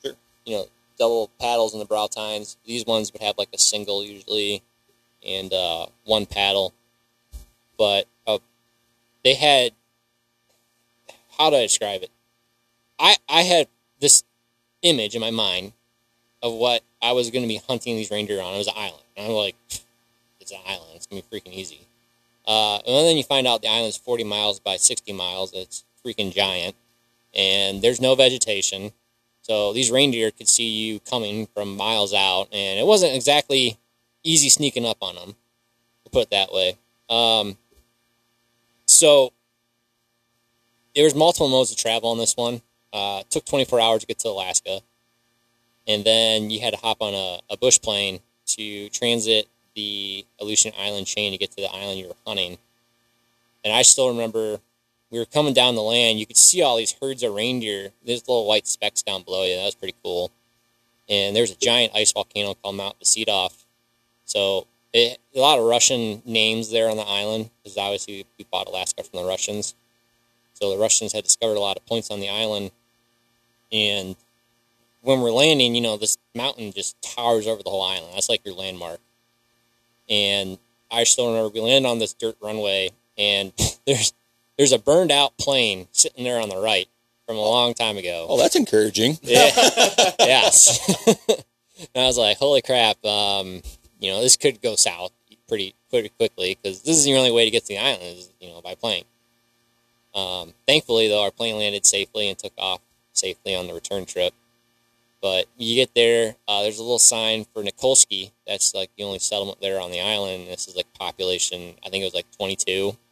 you 0.03 0.55
know, 0.55 0.65
double 0.97 1.29
paddles 1.39 1.73
in 1.73 1.79
the 1.79 1.85
brow 1.85 2.07
tines. 2.07 2.57
These 2.65 2.85
ones 2.85 3.11
would 3.13 3.21
have 3.21 3.37
like 3.37 3.49
a 3.53 3.57
single 3.57 4.03
usually, 4.03 4.61
and 5.25 5.51
uh, 5.53 5.87
one 6.05 6.25
paddle. 6.25 6.73
But 7.77 8.05
uh, 8.27 8.39
they 9.23 9.35
had 9.35 9.71
how 11.37 11.49
do 11.49 11.55
I 11.55 11.61
describe 11.61 12.03
it? 12.03 12.11
I 12.99 13.15
I 13.27 13.41
had 13.41 13.67
this 13.99 14.23
image 14.81 15.15
in 15.15 15.21
my 15.21 15.31
mind 15.31 15.73
of 16.43 16.53
what 16.53 16.83
I 17.01 17.13
was 17.13 17.31
going 17.31 17.43
to 17.43 17.47
be 17.47 17.61
hunting 17.67 17.95
these 17.95 18.11
reindeer 18.11 18.41
on. 18.41 18.53
It 18.53 18.57
was 18.57 18.67
an 18.67 18.73
island, 18.77 19.03
and 19.15 19.27
I'm 19.27 19.33
like, 19.33 19.55
it's 20.39 20.51
an 20.51 20.59
island. 20.67 20.91
It's 20.95 21.05
gonna 21.07 21.21
be 21.21 21.39
freaking 21.39 21.53
easy. 21.53 21.79
Uh, 22.49 22.77
and 22.77 23.07
then 23.07 23.15
you 23.15 23.21
find 23.21 23.45
out 23.45 23.61
the 23.61 23.67
island's 23.67 23.95
40 23.95 24.23
miles 24.23 24.59
by 24.59 24.75
60 24.75 25.13
miles. 25.13 25.53
It's 25.53 25.83
freaking 26.03 26.33
giant, 26.33 26.75
and 27.31 27.79
there's 27.79 28.01
no 28.01 28.15
vegetation. 28.15 28.91
So 29.43 29.71
these 29.71 29.91
reindeer 29.91 30.31
could 30.31 30.47
see 30.47 30.67
you 30.67 30.99
coming 30.99 31.45
from 31.53 31.77
miles 31.77 32.11
out, 32.11 32.47
and 32.51 32.79
it 32.79 32.87
wasn't 32.87 33.15
exactly 33.15 33.77
easy 34.23 34.49
sneaking 34.49 34.83
up 34.83 34.97
on 34.99 35.13
them, 35.13 35.35
to 36.03 36.09
put 36.09 36.23
it 36.23 36.29
that 36.31 36.51
way. 36.51 36.75
Um, 37.07 37.55
so 38.87 39.31
there 40.95 41.03
was 41.03 41.13
multiple 41.13 41.49
modes 41.49 41.69
of 41.69 41.77
travel 41.77 42.09
on 42.09 42.17
this 42.17 42.35
one. 42.35 42.63
Uh, 42.91 43.21
took 43.29 43.45
24 43.45 43.79
hours 43.79 44.01
to 44.01 44.07
get 44.07 44.17
to 44.19 44.29
Alaska, 44.29 44.79
and 45.87 46.03
then 46.03 46.49
you 46.49 46.61
had 46.61 46.73
to 46.73 46.79
hop 46.79 46.97
on 46.99 47.13
a, 47.13 47.53
a 47.53 47.57
bush 47.57 47.79
plane 47.79 48.21
to 48.47 48.89
transit 48.89 49.47
the 49.79 50.25
Aleutian 50.41 50.73
Island 50.77 51.07
chain 51.07 51.31
to 51.31 51.37
get 51.37 51.51
to 51.51 51.61
the 51.61 51.71
island 51.71 51.99
you 51.99 52.07
were 52.09 52.15
hunting. 52.27 52.57
And 53.63 53.73
I 53.73 53.81
still 53.81 54.09
remember 54.09 54.59
we 55.09 55.19
were 55.19 55.25
coming 55.25 55.53
down 55.53 55.75
the 55.75 55.81
land. 55.81 56.19
You 56.19 56.25
could 56.25 56.37
see 56.37 56.61
all 56.61 56.77
these 56.77 56.95
herds 57.01 57.23
of 57.23 57.33
reindeer. 57.33 57.91
There's 58.05 58.27
little 58.27 58.45
white 58.45 58.67
specks 58.67 59.01
down 59.01 59.23
below 59.23 59.45
you. 59.45 59.55
That 59.55 59.65
was 59.65 59.75
pretty 59.75 59.95
cool. 60.03 60.31
And 61.09 61.35
there's 61.35 61.51
a 61.51 61.55
giant 61.55 61.93
ice 61.95 62.11
volcano 62.11 62.53
called 62.55 62.75
Mount 62.75 62.99
Vsevidof. 62.99 63.53
So 64.25 64.67
it, 64.93 65.17
a 65.35 65.39
lot 65.39 65.59
of 65.59 65.65
Russian 65.65 66.21
names 66.25 66.71
there 66.71 66.89
on 66.89 66.97
the 66.97 67.07
island 67.07 67.49
because 67.63 67.77
obviously 67.77 68.25
we 68.37 68.45
bought 68.51 68.67
Alaska 68.67 69.03
from 69.03 69.19
the 69.21 69.27
Russians. 69.27 69.73
So 70.53 70.69
the 70.69 70.77
Russians 70.77 71.13
had 71.13 71.23
discovered 71.23 71.55
a 71.55 71.61
lot 71.61 71.77
of 71.77 71.85
points 71.85 72.11
on 72.11 72.19
the 72.19 72.29
island. 72.29 72.71
And 73.71 74.15
when 75.01 75.21
we're 75.21 75.31
landing, 75.31 75.73
you 75.73 75.81
know, 75.81 75.97
this 75.97 76.17
mountain 76.35 76.73
just 76.73 77.01
towers 77.01 77.47
over 77.47 77.63
the 77.63 77.69
whole 77.69 77.83
island. 77.83 78.13
That's 78.13 78.29
like 78.29 78.45
your 78.45 78.55
landmark. 78.55 78.99
And 80.09 80.57
I 80.91 81.03
still 81.03 81.27
remember 81.27 81.49
we 81.49 81.61
landed 81.61 81.87
on 81.87 81.99
this 81.99 82.13
dirt 82.13 82.35
runway, 82.41 82.89
and 83.17 83.53
there's 83.85 84.13
there's 84.57 84.71
a 84.71 84.79
burned 84.79 85.11
out 85.11 85.37
plane 85.37 85.87
sitting 85.91 86.23
there 86.23 86.41
on 86.41 86.49
the 86.49 86.57
right 86.57 86.87
from 87.25 87.37
a 87.37 87.41
long 87.41 87.73
time 87.73 87.97
ago. 87.97 88.25
Oh, 88.29 88.37
that's 88.37 88.55
encouraging. 88.55 89.17
Yeah. 89.23 89.51
yes. 90.19 91.07
and 91.27 92.03
I 92.03 92.07
was 92.07 92.17
like, 92.17 92.37
holy 92.37 92.61
crap, 92.61 93.03
um, 93.05 93.61
you 93.99 94.11
know, 94.11 94.21
this 94.21 94.35
could 94.35 94.61
go 94.61 94.75
south 94.75 95.11
pretty 95.47 95.75
pretty 95.89 96.09
quickly 96.09 96.57
because 96.61 96.81
this 96.81 96.97
is 96.97 97.05
the 97.05 97.15
only 97.15 97.31
way 97.31 97.45
to 97.45 97.51
get 97.51 97.63
to 97.65 97.67
the 97.69 97.77
island 97.77 98.03
is, 98.03 98.31
you 98.39 98.49
know, 98.49 98.61
by 98.61 98.75
plane. 98.75 99.03
Um, 100.15 100.53
thankfully, 100.67 101.07
though, 101.07 101.23
our 101.23 101.31
plane 101.31 101.57
landed 101.57 101.85
safely 101.85 102.29
and 102.29 102.37
took 102.37 102.53
off 102.57 102.81
safely 103.13 103.55
on 103.55 103.67
the 103.67 103.73
return 103.73 104.05
trip. 104.05 104.33
But 105.21 105.47
you 105.57 105.75
get 105.75 105.93
there, 105.95 106.35
uh, 106.47 106.63
there's 106.63 106.79
a 106.79 106.83
little 106.83 106.99
sign 106.99 107.45
for 107.53 107.61
Nikolsky. 107.61 108.31
That's 108.47 108.73
like 108.73 108.89
the 108.97 109.03
only 109.03 109.19
settlement 109.19 109.59
there 109.59 109.79
on 109.81 109.91
the 109.91 109.99
island. 109.99 110.47
This 110.47 110.67
is 110.67 110.75
like 110.75 110.93
population, 110.93 111.75
I 111.85 111.89
think 111.89 112.01
it 112.01 112.05
was 112.05 112.13
like 112.13 112.31
22. 112.37 112.97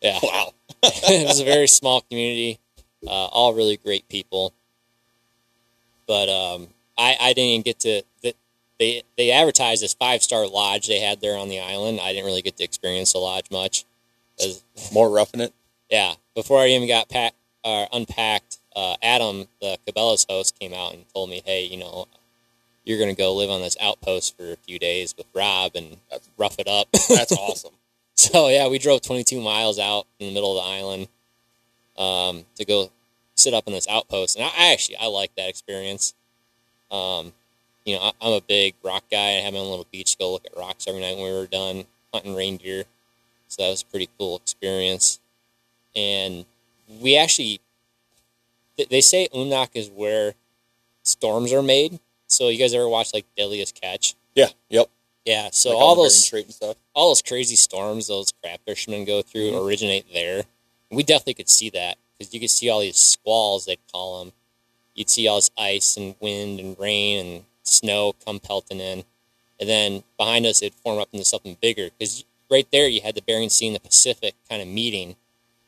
Yeah. 0.00 0.18
Wow. 0.20 0.52
it 0.82 1.28
was 1.28 1.38
a 1.38 1.44
very 1.44 1.68
small 1.68 2.00
community, 2.00 2.58
uh, 3.06 3.26
all 3.26 3.54
really 3.54 3.76
great 3.76 4.08
people. 4.08 4.52
But 6.08 6.28
um, 6.28 6.66
I, 6.98 7.16
I 7.20 7.28
didn't 7.32 7.50
even 7.50 7.62
get 7.62 7.78
to. 7.80 8.02
The, 8.20 8.34
they 8.78 9.02
they 9.16 9.30
advertised 9.30 9.82
this 9.82 9.94
five 9.94 10.22
star 10.22 10.46
lodge 10.48 10.88
they 10.88 10.98
had 10.98 11.20
there 11.20 11.36
on 11.36 11.48
the 11.48 11.60
island. 11.60 12.00
I 12.02 12.12
didn't 12.12 12.26
really 12.26 12.42
get 12.42 12.56
to 12.56 12.64
experience 12.64 13.12
the 13.12 13.18
lodge 13.18 13.46
much. 13.50 13.84
More 14.92 15.08
roughing 15.08 15.40
it. 15.40 15.52
yeah, 15.88 16.14
before 16.34 16.58
I 16.58 16.66
even 16.68 16.88
got 16.88 17.08
packed 17.08 17.36
or 17.64 17.86
unpacked, 17.92 18.58
uh, 18.74 18.96
Adam, 19.02 19.46
the 19.60 19.78
Cabela's 19.86 20.26
host, 20.28 20.58
came 20.58 20.72
out 20.74 20.94
and 20.94 21.04
told 21.14 21.30
me, 21.30 21.42
"Hey, 21.44 21.64
you 21.64 21.76
know, 21.76 22.08
you're 22.84 22.98
gonna 22.98 23.14
go 23.14 23.34
live 23.34 23.50
on 23.50 23.60
this 23.62 23.76
outpost 23.80 24.36
for 24.36 24.52
a 24.52 24.56
few 24.56 24.78
days 24.78 25.14
with 25.16 25.26
Rob 25.34 25.72
and 25.74 25.98
rough 26.36 26.58
it 26.58 26.68
up." 26.68 26.88
That's 27.08 27.32
awesome. 27.32 27.72
So 28.14 28.48
yeah, 28.48 28.68
we 28.68 28.78
drove 28.78 29.00
22 29.00 29.40
miles 29.40 29.78
out 29.80 30.06
in 30.20 30.28
the 30.28 30.34
middle 30.34 30.56
of 30.56 30.62
the 30.62 30.70
island 30.70 31.08
um, 31.98 32.44
to 32.56 32.64
go 32.64 32.90
sit 33.34 33.52
up 33.54 33.66
in 33.66 33.72
this 33.72 33.88
outpost, 33.88 34.36
and 34.36 34.44
I, 34.44 34.48
I 34.48 34.72
actually 34.72 34.96
I 34.98 35.06
like 35.06 35.34
that 35.36 35.48
experience. 35.48 36.14
Um, 36.90 37.32
you 37.84 37.96
know, 37.96 38.02
I, 38.02 38.12
I'm 38.20 38.34
a 38.34 38.40
big 38.40 38.74
rock 38.82 39.04
guy. 39.10 39.38
I 39.38 39.40
have 39.40 39.54
my 39.54 39.58
own 39.58 39.70
little 39.70 39.86
beach 39.90 40.12
to 40.12 40.18
go 40.18 40.32
look 40.32 40.44
at 40.44 40.56
rocks 40.56 40.86
every 40.86 41.00
night 41.00 41.16
when 41.16 41.24
we 41.24 41.32
were 41.32 41.46
done 41.46 41.84
hunting 42.12 42.34
reindeer. 42.34 42.84
So 43.48 43.62
that 43.62 43.70
was 43.70 43.82
a 43.82 43.86
pretty 43.86 44.08
cool 44.18 44.36
experience. 44.36 45.20
And 45.94 46.44
we 47.00 47.16
actually, 47.16 47.60
they 48.76 49.00
say 49.00 49.28
Umnak 49.34 49.70
is 49.74 49.88
where 49.90 50.34
storms 51.02 51.52
are 51.52 51.62
made. 51.62 52.00
So 52.26 52.48
you 52.48 52.58
guys 52.58 52.74
ever 52.74 52.88
watch 52.88 53.12
like 53.12 53.26
Deadliest 53.36 53.78
Catch? 53.80 54.14
Yeah. 54.34 54.48
Yep. 54.70 54.88
Yeah. 55.24 55.50
So 55.52 55.70
Like 55.70 55.78
all 55.78 55.94
the 55.96 56.02
those 56.04 56.30
Bering 56.30 56.44
and 56.46 56.54
stuff. 56.54 56.76
all 56.94 57.08
those 57.10 57.22
crazy 57.22 57.56
storms 57.56 58.06
those 58.08 58.32
crab 58.42 58.60
fishermen 58.66 59.04
go 59.04 59.22
through 59.22 59.52
Mhm. 59.52 59.64
originate 59.64 60.12
there. 60.12 60.44
We 60.90 61.02
definitely 61.02 61.34
could 61.34 61.50
see 61.50 61.70
that 61.70 61.98
because 62.18 62.32
you 62.32 62.40
could 62.40 62.50
see 62.50 62.68
all 62.68 62.80
these 62.80 62.98
squalls, 62.98 63.66
they'd 63.66 63.78
call 63.92 64.20
them. 64.24 64.32
You'd 64.94 65.10
see 65.10 65.26
all 65.28 65.36
this 65.36 65.50
ice 65.56 65.96
and 65.96 66.14
wind 66.20 66.60
and 66.60 66.78
rain 66.78 67.18
and 67.26 67.44
snow 67.62 68.14
come 68.24 68.40
pelting 68.40 68.80
in. 68.80 69.04
And 69.60 69.68
then 69.68 70.04
behind 70.18 70.44
us, 70.44 70.60
it'd 70.60 70.74
form 70.74 70.98
up 70.98 71.08
into 71.12 71.24
something 71.24 71.56
bigger 71.60 71.90
because 71.90 72.24
right 72.50 72.66
there 72.72 72.88
you 72.88 73.00
had 73.00 73.14
the 73.14 73.22
Bering 73.22 73.48
Sea 73.48 73.68
and 73.68 73.76
the 73.76 73.80
Pacific 73.80 74.34
kind 74.48 74.60
of 74.60 74.68
meeting. 74.68 75.16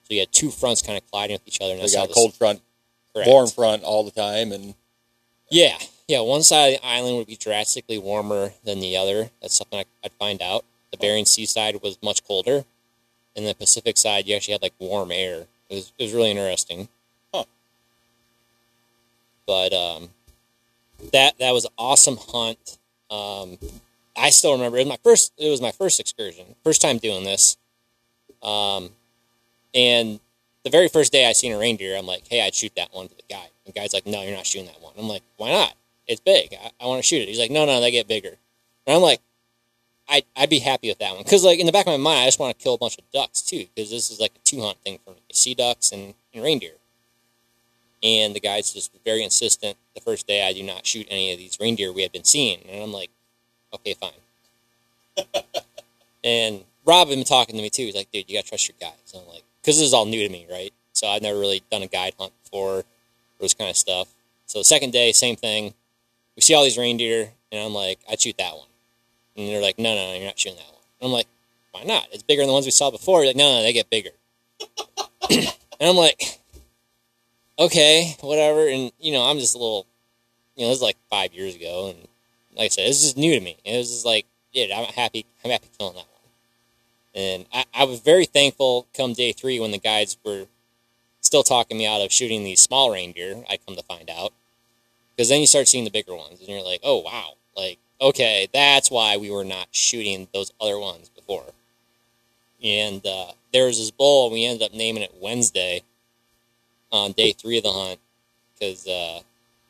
So 0.03 0.15
you 0.15 0.21
had 0.21 0.33
two 0.33 0.51
fronts 0.51 0.83
kind 0.83 0.99
of 0.99 1.09
colliding 1.11 1.35
with 1.35 1.47
each 1.47 1.61
other. 1.61 1.73
And 1.73 1.79
They 1.81 1.85
that's 1.85 1.95
how 1.95 2.03
got 2.03 2.09
this- 2.09 2.15
cold 2.15 2.35
front, 2.35 2.61
correct. 3.15 3.29
warm 3.29 3.49
front 3.49 3.83
all 3.83 4.05
the 4.05 4.11
time, 4.11 4.53
and 4.53 4.75
Yeah, 5.51 5.79
yeah. 6.09 6.21
One 6.21 6.43
side 6.43 6.75
of 6.75 6.81
the 6.81 6.87
island 6.87 7.17
would 7.17 7.27
be 7.27 7.37
drastically 7.37 7.99
warmer 7.99 8.53
than 8.65 8.81
the 8.81 8.97
other. 8.97 9.31
That's 9.41 9.57
something 9.57 9.79
I, 9.81 9.85
I'd 10.05 10.13
find 10.13 10.43
out. 10.43 10.65
The 10.91 10.99
Bering 10.99 11.25
Sea 11.25 11.47
side 11.47 11.81
was 11.83 11.99
much 12.03 12.25
colder, 12.27 12.65
and 13.37 13.47
the 13.47 13.55
Pacific 13.55 13.97
side 13.97 14.27
you 14.27 14.37
actually 14.37 14.53
had 14.53 14.63
like 14.63 14.75
warm 14.79 15.11
air. 15.11 15.47
It 15.69 15.75
was 15.75 15.93
it 15.99 16.05
was 16.05 16.13
really 16.13 16.31
interesting. 16.31 16.89
Huh. 17.33 17.45
But 19.47 19.73
um, 19.73 20.11
that 21.13 21.39
that 21.39 21.53
was 21.53 21.65
an 21.65 21.73
awesome 21.79 22.19
hunt. 22.19 22.79
Um, 23.11 23.59
I 24.17 24.31
still 24.31 24.53
remember 24.53 24.79
it 24.79 24.83
was 24.83 24.89
my 24.89 24.99
first. 25.03 25.33
It 25.39 25.49
was 25.51 25.61
my 25.61 25.73
first 25.73 26.01
excursion, 26.01 26.55
first 26.63 26.81
time 26.81 26.99
doing 26.99 27.25
this. 27.25 27.57
Um, 28.43 28.91
and 29.75 30.21
the 30.65 30.71
very 30.71 30.89
first 30.89 31.13
day 31.13 31.27
I 31.29 31.33
seen 31.33 31.53
a 31.53 31.59
reindeer, 31.59 31.97
I'm 31.97 32.07
like, 32.07 32.27
"Hey, 32.29 32.43
I'd 32.43 32.55
shoot 32.55 32.75
that 32.77 32.93
one 32.93 33.09
for 33.09 33.15
the 33.15 33.23
guy." 33.29 33.45
And 33.45 33.75
the 33.75 33.79
guy's 33.79 33.93
like, 33.93 34.07
"No, 34.07 34.23
you're 34.23 34.37
not 34.37 34.47
shooting 34.47 34.67
that 34.67 34.81
one." 34.81 34.95
I'm 34.99 35.09
like, 35.09 35.23
"Why 35.37 35.51
not? 35.53 35.75
It's 36.07 36.21
big. 36.21 36.55
I, 36.55 36.71
I 36.81 36.87
want 36.87 36.99
to 36.99 37.07
shoot 37.07 37.23
it." 37.23 37.29
He's 37.29 37.39
like, 37.39 37.51
"No, 37.51 37.65
no, 37.67 37.81
they 37.81 37.91
get 37.91 38.09
bigger." 38.09 38.37
And 38.87 38.97
I'm 38.97 39.03
like, 39.03 39.21
I'd, 40.09 40.25
I'd 40.37 40.51
be 40.51 40.59
happy 40.59 40.89
with 40.89 40.99
that 40.99 41.15
one 41.15 41.23
because, 41.23 41.45
like, 41.45 41.59
in 41.59 41.67
the 41.67 41.73
back 41.73 41.87
of 41.87 41.93
my 41.93 41.97
mind, 41.97 42.23
I 42.23 42.27
just 42.27 42.39
want 42.39 42.57
to 42.57 42.63
kill 42.63 42.75
a 42.75 42.79
bunch 42.79 42.99
of 42.99 43.11
ducks 43.13 43.41
too 43.43 43.67
because 43.75 43.91
this 43.91 44.11
is 44.11 44.21
like 44.21 44.33
a 44.35 44.39
two 44.45 44.61
hunt 44.61 44.79
thing 44.79 44.99
for 45.05 45.11
me: 45.11 45.21
sea 45.33 45.55
ducks 45.55 45.93
and, 45.93 46.15
and 46.33 46.43
reindeer. 46.43 46.75
And 48.03 48.35
the 48.35 48.41
guy's 48.41 48.73
just 48.73 48.93
very 49.05 49.25
insistent. 49.25 49.79
The 49.95 50.01
first 50.01 50.27
day, 50.27 50.47
I 50.47 50.53
do 50.53 50.63
not 50.63 50.87
shoot 50.87 51.07
any 51.09 51.33
of 51.33 51.39
these 51.39 51.59
reindeer 51.59 51.91
we 51.91 52.03
had 52.03 52.13
been 52.13 52.25
seeing, 52.25 52.61
and 52.69 52.83
I'm 52.83 52.93
like, 52.93 53.11
okay, 53.73 53.95
fine. 53.95 55.27
and 56.25 56.65
Rob 56.85 57.09
had 57.09 57.17
been 57.17 57.25
talking 57.25 57.57
to 57.57 57.63
me 57.63 57.71
too. 57.71 57.85
He's 57.85 57.95
like, 57.95 58.11
dude, 58.13 58.29
you 58.29 58.37
gotta 58.37 58.49
trust 58.49 58.69
your 58.69 58.77
guides. 58.79 59.15
And 59.15 59.23
I'm 59.23 59.29
like, 59.29 59.45
because 59.65 59.79
this 59.79 59.87
is 59.87 59.95
all 59.95 60.05
new 60.05 60.27
to 60.27 60.31
me, 60.31 60.47
right? 60.51 60.73
So 60.93 61.09
I've 61.09 61.23
never 61.23 61.39
really 61.39 61.63
done 61.71 61.83
a 61.83 61.87
guide 61.87 62.13
hunt 62.19 62.35
before, 62.45 62.85
this 63.41 63.55
kind 63.55 63.71
of 63.71 63.77
stuff. 63.77 64.09
So 64.45 64.59
the 64.59 64.65
second 64.65 64.93
day, 64.93 65.11
same 65.13 65.37
thing. 65.37 65.73
We 66.37 66.43
see 66.43 66.55
all 66.55 66.65
these 66.65 66.77
reindeer, 66.77 67.31
and 67.51 67.65
I'm 67.65 67.73
like, 67.73 67.99
I'd 68.11 68.21
shoot 68.21 68.37
that 68.37 68.53
one. 68.55 68.69
And 69.37 69.49
they're 69.49 69.63
like, 69.63 69.79
no, 69.79 69.95
no, 69.95 70.09
no, 70.09 70.15
you're 70.17 70.27
not 70.27 70.39
shooting 70.39 70.59
that 70.59 70.67
one. 70.67 70.83
And 71.01 71.07
I'm 71.07 71.13
like, 71.13 71.27
why 71.73 71.83
not? 71.85 72.09
It's 72.13 72.23
bigger 72.23 72.43
than 72.43 72.49
the 72.49 72.53
ones 72.53 72.67
we 72.67 72.73
saw 72.73 72.91
before. 72.91 73.21
You're 73.21 73.29
like, 73.29 73.37
no, 73.37 73.57
no, 73.57 73.63
they 73.63 73.73
get 73.73 73.89
bigger. 73.89 74.11
and 75.31 75.49
I'm 75.81 75.97
like, 75.97 76.41
okay, 77.59 78.17
whatever. 78.21 78.69
And, 78.69 78.93
you 79.01 79.13
know, 79.13 79.23
I'm 79.23 79.39
just 79.39 79.55
a 79.55 79.59
little, 79.59 79.87
you 80.57 80.65
know, 80.65 80.69
this 80.69 80.79
is 80.79 80.83
like 80.83 80.97
five 81.09 81.33
years 81.33 81.57
ago. 81.57 81.89
And 81.89 82.09
like 82.57 82.67
I 82.67 82.69
said, 82.69 82.89
this 82.89 83.03
is 83.03 83.17
new 83.17 83.35
to 83.35 83.41
me. 83.41 83.57
It 83.65 83.79
was 83.79 83.91
just 83.91 84.07
like, 84.07 84.27
dude, 84.53 84.71
I'm 84.71 84.85
happy, 84.93 85.25
I'm 85.45 85.51
happy 85.51 85.69
killing 85.79 85.95
that 85.95 86.01
one. 86.01 86.14
And 87.15 87.47
I, 87.53 87.65
I 87.73 87.85
was 87.85 88.01
very 88.01 88.27
thankful 88.27 88.87
come 88.97 89.13
day 89.13 89.33
three 89.33 89.61
when 89.61 89.71
the 89.71 89.79
guides 89.79 90.17
were 90.25 90.47
still 91.21 91.43
talking 91.43 91.79
me 91.79 91.87
out 91.87 92.01
of 92.01 92.13
shooting 92.13 92.45
these 92.45 92.61
small 92.61 92.91
reindeer, 92.91 93.45
I 93.49 93.57
come 93.57 93.77
to 93.77 93.83
find 93.83 94.11
out. 94.11 94.33
Because 95.17 95.29
then 95.29 95.41
you 95.41 95.47
start 95.47 95.69
seeing 95.69 95.85
the 95.85 95.91
bigger 95.91 96.15
ones, 96.15 96.41
and 96.41 96.49
you're 96.49 96.65
like, 96.65 96.81
oh, 96.83 96.99
wow. 96.99 97.35
Like, 97.57 97.79
okay, 98.01 98.49
that's 98.53 98.91
why 98.91 99.17
we 99.17 99.31
were 99.31 99.45
not 99.45 99.69
shooting 99.71 100.27
those 100.35 100.53
other 100.61 100.79
ones 100.79 101.09
before. 101.09 101.45
And 102.63 103.05
uh, 103.07 103.33
there 103.53 103.67
was 103.67 103.79
this 103.79 103.91
bull, 103.93 104.27
and 104.27 104.35
we 104.35 104.45
ended 104.45 104.67
up 104.67 104.75
naming 104.75 105.03
it 105.03 105.15
Wednesday 105.21 105.83
on 106.91 107.13
day 107.13 107.33
three 107.33 107.59
of 107.59 107.65
the 107.65 107.73
hunt. 107.73 108.01
Because 108.55 108.87
uh, 108.89 109.21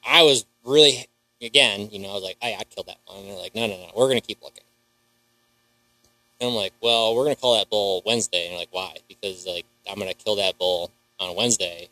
I 0.07 0.22
was 0.22 0.47
really, 0.64 1.07
again, 1.42 1.88
you 1.92 1.99
know, 1.99 2.11
I 2.11 2.14
was 2.14 2.22
like, 2.22 2.36
hey, 2.40 2.57
I 2.59 2.64
killed 2.64 2.86
that 2.86 2.99
one. 3.07 3.20
And 3.20 3.30
they're 3.30 3.38
like, 3.38 3.55
no, 3.55 3.66
no, 3.66 3.76
no, 3.76 3.90
we're 3.95 4.09
going 4.09 4.20
to 4.20 4.26
keep 4.26 4.42
looking. 4.42 4.64
And 6.41 6.51
I'm 6.51 6.57
like, 6.57 6.72
well, 6.80 7.14
we're 7.14 7.28
to 7.28 7.41
call 7.41 7.57
that 7.57 7.70
bull 7.70 8.03
Wednesday. 8.05 8.45
And 8.45 8.53
you're 8.53 8.61
like, 8.61 8.72
why? 8.72 8.97
Because, 9.09 9.47
like, 9.47 9.64
I'm 9.91 9.99
to 9.99 10.14
kill 10.14 10.37
that 10.37 10.59
bull 10.59 10.91
on 11.20 11.37
Wednesday 11.37 11.89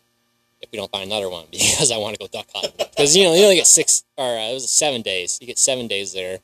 if 0.63 0.71
we 0.71 0.79
don't 0.79 0.91
find 0.91 1.11
another 1.11 1.29
one 1.29 1.47
because 1.51 1.91
I 1.91 1.99
want 1.99 2.15
to 2.15 2.21
go 2.21 2.27
duck 2.27 2.47
hunting. 2.55 2.73
Because 2.79 3.17
you 3.17 3.25
know 3.25 3.35
you 3.35 3.43
only 3.43 3.57
get 3.57 3.67
six 3.67 4.05
or 4.17 4.25
uh, 4.39 4.51
it 4.51 4.55
was 4.55 4.71
seven 4.71 5.03
days. 5.03 5.39
You 5.41 5.47
get 5.47 5.59
seven 5.59 5.89
days 5.89 6.13
there, 6.13 6.39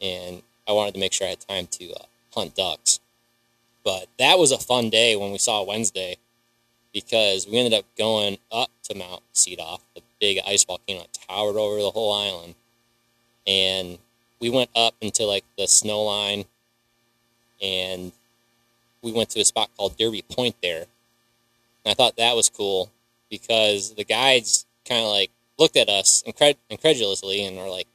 and 0.00 0.42
I 0.68 0.72
wanted 0.72 0.94
to 0.94 1.00
make 1.00 1.12
sure 1.12 1.26
I 1.26 1.30
had 1.30 1.40
time 1.40 1.66
to 1.66 1.92
uh, 1.92 2.04
hunt 2.34 2.54
ducks. 2.54 3.00
But 3.84 4.06
that 4.18 4.38
was 4.38 4.52
a 4.52 4.58
fun 4.58 4.90
day 4.90 5.16
when 5.16 5.32
we 5.32 5.38
saw 5.38 5.62
Wednesday 5.62 6.16
because 6.92 7.46
we 7.46 7.56
ended 7.56 7.72
up 7.72 7.84
going 7.96 8.38
up 8.52 8.70
to 8.84 8.94
Mount 8.94 9.22
Vsevidof, 9.34 9.80
the 9.94 10.02
big 10.20 10.38
ice 10.46 10.64
volcano 10.64 11.00
that 11.00 11.18
towered 11.28 11.56
over 11.56 11.80
the 11.80 11.90
whole 11.90 12.12
island, 12.12 12.54
and 13.46 13.98
we 14.40 14.50
went 14.50 14.70
up 14.76 14.94
into 15.00 15.24
like 15.24 15.44
the 15.56 15.66
snow 15.66 16.02
line, 16.02 16.44
and 17.62 18.12
we 19.02 19.12
went 19.12 19.30
to 19.30 19.40
a 19.40 19.44
spot 19.44 19.70
called 19.76 19.96
Derby 19.96 20.22
Point 20.22 20.56
there 20.62 20.86
and 21.88 21.92
I 21.92 21.94
thought 21.94 22.16
that 22.16 22.36
was 22.36 22.50
cool 22.50 22.90
because 23.30 23.94
the 23.94 24.04
guides 24.04 24.66
kind 24.86 25.02
of 25.02 25.10
like 25.10 25.30
looked 25.58 25.76
at 25.76 25.88
us 25.88 26.22
incred- 26.26 26.56
incredulously 26.68 27.44
and 27.44 27.56
were 27.56 27.70
like, 27.70 27.86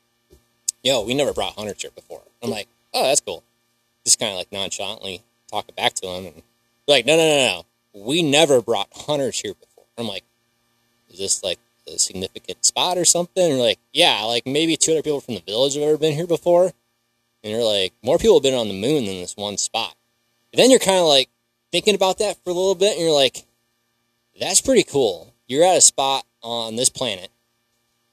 yo, 0.84 1.03
we 1.03 1.14
never 1.14 1.32
brought 1.32 1.53
hunters 1.53 1.82
here 1.82 1.91
before. 1.93 2.22
I'm 2.41 2.49
like, 2.49 2.68
oh, 2.93 3.03
that's 3.03 3.22
cool. 3.22 3.43
Just 4.03 4.20
kind 4.20 4.32
of 4.32 4.38
like 4.38 4.51
nonchalantly 4.51 5.22
talk 5.51 5.66
it 5.70 5.76
back 5.76 5.93
to 5.93 6.01
them. 6.01 6.26
And 6.26 6.41
like, 6.88 7.05
no, 7.05 7.16
no, 7.16 7.24
no, 7.24 7.45
no. 7.45 7.66
We 8.05 8.24
never 8.24 8.61
brought 8.61 8.89
hunters 8.91 9.39
here 9.39 9.53
before. 9.53 9.86
I'm 9.95 10.07
like, 10.07 10.24
is 11.11 11.20
this 11.20 11.43
like 11.43 11.59
a 11.88 11.99
significant 11.99 12.66
spot 12.66 12.97
or 12.97 13.05
something? 13.05 13.51
And 13.51 13.59
like, 13.59 13.78
yeah, 13.91 14.24
like 14.24 14.47
maybe 14.47 14.76
two 14.76 14.93
other 14.93 15.03
people 15.03 15.22
from 15.22 15.36
the 15.36 15.41
village 15.41 15.76
have 15.76 15.84
ever 15.84 15.97
been 15.97 16.16
here 16.16 16.26
before. 16.26 16.72
And 17.44 17.52
you're 17.52 17.64
like, 17.64 17.94
more 18.02 18.18
people 18.18 18.38
have 18.38 18.44
been 18.44 18.54
on 18.54 18.70
the 18.70 18.74
moon 18.74 19.06
than 19.06 19.20
this 19.20 19.36
one 19.36 19.58
spot. 19.58 19.96
And 20.52 20.60
then 20.60 20.70
you're 20.70 20.80
kind 20.80 21.00
of 21.00 21.08
like 21.08 21.30
thinking 21.72 21.96
about 21.96 22.20
that 22.20 22.38
for 22.44 22.52
a 22.52 22.54
little 22.54 22.76
bit 22.76 22.94
and 22.94 23.02
you're 23.02 23.16
like, 23.16 23.46
that's 24.39 24.62
pretty 24.62 24.84
cool. 24.84 25.34
You're 25.48 25.66
at 25.66 25.78
a 25.78 25.82
spot 25.82 26.26
on 26.41 26.76
this 26.76 26.89
planet 26.89 27.30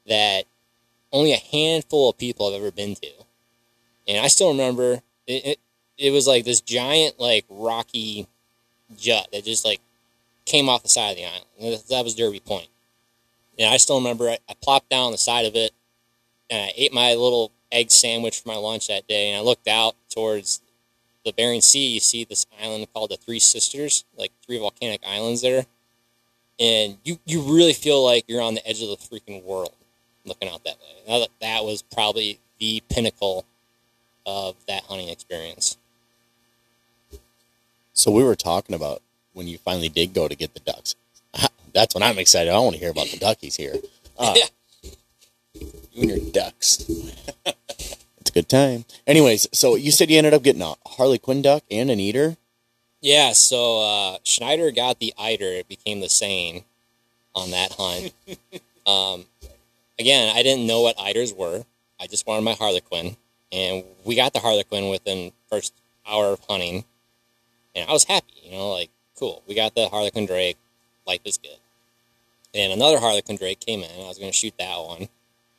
that 0.07 0.45
only 1.11 1.33
a 1.33 1.37
handful 1.37 2.09
of 2.09 2.17
people 2.17 2.51
have 2.51 2.59
ever 2.59 2.71
been 2.71 2.95
to. 2.95 3.09
And 4.07 4.23
I 4.23 4.27
still 4.27 4.49
remember 4.49 5.01
it, 5.27 5.45
it, 5.45 5.59
it 5.97 6.11
was 6.11 6.27
like 6.27 6.43
this 6.43 6.61
giant, 6.61 7.19
like 7.19 7.45
rocky 7.49 8.27
jut 8.97 9.27
that 9.31 9.45
just 9.45 9.63
like 9.63 9.79
came 10.45 10.67
off 10.67 10.83
the 10.83 10.89
side 10.89 11.11
of 11.11 11.17
the 11.17 11.25
island. 11.25 11.83
That 11.89 12.03
was 12.03 12.15
Derby 12.15 12.39
Point. 12.39 12.67
And 13.59 13.71
I 13.71 13.77
still 13.77 13.97
remember 13.97 14.29
I, 14.29 14.39
I 14.49 14.55
plopped 14.61 14.89
down 14.89 15.05
on 15.05 15.11
the 15.11 15.17
side 15.17 15.45
of 15.45 15.55
it 15.55 15.71
and 16.49 16.61
I 16.61 16.73
ate 16.75 16.93
my 16.93 17.09
little 17.13 17.51
egg 17.71 17.91
sandwich 17.91 18.41
for 18.41 18.49
my 18.49 18.55
lunch 18.55 18.87
that 18.87 19.07
day. 19.07 19.29
And 19.29 19.37
I 19.37 19.41
looked 19.41 19.67
out 19.67 19.95
towards 20.09 20.61
the 21.25 21.33
Bering 21.33 21.61
Sea. 21.61 21.87
You 21.87 21.99
see 21.99 22.23
this 22.23 22.45
island 22.61 22.87
called 22.93 23.11
the 23.11 23.17
Three 23.17 23.39
Sisters, 23.39 24.05
like 24.17 24.31
three 24.45 24.59
volcanic 24.59 25.01
islands 25.05 25.41
there 25.41 25.65
and 26.61 26.97
you 27.03 27.17
you 27.25 27.41
really 27.41 27.73
feel 27.73 28.05
like 28.05 28.23
you're 28.27 28.41
on 28.41 28.53
the 28.53 28.65
edge 28.67 28.81
of 28.81 28.89
the 28.89 28.95
freaking 28.95 29.43
world 29.43 29.73
looking 30.23 30.47
out 30.47 30.63
that 30.63 30.77
way. 30.79 31.11
Now 31.11 31.19
that 31.19 31.29
that 31.41 31.65
was 31.65 31.81
probably 31.81 32.39
the 32.59 32.81
pinnacle 32.87 33.45
of 34.25 34.55
that 34.67 34.83
hunting 34.83 35.09
experience. 35.09 35.77
So 37.93 38.11
we 38.11 38.23
were 38.23 38.35
talking 38.35 38.75
about 38.75 39.01
when 39.33 39.47
you 39.47 39.57
finally 39.57 39.89
did 39.89 40.13
go 40.13 40.27
to 40.27 40.35
get 40.35 40.53
the 40.53 40.59
ducks. 40.59 40.95
That's 41.73 41.95
when 41.95 42.03
I'm 42.03 42.19
excited. 42.19 42.51
I 42.51 42.59
want 42.59 42.75
to 42.75 42.79
hear 42.79 42.91
about 42.91 43.07
the 43.07 43.17
duckies 43.17 43.55
here. 43.55 43.75
Uh, 44.17 44.33
you 44.35 44.43
and 45.55 46.09
your 46.09 46.19
ducks. 46.31 46.85
it's 47.45 48.29
a 48.29 48.33
good 48.33 48.49
time. 48.49 48.85
Anyways, 49.05 49.47
so 49.51 49.75
you 49.75 49.91
said 49.91 50.09
you 50.09 50.17
ended 50.17 50.33
up 50.33 50.43
getting 50.43 50.61
a 50.61 50.75
harlequin 50.85 51.41
duck 51.41 51.63
and 51.69 51.89
an 51.89 51.99
eider. 51.99 52.37
Yeah, 53.01 53.33
so 53.33 53.81
uh, 53.81 54.17
Schneider 54.23 54.71
got 54.71 54.99
the 54.99 55.13
eider. 55.17 55.45
It 55.45 55.67
became 55.67 56.01
the 56.01 56.09
same 56.09 56.63
on 57.33 57.51
that 57.51 57.73
hunt. 57.77 58.13
um, 58.85 59.25
again, 59.99 60.35
I 60.35 60.43
didn't 60.43 60.67
know 60.67 60.81
what 60.81 60.99
eiders 60.99 61.33
were. 61.33 61.63
I 61.99 62.07
just 62.07 62.27
wanted 62.27 62.43
my 62.43 62.53
harlequin, 62.53 63.17
and 63.51 63.83
we 64.05 64.15
got 64.15 64.33
the 64.33 64.39
harlequin 64.39 64.89
within 64.89 65.31
first 65.49 65.73
hour 66.07 66.33
of 66.33 66.41
hunting, 66.47 66.85
and 67.75 67.89
I 67.89 67.91
was 67.91 68.03
happy. 68.03 68.33
You 68.43 68.51
know, 68.51 68.69
like 68.69 68.89
cool, 69.17 69.43
we 69.47 69.55
got 69.55 69.75
the 69.75 69.87
harlequin 69.89 70.25
drake. 70.25 70.57
Life 71.07 71.21
is 71.25 71.37
good. 71.37 71.57
And 72.53 72.73
another 72.73 72.99
harlequin 72.99 73.37
drake 73.37 73.59
came 73.59 73.81
in. 73.81 73.89
I 73.89 74.07
was 74.07 74.19
going 74.19 74.31
to 74.31 74.37
shoot 74.37 74.53
that 74.59 74.77
one, 74.77 75.07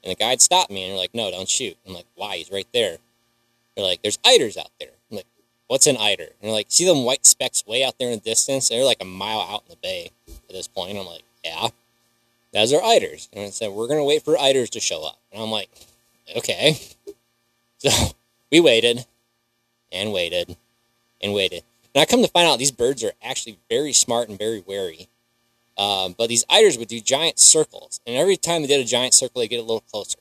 and 0.03 0.11
the 0.11 0.17
guide 0.17 0.41
stopped 0.41 0.71
me 0.71 0.83
and 0.83 0.93
they're 0.93 0.99
like, 0.99 1.15
"No, 1.15 1.31
don't 1.31 1.49
shoot." 1.49 1.77
I'm 1.87 1.95
like, 1.95 2.07
"Why? 2.15 2.37
He's 2.37 2.51
right 2.51 2.69
there." 2.73 2.99
They're 3.77 3.85
like, 3.85 4.03
"There's 4.03 4.19
eiders 4.25 4.57
out 4.57 4.71
there." 4.79 4.91
I'm 5.11 5.17
like, 5.17 5.27
what's 5.73 5.87
an 5.87 5.97
eider? 5.97 6.25
And 6.25 6.43
they're 6.43 6.53
like, 6.53 6.67
see 6.69 6.85
them 6.85 7.05
white 7.05 7.25
specks 7.25 7.67
way 7.67 7.83
out 7.83 7.99
there 7.99 8.09
in 8.11 8.19
the 8.19 8.25
distance? 8.25 8.69
They're 8.69 8.85
like 8.85 9.01
a 9.01 9.07
mile 9.07 9.41
out 9.41 9.63
in 9.67 9.71
the 9.71 9.79
bay 9.83 10.11
at 10.29 10.55
this 10.55 10.69
point. 10.69 10.99
I'm 10.99 11.07
like, 11.07 11.23
yeah, 11.43 11.69
those 12.53 12.75
are 12.75 12.83
eiders. 12.83 13.31
And 13.33 13.47
I 13.47 13.49
said, 13.49 13.71
we're 13.71 13.87
going 13.87 13.99
to 13.99 14.05
wait 14.05 14.23
for 14.23 14.37
eiders 14.37 14.69
to 14.71 14.81
show 14.81 15.03
up. 15.07 15.19
And 15.33 15.43
I'm 15.43 15.51
like, 15.51 15.71
okay. 16.37 16.79
So 17.79 17.91
we 18.53 18.61
waited 18.61 19.07
and 19.91 20.13
waited 20.13 20.57
and 21.21 21.35
waited. 21.35 21.65
And 21.93 22.01
I 22.01 22.05
come 22.05 22.23
to 22.23 22.29
find 22.29 22.47
out 22.47 22.61
these 22.61 22.71
birds 22.71 23.03
are 23.03 23.11
actually 23.21 23.59
very 23.69 23.93
smart 23.93 24.29
and 24.29 24.39
very 24.39 24.63
wary. 24.65 25.09
Um, 25.77 26.15
but 26.17 26.29
these 26.29 26.45
eiders 26.51 26.79
would 26.79 26.89
do 26.89 27.01
giant 27.01 27.39
circles. 27.39 28.01
And 28.07 28.17
every 28.17 28.37
time 28.37 28.63
they 28.63 28.69
did 28.69 28.81
a 28.81 28.89
giant 28.89 29.15
circle, 29.15 29.41
they 29.41 29.49
get 29.49 29.59
a 29.59 29.63
little 29.63 29.81
closer 29.81 30.19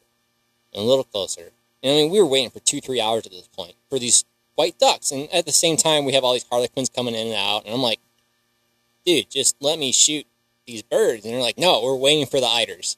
and 0.73 0.83
a 0.83 0.85
little 0.85 1.03
closer. 1.03 1.51
And 1.83 1.91
I 1.91 1.95
mean, 1.95 2.11
we 2.11 2.19
were 2.19 2.27
waiting 2.27 2.49
for 2.49 2.59
two, 2.59 2.79
three 2.79 3.01
hours 3.01 3.25
at 3.25 3.31
this 3.31 3.47
point 3.47 3.75
for 3.89 3.99
these 3.99 4.23
white 4.55 4.79
ducks. 4.79 5.11
And 5.11 5.29
at 5.33 5.45
the 5.45 5.51
same 5.51 5.77
time, 5.77 6.05
we 6.05 6.13
have 6.13 6.23
all 6.23 6.33
these 6.33 6.45
harlequins 6.49 6.89
coming 6.89 7.15
in 7.15 7.27
and 7.27 7.35
out. 7.35 7.65
And 7.65 7.73
I'm 7.73 7.81
like, 7.81 7.99
dude, 9.05 9.29
just 9.29 9.55
let 9.59 9.79
me 9.79 9.91
shoot 9.91 10.25
these 10.65 10.83
birds. 10.83 11.25
And 11.25 11.33
they're 11.33 11.41
like, 11.41 11.57
no, 11.57 11.81
we're 11.83 11.95
waiting 11.95 12.25
for 12.25 12.39
the 12.39 12.47
eiders. 12.47 12.97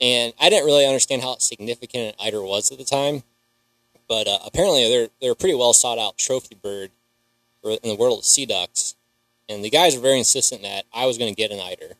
And 0.00 0.32
I 0.40 0.48
didn't 0.48 0.66
really 0.66 0.86
understand 0.86 1.22
how 1.22 1.38
significant 1.38 2.14
an 2.14 2.14
eider 2.24 2.42
was 2.42 2.70
at 2.70 2.78
the 2.78 2.84
time. 2.84 3.24
But 4.08 4.28
uh, 4.28 4.38
apparently, 4.46 4.88
they're, 4.88 5.08
they're 5.20 5.32
a 5.32 5.36
pretty 5.36 5.54
well 5.54 5.72
sought 5.72 5.98
out 5.98 6.16
trophy 6.16 6.54
bird 6.54 6.90
in 7.64 7.90
the 7.90 7.96
world 7.96 8.20
of 8.20 8.24
sea 8.24 8.46
ducks. 8.46 8.94
And 9.48 9.64
the 9.64 9.70
guys 9.70 9.94
were 9.94 10.02
very 10.02 10.18
insistent 10.18 10.62
that 10.62 10.84
I 10.92 11.06
was 11.06 11.18
going 11.18 11.34
to 11.34 11.36
get 11.36 11.50
an 11.50 11.60
eider. 11.60 11.94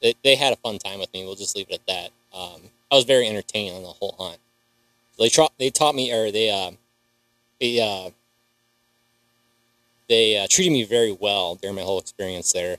They, 0.00 0.14
they 0.22 0.36
had 0.36 0.52
a 0.52 0.56
fun 0.56 0.78
time 0.78 1.00
with 1.00 1.12
me. 1.12 1.24
We'll 1.24 1.34
just 1.34 1.56
leave 1.56 1.66
it 1.70 1.80
at 1.80 1.86
that. 1.86 2.10
Um, 2.38 2.60
I 2.90 2.94
was 2.94 3.04
very 3.04 3.26
entertaining 3.26 3.74
on 3.74 3.82
the 3.82 3.88
whole 3.88 4.14
hunt. 4.18 4.38
They 5.18 5.28
tra- 5.28 5.48
they 5.58 5.70
taught 5.70 5.96
me, 5.96 6.12
or 6.12 6.30
they 6.30 6.50
uh, 6.50 6.70
they 7.60 7.80
uh, 7.80 8.10
they 10.08 10.38
uh, 10.38 10.46
treated 10.48 10.72
me 10.72 10.84
very 10.84 11.12
well 11.12 11.56
during 11.56 11.74
my 11.74 11.82
whole 11.82 11.98
experience 11.98 12.52
there. 12.52 12.76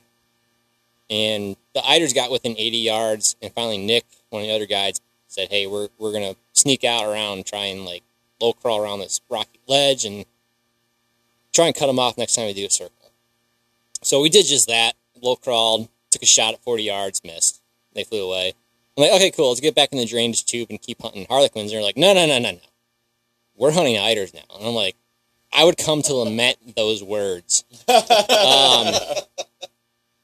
And 1.10 1.58
the 1.74 1.82
eiders 1.82 2.14
got 2.14 2.32
within 2.32 2.56
80 2.58 2.78
yards, 2.78 3.36
and 3.42 3.52
finally 3.54 3.78
Nick, 3.78 4.06
one 4.30 4.44
of 4.44 4.48
the 4.48 4.54
other 4.54 4.66
guys, 4.66 5.02
said, 5.28 5.50
"Hey, 5.50 5.68
we're 5.68 5.90
we're 5.98 6.14
gonna 6.14 6.36
sneak 6.54 6.84
out 6.84 7.06
around, 7.06 7.46
try 7.46 7.66
and 7.66 7.86
like 7.86 8.04
low 8.40 8.54
crawl 8.54 8.82
around 8.82 9.00
this 9.00 9.20
rocky 9.30 9.60
ledge, 9.68 10.06
and 10.06 10.26
try 11.54 11.66
and 11.66 11.76
cut 11.76 11.88
them 11.88 12.00
off 12.00 12.18
next 12.18 12.36
time 12.36 12.46
we 12.46 12.54
do 12.54 12.66
a 12.66 12.70
circle." 12.70 12.99
So 14.02 14.22
we 14.22 14.30
did 14.30 14.46
just 14.46 14.68
that. 14.68 14.94
Low 15.22 15.36
crawled, 15.36 15.90
took 16.12 16.22
a 16.22 16.26
shot 16.26 16.54
at 16.54 16.64
40 16.64 16.84
yards, 16.84 17.22
missed. 17.24 17.62
They 17.94 18.04
flew 18.04 18.26
away. 18.26 18.54
I'm 18.98 19.04
like, 19.04 19.14
okay, 19.14 19.32
cool. 19.32 19.50
Let's 19.50 19.60
get 19.60 19.76
back 19.76 19.92
in 19.92 19.98
the 19.98 20.06
drainage 20.06 20.46
tube 20.46 20.70
and 20.70 20.82
keep 20.82 21.02
hunting 21.02 21.26
harlequins. 21.30 21.72
And 21.72 21.78
they're 21.78 21.86
like, 21.86 21.98
no, 21.98 22.14
no, 22.14 22.26
no, 22.26 22.40
no, 22.40 22.52
no. 22.52 22.60
We're 23.56 23.72
hunting 23.72 23.96
eiders 23.96 24.34
now. 24.34 24.42
And 24.56 24.68
I'm 24.68 24.74
like, 24.74 24.96
I 25.52 25.64
would 25.64 25.78
come 25.78 26.02
to 26.04 26.14
lament 26.14 26.76
those 26.76 27.04
words. 27.04 27.64
Um, 27.88 28.94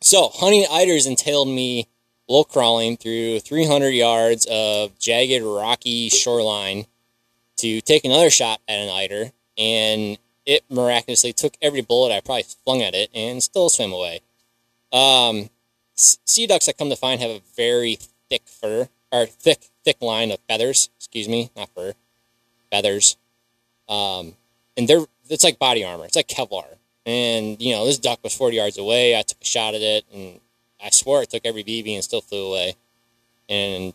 so 0.01 0.29
hunting 0.33 0.65
eiders 0.71 1.07
entailed 1.07 1.47
me 1.47 1.87
low 2.27 2.43
crawling 2.43 2.97
through 2.97 3.39
300 3.39 3.89
yards 3.89 4.47
of 4.49 4.97
jagged, 4.99 5.43
rocky 5.43 6.09
shoreline 6.09 6.85
to 7.57 7.81
take 7.81 8.05
another 8.05 8.29
shot 8.29 8.61
at 8.67 8.79
an 8.79 8.89
eider, 8.89 9.31
and 9.57 10.17
it 10.45 10.63
miraculously 10.69 11.33
took 11.33 11.55
every 11.61 11.81
bullet 11.81 12.15
I 12.15 12.21
probably 12.21 12.43
flung 12.63 12.81
at 12.81 12.93
it 12.93 13.09
and 13.13 13.41
still 13.41 13.69
swam 13.69 13.91
away. 13.91 14.21
Um, 14.91 15.49
sea 15.95 16.47
ducks, 16.47 16.69
I 16.69 16.73
come 16.73 16.89
to 16.89 16.95
find, 16.95 17.19
have 17.21 17.31
a 17.31 17.41
very 17.55 17.97
thick 18.29 18.43
fur, 18.45 18.89
or 19.11 19.25
thick, 19.25 19.69
thick 19.83 20.01
line 20.01 20.31
of 20.31 20.39
feathers. 20.47 20.89
Excuse 20.97 21.27
me, 21.27 21.51
not 21.55 21.69
fur, 21.69 21.93
feathers. 22.71 23.17
Um, 23.87 24.33
and 24.77 24.87
they're 24.87 25.05
it's 25.29 25.43
like 25.43 25.59
body 25.59 25.83
armor. 25.83 26.05
It's 26.05 26.15
like 26.15 26.27
Kevlar. 26.27 26.77
And 27.05 27.61
you 27.61 27.73
know, 27.73 27.85
this 27.85 27.97
duck 27.97 28.19
was 28.23 28.35
40 28.35 28.57
yards 28.57 28.77
away. 28.77 29.17
I 29.17 29.21
took 29.21 29.41
a 29.41 29.45
shot 29.45 29.75
at 29.75 29.81
it, 29.81 30.05
and 30.13 30.39
I 30.83 30.89
swore 30.89 31.23
it 31.23 31.29
took 31.29 31.45
every 31.45 31.63
BB 31.63 31.93
and 31.93 32.03
still 32.03 32.21
flew 32.21 32.47
away. 32.47 32.75
And 33.47 33.93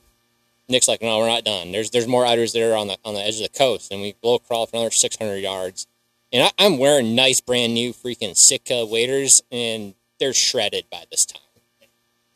Nick's 0.69 0.89
like, 0.89 1.03
"No, 1.03 1.19
we're 1.19 1.27
not 1.27 1.45
done. 1.45 1.73
There's 1.73 1.91
there's 1.91 2.07
more 2.07 2.25
eiders 2.25 2.53
there 2.53 2.77
on 2.77 2.87
the 2.87 2.99
on 3.05 3.15
the 3.15 3.21
edge 3.21 3.37
of 3.37 3.43
the 3.43 3.59
coast." 3.59 3.91
And 3.93 4.01
we 4.01 4.15
blow 4.23 4.39
crawl 4.39 4.67
for 4.67 4.77
another 4.77 4.91
600 4.91 5.37
yards. 5.37 5.87
And 6.33 6.45
I, 6.45 6.51
I'm 6.59 6.79
wearing 6.79 7.15
nice 7.15 7.41
brand 7.41 7.75
new 7.75 7.93
freaking 7.93 8.37
Sitka 8.37 8.87
waders, 8.87 9.43
and 9.51 9.95
they're 10.19 10.35
shredded 10.35 10.85
by 10.91 11.05
this 11.11 11.27
time. 11.27 11.43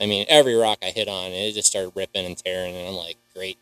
I 0.00 0.06
mean, 0.06 0.26
every 0.28 0.54
rock 0.54 0.78
I 0.82 0.90
hit 0.90 1.08
on, 1.08 1.30
it 1.30 1.52
just 1.52 1.68
started 1.68 1.92
ripping 1.94 2.26
and 2.26 2.36
tearing, 2.36 2.74
and 2.74 2.88
I'm 2.88 2.94
like, 2.94 3.16
great. 3.34 3.58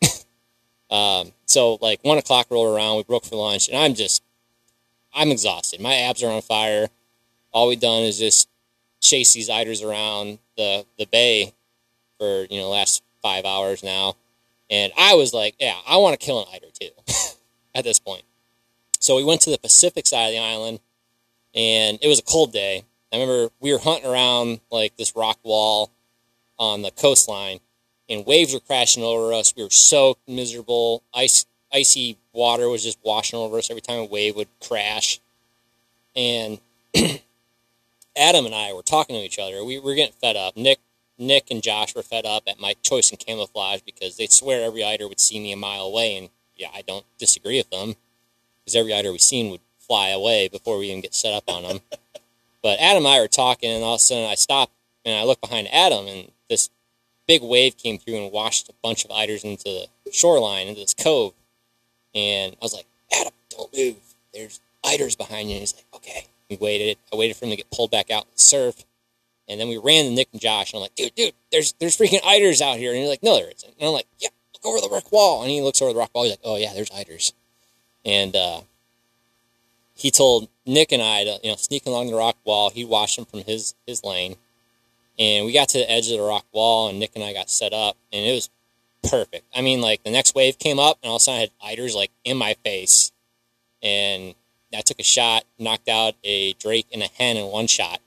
um, 0.89 1.31
so 1.45 1.77
like 1.81 2.03
one 2.03 2.17
o'clock 2.17 2.47
rolled 2.49 2.75
around, 2.75 2.97
we 2.97 3.03
broke 3.03 3.25
for 3.25 3.35
lunch, 3.35 3.69
and 3.69 3.77
I'm 3.77 3.93
just, 3.93 4.23
I'm 5.13 5.29
exhausted. 5.29 5.79
My 5.79 5.95
abs 5.95 6.23
are 6.23 6.31
on 6.31 6.41
fire. 6.41 6.87
All 7.51 7.67
we've 7.67 7.79
done 7.79 8.01
is 8.01 8.17
just 8.17 8.49
chase 8.99 9.33
these 9.33 9.49
eiders 9.49 9.83
around 9.83 10.39
the 10.57 10.85
the 10.97 11.05
bay 11.05 11.53
for 12.17 12.47
you 12.49 12.59
know 12.59 12.69
last 12.69 13.03
five 13.21 13.45
hours 13.45 13.83
now, 13.83 14.15
and 14.69 14.91
I 14.97 15.13
was 15.13 15.33
like, 15.33 15.55
yeah, 15.59 15.75
I 15.87 15.97
want 15.97 16.19
to 16.19 16.25
kill 16.25 16.41
an 16.41 16.47
eider 16.51 16.71
too. 16.73 16.89
at 17.75 17.83
this 17.83 17.99
point, 17.99 18.23
so 19.03 19.17
we 19.17 19.23
went 19.25 19.41
to 19.41 19.49
the 19.49 19.57
Pacific 19.57 20.07
side 20.07 20.27
of 20.27 20.31
the 20.31 20.39
island, 20.39 20.79
and 21.53 21.99
it 22.01 22.07
was 22.07 22.19
a 22.19 22.23
cold 22.23 22.53
day. 22.53 22.85
I 23.11 23.17
remember 23.17 23.49
we 23.59 23.73
were 23.73 23.79
hunting 23.79 24.09
around 24.09 24.61
like 24.71 24.95
this 24.95 25.13
rock 25.13 25.37
wall 25.43 25.91
on 26.57 26.83
the 26.83 26.91
coastline, 26.91 27.59
and 28.09 28.25
waves 28.25 28.53
were 28.53 28.61
crashing 28.61 29.03
over 29.03 29.33
us. 29.33 29.53
We 29.57 29.63
were 29.63 29.69
soaked, 29.69 30.21
miserable. 30.25 31.03
Ice, 31.13 31.45
icy 31.73 32.17
water 32.31 32.69
was 32.69 32.81
just 32.81 32.97
washing 33.03 33.37
over 33.37 33.57
us 33.57 33.69
every 33.69 33.81
time 33.81 33.99
a 33.99 34.05
wave 34.05 34.37
would 34.37 34.47
crash. 34.65 35.19
And 36.15 36.59
Adam 38.15 38.45
and 38.45 38.55
I 38.55 38.71
were 38.71 38.83
talking 38.83 39.17
to 39.17 39.21
each 39.21 39.37
other. 39.37 39.65
We 39.65 39.79
were 39.79 39.95
getting 39.95 40.15
fed 40.21 40.37
up. 40.37 40.55
Nick, 40.55 40.79
Nick 41.17 41.51
and 41.51 41.61
Josh 41.61 41.93
were 41.93 42.03
fed 42.03 42.25
up 42.25 42.43
at 42.47 42.57
my 42.57 42.73
choice 42.81 43.11
in 43.11 43.17
camouflage 43.17 43.81
because 43.81 44.15
they'd 44.15 44.31
swear 44.31 44.63
every 44.63 44.81
eider 44.81 45.09
would 45.09 45.19
see 45.19 45.41
me 45.41 45.51
a 45.51 45.57
mile 45.57 45.87
away, 45.87 46.15
and 46.15 46.29
yeah, 46.55 46.69
I 46.73 46.83
don't 46.83 47.05
disagree 47.17 47.57
with 47.57 47.69
them 47.69 47.97
because 48.63 48.75
every 48.75 48.93
eider 48.93 49.11
we've 49.11 49.21
seen 49.21 49.51
would 49.51 49.61
fly 49.79 50.09
away 50.09 50.47
before 50.47 50.77
we 50.77 50.87
even 50.87 51.01
get 51.01 51.13
set 51.13 51.33
up 51.33 51.43
on 51.47 51.63
them. 51.63 51.79
but 52.61 52.79
Adam 52.79 53.05
and 53.05 53.07
I 53.07 53.19
were 53.19 53.27
talking, 53.27 53.69
and 53.69 53.83
all 53.83 53.95
of 53.95 53.97
a 53.97 53.99
sudden 53.99 54.29
I 54.29 54.35
stopped 54.35 54.71
and 55.05 55.19
I 55.19 55.23
looked 55.23 55.41
behind 55.41 55.67
Adam, 55.73 56.07
and 56.07 56.31
this 56.49 56.69
big 57.27 57.41
wave 57.41 57.77
came 57.77 57.97
through 57.97 58.15
and 58.15 58.31
washed 58.31 58.69
a 58.69 58.73
bunch 58.81 59.05
of 59.05 59.11
eiders 59.11 59.43
into 59.43 59.65
the 59.65 59.87
shoreline, 60.11 60.67
into 60.67 60.81
this 60.81 60.93
cove. 60.93 61.33
And 62.15 62.53
I 62.53 62.57
was 62.61 62.73
like, 62.73 62.85
Adam, 63.19 63.33
don't 63.49 63.75
move. 63.75 63.97
There's 64.33 64.59
eiders 64.85 65.15
behind 65.15 65.49
you. 65.49 65.55
And 65.55 65.61
he's 65.61 65.75
like, 65.75 65.85
okay. 65.95 66.27
We 66.49 66.57
waited. 66.57 66.97
I 67.11 67.15
waited 67.15 67.37
for 67.37 67.45
him 67.45 67.51
to 67.51 67.57
get 67.57 67.71
pulled 67.71 67.91
back 67.91 68.11
out 68.11 68.25
in 68.25 68.31
the 68.35 68.39
surf. 68.39 68.83
And 69.47 69.59
then 69.59 69.67
we 69.67 69.77
ran 69.77 70.05
to 70.05 70.11
Nick 70.11 70.29
and 70.31 70.41
Josh. 70.41 70.71
And 70.71 70.77
I'm 70.77 70.81
like, 70.81 70.95
dude, 70.95 71.15
dude, 71.15 71.33
there's 71.51 71.73
there's 71.79 71.97
freaking 71.97 72.21
eiders 72.23 72.61
out 72.61 72.77
here. 72.77 72.91
And 72.91 72.99
he's 72.99 73.09
like, 73.09 73.23
no, 73.23 73.35
there 73.35 73.49
isn't. 73.49 73.73
And 73.79 73.87
I'm 73.87 73.93
like, 73.93 74.07
yeah, 74.19 74.29
look 74.53 74.65
over 74.65 74.81
the 74.85 74.93
rock 74.93 75.11
wall. 75.11 75.41
And 75.41 75.51
he 75.51 75.61
looks 75.61 75.81
over 75.81 75.93
the 75.93 75.99
rock 75.99 76.11
wall. 76.13 76.23
He's 76.25 76.33
like, 76.33 76.41
oh, 76.43 76.57
yeah, 76.57 76.73
there's 76.73 76.89
eiders. 76.91 77.33
And 78.05 78.35
uh, 78.35 78.61
he 79.95 80.11
told 80.11 80.49
Nick 80.65 80.91
and 80.91 81.01
I 81.01 81.23
to, 81.23 81.39
you 81.43 81.51
know, 81.51 81.55
sneak 81.55 81.85
along 81.85 82.07
the 82.09 82.17
rock 82.17 82.37
wall. 82.43 82.69
He 82.69 82.85
watched 82.85 83.17
him 83.17 83.25
from 83.25 83.41
his, 83.41 83.75
his 83.85 84.03
lane. 84.03 84.35
And 85.19 85.45
we 85.45 85.53
got 85.53 85.69
to 85.69 85.77
the 85.77 85.91
edge 85.91 86.09
of 86.11 86.17
the 86.17 86.23
rock 86.23 86.45
wall, 86.51 86.89
and 86.89 86.99
Nick 86.99 87.11
and 87.15 87.23
I 87.23 87.33
got 87.33 87.49
set 87.49 87.71
up, 87.71 87.97
and 88.11 88.25
it 88.25 88.33
was 88.33 88.49
perfect. 89.09 89.45
I 89.55 89.61
mean, 89.61 89.79
like 89.79 90.03
the 90.03 90.11
next 90.11 90.33
wave 90.33 90.57
came 90.57 90.79
up, 90.79 90.97
and 91.03 91.09
all 91.09 91.17
of 91.17 91.19
a 91.19 91.23
sudden 91.23 91.37
I 91.37 91.41
had 91.41 91.77
eiders 91.77 91.95
like 91.95 92.09
in 92.23 92.35
my 92.35 92.55
face, 92.63 93.11
and 93.83 94.33
I 94.75 94.81
took 94.81 94.99
a 94.99 95.03
shot, 95.03 95.43
knocked 95.59 95.87
out 95.87 96.15
a 96.23 96.53
drake 96.53 96.87
and 96.91 97.03
a 97.03 97.09
hen 97.17 97.37
in 97.37 97.45
one 97.45 97.67
shot, 97.67 97.99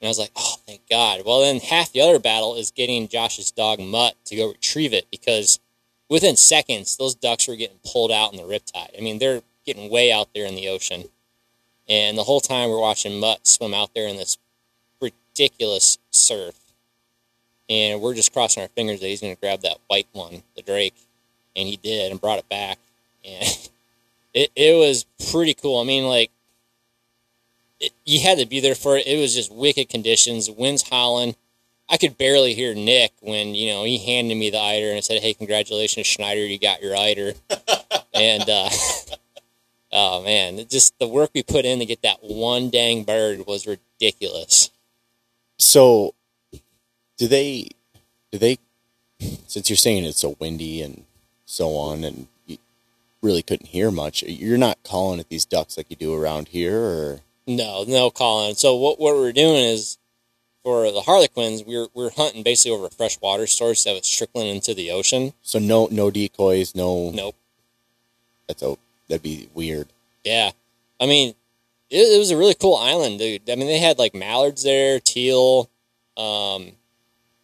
and 0.00 0.06
I 0.06 0.10
was 0.10 0.18
like, 0.18 0.32
oh, 0.36 0.56
thank 0.66 0.82
God. 0.90 1.22
Well, 1.24 1.40
then 1.40 1.60
half 1.60 1.92
the 1.92 2.02
other 2.02 2.18
battle 2.18 2.56
is 2.56 2.70
getting 2.70 3.08
Josh's 3.08 3.50
dog 3.50 3.80
Mutt 3.80 4.16
to 4.26 4.36
go 4.36 4.48
retrieve 4.48 4.92
it 4.92 5.06
because 5.10 5.60
within 6.08 6.36
seconds 6.36 6.96
those 6.96 7.14
ducks 7.14 7.48
were 7.48 7.56
getting 7.56 7.78
pulled 7.84 8.12
out 8.12 8.32
in 8.32 8.36
the 8.36 8.44
riptide. 8.44 8.96
I 8.96 9.00
mean, 9.00 9.18
they're 9.18 9.42
getting 9.66 9.90
way 9.90 10.12
out 10.12 10.28
there 10.34 10.46
in 10.46 10.54
the 10.54 10.68
ocean, 10.68 11.04
and 11.88 12.16
the 12.16 12.24
whole 12.24 12.40
time 12.40 12.70
we're 12.70 12.80
watching 12.80 13.20
Mutt 13.20 13.46
swim 13.46 13.74
out 13.74 13.94
there 13.94 14.08
in 14.08 14.16
this 14.16 14.38
ridiculous 15.00 15.98
surf. 16.10 16.54
And 17.68 18.00
we're 18.00 18.14
just 18.14 18.32
crossing 18.32 18.62
our 18.62 18.68
fingers 18.68 19.00
that 19.00 19.06
he's 19.06 19.20
going 19.20 19.34
to 19.34 19.40
grab 19.40 19.62
that 19.62 19.78
white 19.88 20.06
one, 20.12 20.42
the 20.54 20.62
Drake. 20.62 20.94
And 21.56 21.68
he 21.68 21.76
did 21.76 22.10
and 22.10 22.20
brought 22.20 22.38
it 22.38 22.48
back. 22.48 22.78
And 23.24 23.44
it, 24.34 24.50
it 24.54 24.78
was 24.78 25.06
pretty 25.30 25.54
cool. 25.54 25.80
I 25.80 25.84
mean, 25.84 26.04
like, 26.04 26.30
it, 27.80 27.92
you 28.04 28.20
had 28.20 28.38
to 28.38 28.46
be 28.46 28.60
there 28.60 28.74
for 28.74 28.96
it. 28.96 29.06
It 29.06 29.20
was 29.20 29.34
just 29.34 29.52
wicked 29.52 29.88
conditions, 29.88 30.50
winds 30.50 30.88
howling. 30.88 31.36
I 31.88 31.96
could 31.96 32.16
barely 32.16 32.54
hear 32.54 32.74
Nick 32.74 33.12
when, 33.20 33.54
you 33.54 33.72
know, 33.72 33.84
he 33.84 33.98
handed 33.98 34.36
me 34.36 34.50
the 34.50 34.58
eider 34.58 34.92
and 34.92 35.04
said, 35.04 35.20
hey, 35.20 35.34
congratulations, 35.34 36.06
Schneider, 36.06 36.40
you 36.40 36.58
got 36.58 36.82
your 36.82 36.96
eider. 36.96 37.34
and, 38.14 38.48
uh, 38.48 38.70
oh, 39.92 40.22
man, 40.22 40.66
just 40.68 40.98
the 40.98 41.08
work 41.08 41.30
we 41.34 41.42
put 41.42 41.64
in 41.64 41.78
to 41.80 41.86
get 41.86 42.02
that 42.02 42.18
one 42.22 42.70
dang 42.70 43.04
bird 43.04 43.46
was 43.46 43.66
ridiculous. 43.66 44.70
So, 45.58 46.14
do 47.16 47.28
they? 47.28 47.68
Do 48.32 48.38
they? 48.38 48.58
Since 49.46 49.70
you're 49.70 49.76
saying 49.76 50.04
it's 50.04 50.20
so 50.20 50.36
windy 50.40 50.82
and 50.82 51.04
so 51.46 51.76
on, 51.76 52.02
and 52.02 52.26
you 52.46 52.58
really 53.22 53.42
couldn't 53.42 53.68
hear 53.68 53.90
much, 53.90 54.22
you're 54.24 54.58
not 54.58 54.82
calling 54.82 55.20
at 55.20 55.28
these 55.28 55.44
ducks 55.44 55.76
like 55.76 55.86
you 55.88 55.96
do 55.96 56.12
around 56.12 56.48
here, 56.48 56.76
or 56.76 57.20
no, 57.46 57.84
no 57.86 58.10
calling. 58.10 58.56
So 58.56 58.74
what 58.74 58.98
what 58.98 59.14
we're 59.14 59.32
doing 59.32 59.64
is 59.64 59.98
for 60.64 60.90
the 60.90 61.02
harlequins, 61.02 61.62
we're 61.62 61.86
we're 61.94 62.10
hunting 62.10 62.42
basically 62.42 62.76
over 62.76 62.86
a 62.86 62.90
fresh 62.90 63.20
water 63.20 63.46
source 63.46 63.84
that 63.84 63.92
was 63.92 64.08
trickling 64.08 64.48
into 64.48 64.74
the 64.74 64.90
ocean. 64.90 65.34
So 65.42 65.58
no 65.58 65.88
no 65.90 66.10
decoys, 66.10 66.74
no. 66.74 67.10
Nope. 67.10 67.36
That's 68.48 68.62
a 68.62 68.76
that'd 69.08 69.22
be 69.22 69.48
weird. 69.54 69.88
Yeah, 70.24 70.50
I 71.00 71.06
mean, 71.06 71.34
it, 71.90 71.96
it, 71.96 72.18
was 72.18 72.30
a 72.30 72.36
really 72.36 72.54
cool 72.54 72.76
island, 72.76 73.18
dude. 73.18 73.48
I 73.48 73.56
mean, 73.56 73.68
they 73.68 73.78
had 73.78 73.98
like 73.98 74.14
mallards 74.14 74.62
there, 74.62 75.00
teal. 75.00 75.70
Um, 76.16 76.72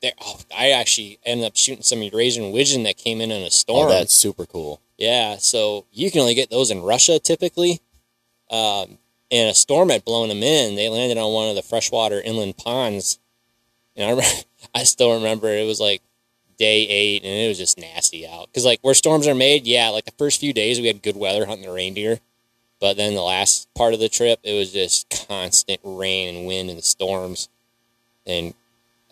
there, 0.00 0.12
oh, 0.20 0.40
I 0.56 0.70
actually 0.70 1.18
ended 1.24 1.46
up 1.46 1.56
shooting 1.56 1.82
some 1.82 2.02
Eurasian 2.02 2.52
widgeon 2.52 2.84
that 2.84 2.96
came 2.96 3.20
in 3.20 3.30
in 3.30 3.42
a 3.42 3.50
storm. 3.50 3.88
Oh, 3.88 3.90
that's 3.90 4.14
super 4.14 4.46
cool. 4.46 4.80
Yeah, 4.96 5.36
so 5.36 5.86
you 5.92 6.10
can 6.10 6.22
only 6.22 6.34
get 6.34 6.50
those 6.50 6.70
in 6.70 6.82
Russia 6.82 7.18
typically. 7.18 7.80
Um, 8.50 8.98
and 9.30 9.48
a 9.48 9.54
storm 9.54 9.90
had 9.90 10.04
blown 10.04 10.28
them 10.28 10.42
in. 10.42 10.74
They 10.74 10.88
landed 10.88 11.18
on 11.18 11.32
one 11.32 11.48
of 11.48 11.56
the 11.56 11.62
freshwater 11.62 12.20
inland 12.20 12.56
ponds. 12.56 13.18
And 13.96 14.20
I, 14.20 14.42
I 14.80 14.84
still 14.84 15.14
remember 15.14 15.48
it 15.48 15.66
was 15.66 15.80
like 15.80 16.02
day 16.58 16.86
eight, 16.88 17.22
and 17.24 17.32
it 17.32 17.48
was 17.48 17.58
just 17.58 17.78
nasty 17.78 18.26
out. 18.26 18.48
Because 18.48 18.64
like 18.64 18.80
where 18.82 18.94
storms 18.94 19.26
are 19.26 19.34
made, 19.34 19.66
yeah, 19.66 19.88
like 19.88 20.04
the 20.04 20.12
first 20.18 20.40
few 20.40 20.52
days 20.52 20.80
we 20.80 20.86
had 20.86 21.02
good 21.02 21.16
weather 21.16 21.46
hunting 21.46 21.66
the 21.66 21.72
reindeer. 21.72 22.18
But 22.80 22.96
then 22.96 23.14
the 23.14 23.22
last 23.22 23.68
part 23.74 23.92
of 23.92 24.00
the 24.00 24.08
trip, 24.08 24.40
it 24.42 24.54
was 24.54 24.72
just 24.72 25.26
constant 25.28 25.80
rain 25.84 26.34
and 26.34 26.46
wind 26.46 26.70
and 26.70 26.78
the 26.78 26.82
storms. 26.82 27.48
And 28.26 28.54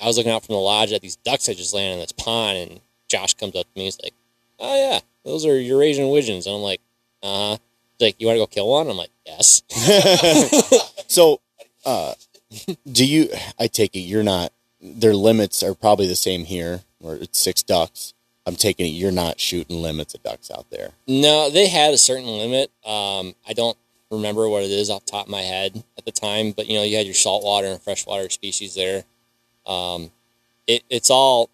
I 0.01 0.07
was 0.07 0.17
looking 0.17 0.33
out 0.33 0.45
from 0.45 0.55
the 0.55 0.61
lodge 0.61 0.93
at 0.93 1.03
these 1.03 1.17
ducks 1.17 1.47
that 1.47 1.57
just 1.57 1.75
landed 1.75 1.95
in 1.95 2.01
this 2.01 2.13
pond, 2.13 2.57
and 2.59 2.81
Josh 3.09 3.35
comes 3.35 3.57
up 3.57 3.67
to 3.73 3.79
me. 3.79 3.85
He's 3.85 4.01
like, 4.03 4.15
"Oh 4.59 4.75
yeah, 4.75 5.01
those 5.25 5.45
are 5.45 5.59
Eurasian 5.59 6.09
widgeons." 6.09 6.47
And 6.47 6.57
I'm 6.57 6.63
like, 6.63 6.81
Uh 7.23 7.51
huh. 7.51 7.59
Like, 8.01 8.17
you 8.19 8.27
want 8.27 8.37
to 8.37 8.41
go 8.41 8.47
kill 8.47 8.69
one? 8.69 8.89
I'm 8.89 8.97
like, 8.97 9.11
yes. 9.27 9.63
So, 11.09 11.41
uh, 11.87 12.13
do 12.91 13.05
you? 13.05 13.31
I 13.59 13.67
take 13.67 13.97
it 13.97 14.01
you're 14.01 14.23
not. 14.23 14.53
Their 14.81 15.15
limits 15.15 15.63
are 15.63 15.75
probably 15.75 16.07
the 16.07 16.15
same 16.15 16.45
here, 16.45 16.83
where 16.99 17.17
it's 17.17 17.41
six 17.41 17.63
ducks. 17.63 18.15
I'm 18.47 18.57
taking 18.57 18.87
it 18.87 18.91
you're 18.91 19.11
not 19.11 19.41
shooting 19.41 19.83
limits 19.83 20.15
of 20.15 20.23
ducks 20.23 20.51
out 20.51 20.71
there. 20.71 20.91
No, 21.07 21.51
they 21.51 21.67
had 21.67 21.93
a 21.93 21.99
certain 21.99 22.27
limit. 22.27 22.71
Um, 22.85 23.35
I 23.47 23.53
don't 23.55 23.77
remember 24.11 24.49
what 24.49 24.63
it 24.63 24.71
is 24.71 24.89
off 24.91 25.05
the 25.05 25.13
top 25.13 25.27
of 25.27 25.31
my 25.31 25.43
head 25.43 25.83
at 25.99 26.05
the 26.05 26.13
time, 26.13 26.53
but 26.53 26.67
you 26.67 26.77
know, 26.77 26.83
you 26.85 26.97
had 26.97 27.07
your 27.07 27.15
saltwater 27.15 27.67
and 27.67 27.81
freshwater 27.81 28.31
species 28.31 28.75
there. 28.75 29.05
Um, 29.67 30.11
it, 30.67 30.83
it's 30.89 31.11
all 31.11 31.51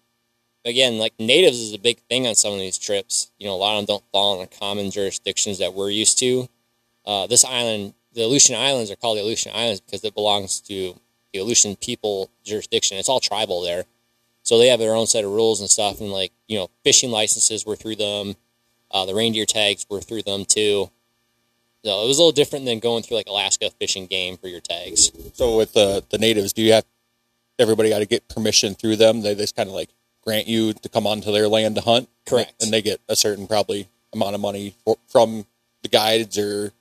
again 0.65 0.97
like 0.97 1.13
natives 1.19 1.59
is 1.59 1.73
a 1.73 1.79
big 1.79 1.99
thing 2.09 2.27
on 2.27 2.35
some 2.35 2.53
of 2.53 2.59
these 2.59 2.77
trips. 2.77 3.31
You 3.37 3.47
know, 3.47 3.53
a 3.53 3.57
lot 3.57 3.77
of 3.77 3.85
them 3.85 3.95
don't 3.95 4.11
fall 4.11 4.33
in 4.35 4.49
the 4.49 4.57
common 4.57 4.91
jurisdictions 4.91 5.59
that 5.59 5.73
we're 5.73 5.91
used 5.91 6.19
to. 6.19 6.49
Uh, 7.05 7.27
this 7.27 7.45
island, 7.45 7.93
the 8.13 8.23
Aleutian 8.23 8.55
Islands, 8.55 8.89
are 8.89 8.95
called 8.95 9.17
the 9.17 9.21
Aleutian 9.21 9.51
Islands 9.55 9.79
because 9.79 10.03
it 10.03 10.15
belongs 10.15 10.59
to 10.61 10.99
the 11.31 11.39
Aleutian 11.39 11.75
people 11.75 12.31
jurisdiction. 12.43 12.97
It's 12.97 13.09
all 13.09 13.19
tribal 13.19 13.61
there, 13.61 13.85
so 14.41 14.57
they 14.57 14.67
have 14.67 14.79
their 14.79 14.95
own 14.95 15.07
set 15.07 15.23
of 15.23 15.31
rules 15.31 15.61
and 15.61 15.69
stuff. 15.69 16.01
And 16.01 16.11
like 16.11 16.31
you 16.47 16.57
know, 16.57 16.69
fishing 16.83 17.11
licenses 17.11 17.65
were 17.65 17.75
through 17.75 17.97
them. 17.97 18.35
Uh, 18.89 19.05
the 19.05 19.15
reindeer 19.15 19.45
tags 19.45 19.85
were 19.89 20.01
through 20.01 20.23
them 20.23 20.45
too. 20.45 20.89
So 21.83 22.03
it 22.03 22.07
was 22.07 22.17
a 22.17 22.21
little 22.21 22.31
different 22.31 22.65
than 22.65 22.79
going 22.79 23.03
through 23.03 23.17
like 23.17 23.27
Alaska 23.27 23.69
fishing 23.79 24.07
game 24.07 24.37
for 24.37 24.47
your 24.47 24.61
tags. 24.61 25.11
So 25.33 25.57
with 25.57 25.73
the 25.73 26.03
the 26.09 26.17
natives, 26.17 26.53
do 26.53 26.63
you 26.63 26.73
have 26.73 26.85
everybody 27.59 27.89
got 27.89 27.99
to 27.99 28.07
get 28.07 28.27
permission 28.27 28.73
through 28.73 28.95
them? 28.95 29.21
They 29.21 29.35
just 29.35 29.55
kind 29.55 29.69
of 29.69 29.75
like 29.75 29.89
grant 30.25 30.47
you 30.47 30.73
to 30.73 30.89
come 30.89 31.05
onto 31.05 31.31
their 31.31 31.47
land 31.47 31.75
to 31.75 31.81
hunt, 31.81 32.09
Correct. 32.25 32.61
And 32.61 32.73
they 32.73 32.81
get 32.81 32.99
a 33.07 33.15
certain 33.15 33.47
probably 33.47 33.87
amount 34.13 34.35
of 34.35 34.41
money 34.41 34.75
for, 34.83 34.97
from 35.07 35.45
the 35.83 35.89
guides 35.89 36.37
or 36.37 36.71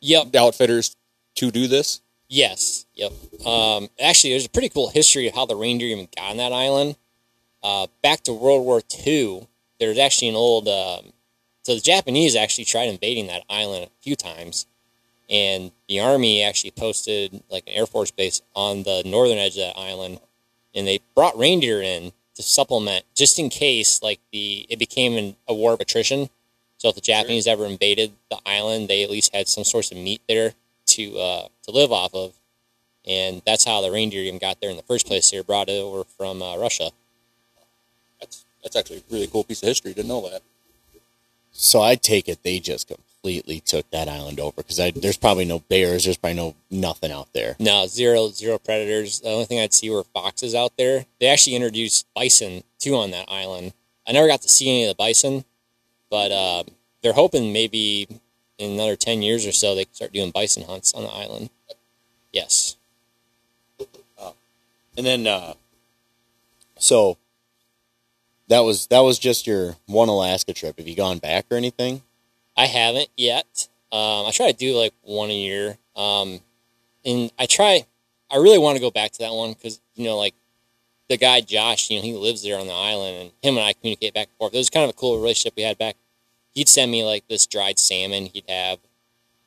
Yep. 0.00 0.32
the 0.32 0.40
outfitters 0.40 0.96
to 1.36 1.50
do 1.50 1.66
this. 1.66 2.00
Yes. 2.28 2.86
Yep. 2.94 3.12
Um, 3.46 3.88
actually, 4.00 4.30
there's 4.30 4.46
a 4.46 4.50
pretty 4.50 4.68
cool 4.68 4.88
history 4.88 5.26
of 5.26 5.34
how 5.34 5.46
the 5.46 5.56
reindeer 5.56 5.88
even 5.88 6.08
got 6.16 6.30
on 6.30 6.36
that 6.36 6.52
island. 6.52 6.96
Uh, 7.62 7.86
back 8.02 8.22
to 8.24 8.32
World 8.32 8.64
War 8.64 8.82
II, 9.06 9.48
there's 9.80 9.98
actually 9.98 10.28
an 10.28 10.36
old. 10.36 10.68
Um, 10.68 11.12
so 11.62 11.74
the 11.74 11.80
Japanese 11.80 12.36
actually 12.36 12.66
tried 12.66 12.90
invading 12.90 13.26
that 13.28 13.42
island 13.48 13.86
a 13.86 14.02
few 14.02 14.16
times, 14.16 14.66
and 15.30 15.72
the 15.88 16.00
army 16.00 16.42
actually 16.42 16.72
posted 16.72 17.42
like 17.50 17.66
an 17.66 17.72
air 17.72 17.86
force 17.86 18.10
base 18.10 18.42
on 18.54 18.82
the 18.82 19.02
northern 19.06 19.38
edge 19.38 19.56
of 19.56 19.74
that 19.74 19.78
island, 19.78 20.20
and 20.74 20.86
they 20.86 21.00
brought 21.14 21.38
reindeer 21.38 21.80
in 21.80 22.12
to 22.34 22.42
supplement 22.42 23.04
just 23.14 23.38
in 23.38 23.48
case 23.48 24.02
like 24.02 24.20
the 24.32 24.66
it 24.68 24.78
became 24.78 25.16
an, 25.16 25.36
a 25.48 25.54
war 25.54 25.72
of 25.72 25.80
attrition. 25.80 26.28
So 26.78 26.88
if 26.88 26.96
the 26.96 27.00
Japanese 27.00 27.46
ever 27.46 27.64
invaded 27.66 28.12
the 28.30 28.38
island, 28.44 28.88
they 28.88 29.02
at 29.02 29.10
least 29.10 29.34
had 29.34 29.48
some 29.48 29.64
source 29.64 29.90
of 29.90 29.98
meat 29.98 30.20
there 30.28 30.52
to 30.86 31.18
uh, 31.18 31.48
to 31.62 31.70
live 31.70 31.92
off 31.92 32.14
of, 32.14 32.34
and 33.06 33.42
that's 33.46 33.64
how 33.64 33.80
the 33.80 33.90
reindeer 33.90 34.22
even 34.22 34.38
got 34.38 34.60
there 34.60 34.70
in 34.70 34.76
the 34.76 34.82
first 34.82 35.06
place. 35.06 35.30
Here, 35.30 35.42
brought 35.42 35.68
it 35.68 35.80
over 35.80 36.04
from 36.04 36.42
uh, 36.42 36.56
Russia. 36.58 36.90
That's 38.20 38.44
that's 38.62 38.76
actually 38.76 38.98
a 38.98 39.12
really 39.12 39.26
cool 39.26 39.44
piece 39.44 39.62
of 39.62 39.68
history. 39.68 39.94
Didn't 39.94 40.08
know 40.08 40.28
that. 40.28 40.42
So 41.52 41.80
I 41.80 41.94
take 41.94 42.28
it 42.28 42.42
they 42.42 42.58
just 42.58 42.92
completely 43.24 43.60
took 43.60 43.90
that 43.90 44.06
island 44.06 44.38
over 44.38 44.56
because 44.56 44.76
there's 44.76 45.16
probably 45.16 45.46
no 45.46 45.58
bears. 45.58 46.04
There's 46.04 46.18
probably 46.18 46.36
no 46.36 46.54
nothing 46.70 47.10
out 47.10 47.32
there. 47.32 47.56
No, 47.58 47.86
zero 47.86 48.28
zero 48.28 48.58
predators. 48.58 49.20
The 49.20 49.30
only 49.30 49.46
thing 49.46 49.60
I'd 49.60 49.72
see 49.72 49.88
were 49.88 50.04
foxes 50.04 50.54
out 50.54 50.76
there. 50.76 51.06
They 51.20 51.28
actually 51.28 51.56
introduced 51.56 52.06
bison 52.14 52.64
too 52.78 52.94
on 52.96 53.12
that 53.12 53.24
island. 53.30 53.72
I 54.06 54.12
never 54.12 54.28
got 54.28 54.42
to 54.42 54.48
see 54.50 54.68
any 54.68 54.84
of 54.84 54.88
the 54.88 54.94
bison, 54.94 55.46
but 56.10 56.32
uh, 56.32 56.64
they're 57.02 57.14
hoping 57.14 57.50
maybe 57.50 58.08
in 58.58 58.72
another 58.72 58.94
ten 58.94 59.22
years 59.22 59.46
or 59.46 59.52
so 59.52 59.74
they 59.74 59.86
can 59.86 59.94
start 59.94 60.12
doing 60.12 60.30
bison 60.30 60.64
hunts 60.64 60.92
on 60.92 61.04
the 61.04 61.10
island. 61.10 61.48
Yes. 62.30 62.76
And 64.96 65.04
then, 65.04 65.26
uh, 65.26 65.54
so 66.78 67.16
that 68.46 68.60
was 68.60 68.86
that 68.88 69.00
was 69.00 69.18
just 69.18 69.46
your 69.46 69.76
one 69.86 70.08
Alaska 70.10 70.52
trip. 70.52 70.76
Have 70.78 70.86
you 70.86 70.94
gone 70.94 71.18
back 71.18 71.46
or 71.50 71.56
anything? 71.56 72.02
I 72.56 72.66
haven't 72.66 73.08
yet. 73.16 73.68
Um, 73.92 74.26
I 74.26 74.30
try 74.32 74.50
to 74.50 74.56
do 74.56 74.76
like 74.76 74.92
one 75.02 75.30
a 75.30 75.34
year. 75.34 75.78
Um, 75.96 76.40
and 77.04 77.30
I 77.38 77.46
try, 77.46 77.86
I 78.30 78.36
really 78.36 78.58
want 78.58 78.76
to 78.76 78.80
go 78.80 78.90
back 78.90 79.12
to 79.12 79.18
that 79.20 79.32
one 79.32 79.52
because, 79.52 79.80
you 79.94 80.04
know, 80.04 80.16
like 80.16 80.34
the 81.08 81.16
guy 81.16 81.40
Josh, 81.40 81.90
you 81.90 81.98
know, 81.98 82.02
he 82.02 82.14
lives 82.14 82.42
there 82.42 82.58
on 82.58 82.66
the 82.66 82.72
island 82.72 83.16
and 83.16 83.30
him 83.42 83.56
and 83.56 83.64
I 83.64 83.72
communicate 83.74 84.14
back 84.14 84.28
and 84.28 84.36
forth. 84.38 84.54
It 84.54 84.58
was 84.58 84.70
kind 84.70 84.84
of 84.84 84.90
a 84.90 84.98
cool 84.98 85.16
relationship 85.16 85.54
we 85.56 85.62
had 85.62 85.78
back. 85.78 85.96
He'd 86.52 86.68
send 86.68 86.90
me 86.90 87.04
like 87.04 87.26
this 87.28 87.46
dried 87.46 87.78
salmon 87.78 88.26
he'd 88.26 88.48
have. 88.48 88.78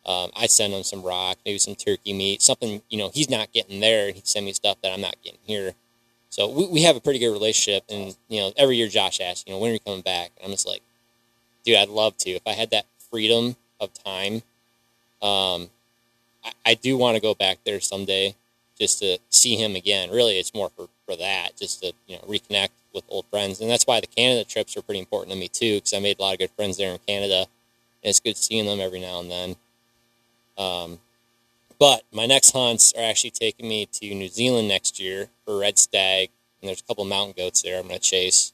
Um, 0.06 0.32
I'd 0.38 0.52
send 0.52 0.74
him 0.74 0.84
some 0.84 1.04
rock, 1.04 1.38
maybe 1.46 1.58
some 1.58 1.76
turkey 1.76 2.14
meat, 2.14 2.42
something, 2.42 2.82
you 2.90 2.98
know, 2.98 3.10
he's 3.14 3.30
not 3.30 3.52
getting 3.52 3.82
there. 3.82 4.12
He'd 4.12 4.28
send 4.28 4.46
me 4.46 4.54
stuff 4.54 4.78
that 4.82 4.94
I'm 4.94 5.02
not 5.02 5.16
getting 5.22 5.40
here. 5.44 5.74
So 6.30 6.50
we, 6.50 6.68
we 6.68 6.82
have 6.84 6.96
a 6.96 7.02
pretty 7.02 7.20
good 7.20 7.34
relationship. 7.34 7.84
And, 7.90 8.16
you 8.30 8.40
know, 8.40 8.54
every 8.56 8.78
year 8.78 8.88
Josh 8.88 9.20
asks, 9.20 9.44
you 9.46 9.54
know, 9.54 9.60
when 9.60 9.72
are 9.72 9.74
you 9.74 9.80
coming 9.80 10.02
back? 10.02 10.32
And 10.38 10.46
I'm 10.46 10.52
just 10.52 10.68
like, 10.68 10.82
dude, 11.66 11.78
I'd 11.78 11.90
love 11.90 12.16
to. 12.20 12.30
If 12.32 12.44
I 12.46 12.54
had 12.54 12.70
that 12.72 12.86
freedom 13.12 13.56
of 13.80 13.94
time, 13.94 14.42
um, 15.22 15.70
I, 16.44 16.52
I 16.66 16.74
do 16.76 16.98
want 16.98 17.16
to 17.16 17.22
go 17.22 17.34
back 17.34 17.60
there 17.66 17.80
someday 17.80 18.36
just 18.78 19.00
to 19.00 19.18
see 19.30 19.56
him 19.56 19.76
again. 19.76 20.12
Really, 20.12 20.38
it's 20.38 20.54
more 20.54 20.70
for, 20.70 20.88
for 21.06 21.16
that, 21.16 21.58
just 21.58 21.82
to 21.82 21.94
you 22.08 22.18
know 22.18 22.24
reconnect 22.24 22.70
with 22.94 23.04
old 23.10 23.26
friends, 23.28 23.62
and 23.62 23.70
that's 23.70 23.86
why 23.86 24.00
the 24.00 24.08
Canada 24.08 24.44
trips 24.44 24.76
are 24.78 24.82
pretty 24.82 25.00
important 25.00 25.32
to 25.34 25.40
me 25.40 25.48
too, 25.48 25.76
because 25.76 25.94
I 25.94 26.00
made 26.00 26.20
a 26.20 26.22
lot 26.22 26.34
of 26.34 26.40
good 26.40 26.52
friends 26.52 26.78
there 26.78 26.92
in 26.92 27.00
Canada, 27.08 27.46
and 28.04 28.10
it's 28.10 28.20
good 28.20 28.38
seeing 28.38 28.66
them 28.66 28.80
every 28.80 29.00
now 29.00 29.20
and 29.20 29.32
then. 29.32 29.56
Um, 30.58 31.00
but 31.80 32.02
my 32.12 32.26
next 32.26 32.52
hunts 32.52 32.94
are 32.98 33.04
actually 33.04 33.32
taking 33.32 33.70
me 33.70 33.86
to 33.94 34.14
New 34.16 34.30
Zealand 34.30 34.68
next 34.68 35.00
year 35.00 35.28
for 35.46 35.60
red 35.60 35.78
stag, 35.78 36.30
and 36.62 36.68
there's 36.68 36.82
a 36.82 36.84
couple 36.84 37.06
mountain 37.06 37.36
goats 37.38 37.62
there 37.62 37.80
I'm 37.80 37.88
going 37.88 38.00
to 38.00 38.04
chase. 38.04 38.54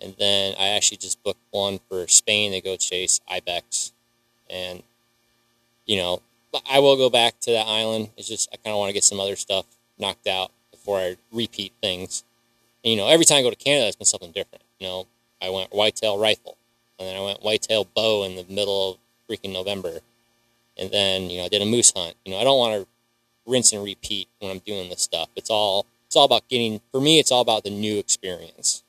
And 0.00 0.14
then 0.18 0.54
I 0.58 0.68
actually 0.68 0.98
just 0.98 1.22
booked 1.22 1.42
one 1.50 1.80
for 1.88 2.06
Spain 2.06 2.52
to 2.52 2.60
go 2.60 2.76
chase 2.76 3.20
ibex, 3.28 3.92
and 4.48 4.82
you 5.86 5.96
know 5.96 6.22
I 6.70 6.78
will 6.78 6.96
go 6.96 7.10
back 7.10 7.40
to 7.40 7.50
that 7.52 7.66
island. 7.66 8.10
It's 8.16 8.28
just 8.28 8.48
I 8.52 8.56
kind 8.56 8.72
of 8.72 8.78
want 8.78 8.90
to 8.90 8.94
get 8.94 9.04
some 9.04 9.20
other 9.20 9.36
stuff 9.36 9.66
knocked 9.98 10.26
out 10.26 10.50
before 10.70 10.98
I 10.98 11.16
repeat 11.32 11.72
things. 11.82 12.24
And, 12.84 12.92
you 12.92 12.96
know, 12.96 13.08
every 13.08 13.24
time 13.24 13.38
I 13.38 13.42
go 13.42 13.50
to 13.50 13.56
Canada, 13.56 13.86
it's 13.88 13.96
been 13.96 14.06
something 14.06 14.32
different. 14.32 14.62
You 14.78 14.86
know, 14.86 15.06
I 15.42 15.50
went 15.50 15.74
whitetail 15.74 16.18
rifle, 16.18 16.56
and 16.98 17.08
then 17.08 17.16
I 17.16 17.20
went 17.20 17.42
whitetail 17.42 17.84
bow 17.84 18.24
in 18.24 18.36
the 18.36 18.44
middle 18.48 18.92
of 18.92 18.98
freaking 19.28 19.52
November, 19.52 20.00
and 20.76 20.90
then 20.90 21.30
you 21.30 21.38
know 21.38 21.44
I 21.44 21.48
did 21.48 21.62
a 21.62 21.66
moose 21.66 21.92
hunt. 21.94 22.14
You 22.24 22.32
know, 22.32 22.38
I 22.38 22.44
don't 22.44 22.58
want 22.58 22.80
to 22.80 22.88
rinse 23.46 23.72
and 23.72 23.82
repeat 23.82 24.28
when 24.38 24.50
I'm 24.50 24.60
doing 24.60 24.88
this 24.88 25.02
stuff. 25.02 25.28
It's 25.36 25.50
all 25.50 25.86
it's 26.06 26.16
all 26.16 26.24
about 26.24 26.48
getting. 26.48 26.80
For 26.92 27.00
me, 27.00 27.18
it's 27.18 27.30
all 27.30 27.40
about 27.40 27.64
the 27.64 27.70
new 27.70 27.98
experience. 27.98 28.82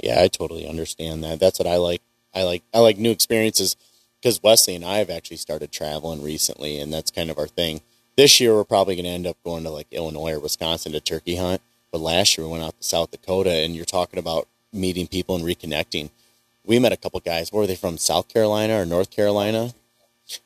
Yeah, 0.00 0.20
I 0.22 0.28
totally 0.28 0.68
understand 0.68 1.24
that. 1.24 1.40
That's 1.40 1.58
what 1.58 1.68
I 1.68 1.76
like. 1.76 2.02
I 2.34 2.42
like 2.42 2.62
I 2.72 2.80
like 2.80 2.98
new 2.98 3.10
experiences 3.10 3.76
because 4.20 4.42
Wesley 4.42 4.74
and 4.74 4.84
I 4.84 4.98
have 4.98 5.10
actually 5.10 5.38
started 5.38 5.72
traveling 5.72 6.22
recently, 6.22 6.78
and 6.78 6.92
that's 6.92 7.10
kind 7.10 7.30
of 7.30 7.38
our 7.38 7.48
thing. 7.48 7.80
This 8.16 8.40
year, 8.40 8.54
we're 8.54 8.64
probably 8.64 8.96
going 8.96 9.04
to 9.04 9.10
end 9.10 9.26
up 9.26 9.36
going 9.44 9.64
to 9.64 9.70
like 9.70 9.86
Illinois 9.92 10.32
or 10.32 10.40
Wisconsin 10.40 10.92
to 10.92 11.00
turkey 11.00 11.36
hunt. 11.36 11.62
But 11.90 12.00
last 12.00 12.36
year, 12.36 12.46
we 12.46 12.52
went 12.52 12.64
out 12.64 12.76
to 12.76 12.84
South 12.86 13.10
Dakota, 13.10 13.50
and 13.50 13.74
you're 13.74 13.84
talking 13.84 14.18
about 14.18 14.48
meeting 14.72 15.06
people 15.06 15.34
and 15.36 15.44
reconnecting. 15.44 16.10
We 16.64 16.78
met 16.78 16.92
a 16.92 16.96
couple 16.96 17.20
guys. 17.20 17.50
Where 17.50 17.60
were 17.60 17.66
they 17.66 17.76
from? 17.76 17.96
South 17.96 18.28
Carolina 18.28 18.80
or 18.80 18.84
North 18.84 19.10
Carolina? 19.10 19.72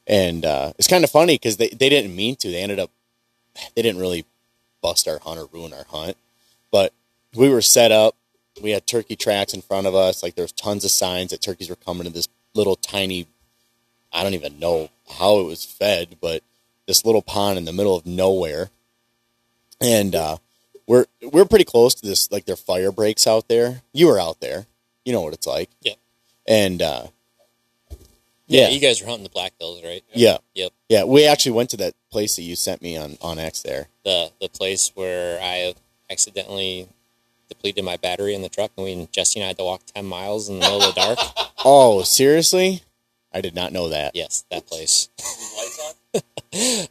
And 0.07 0.45
uh, 0.45 0.73
it's 0.79 0.87
kind 0.87 1.03
of 1.03 1.11
funny 1.11 1.35
because 1.35 1.57
they, 1.57 1.69
they 1.69 1.89
didn't 1.89 2.15
mean 2.15 2.37
to. 2.37 2.49
They 2.49 2.63
ended 2.63 2.79
up, 2.79 2.91
they 3.75 3.83
didn't 3.83 4.01
really 4.01 4.25
bust 4.81 5.09
our 5.09 5.19
hunt 5.19 5.41
or 5.41 5.49
ruin 5.53 5.73
our 5.73 5.85
hunt. 5.89 6.17
But 6.71 6.93
we 7.35 7.49
were 7.49 7.63
set 7.63 7.91
up. 7.91 8.15
We 8.61 8.71
had 8.71 8.87
turkey 8.87 9.17
tracks 9.17 9.55
in 9.55 9.63
front 9.63 9.87
of 9.87 9.95
us. 9.95 10.23
Like 10.23 10.35
there 10.35 10.45
was 10.45 10.53
tons 10.53 10.85
of 10.85 10.91
signs 10.91 11.31
that 11.31 11.41
turkeys 11.41 11.71
were 11.71 11.77
coming 11.77 12.05
to 12.05 12.11
this 12.11 12.29
little 12.55 12.77
tiny 12.77 13.27
I 14.13 14.23
don't 14.23 14.35
even 14.35 14.59
know 14.59 14.91
how 15.19 15.39
it 15.41 15.45
was 15.45 15.65
fed, 15.65 16.17
but 16.21 16.43
this 16.87 17.05
little 17.07 17.23
pond 17.23 17.57
in 17.57 17.65
the 17.65 17.73
middle 17.73 17.97
of 17.97 18.05
nowhere. 18.05 18.69
And 19.81 20.15
uh, 20.15 20.37
we're 20.87 21.07
we're 21.33 21.47
pretty 21.47 21.65
close 21.65 21.95
to 21.95 22.07
this, 22.07 22.31
like 22.31 22.45
their 22.45 22.57
fire 22.57 22.93
breaks 22.93 23.27
out 23.27 23.49
there. 23.49 23.83
You 23.93 24.09
were 24.09 24.21
out 24.21 24.41
there, 24.41 24.67
you 25.05 25.13
know 25.13 25.23
what 25.23 25.33
it's 25.33 25.47
like. 25.47 25.71
Yeah. 25.81 25.95
And 26.47 26.83
uh, 26.83 27.07
Yeah, 28.47 28.63
yeah, 28.65 28.69
you 28.69 28.81
guys 28.81 29.01
were 29.01 29.07
hunting 29.09 29.25
the 29.25 29.31
Black 29.31 29.55
Hills, 29.59 29.83
right? 29.83 30.03
yeah, 30.13 30.39
Yep. 30.55 30.73
yeah. 30.89 31.05
We 31.05 31.27
actually 31.27 31.53
went 31.53 31.71
to 31.71 31.77
that 31.79 31.95
place 32.11 32.37
that 32.37 32.43
you 32.43 32.55
sent 32.55 32.83
me 32.83 32.97
on 32.97 33.17
on 33.23 33.39
X 33.39 33.63
there. 33.63 33.89
The 34.05 34.31
the 34.41 34.49
place 34.49 34.93
where 34.95 35.41
I 35.41 35.75
accidentally 36.11 36.87
depleted 37.53 37.85
my 37.85 37.97
battery 37.97 38.35
in 38.35 38.43
the 38.43 38.49
truck, 38.49 38.71
and 38.77 38.85
we 38.85 38.93
and 38.93 39.13
Jesse 39.13 39.41
and 39.41 39.45
I 39.45 39.49
had 39.49 39.59
to 39.59 39.65
walk 39.65 39.83
ten 39.87 40.07
miles 40.07 40.49
in 40.49 40.59
the 40.59 40.61
middle 40.61 40.83
of 40.83 40.95
the 40.95 41.01
dark. 41.01 41.19
Oh, 41.65 42.03
seriously? 42.03 42.83
I 43.33 43.41
did 43.41 43.55
not 43.55 43.73
know 43.73 43.89
that. 43.89 44.17
Yes, 44.17 44.45
that 44.51 44.67
place. 44.67 45.09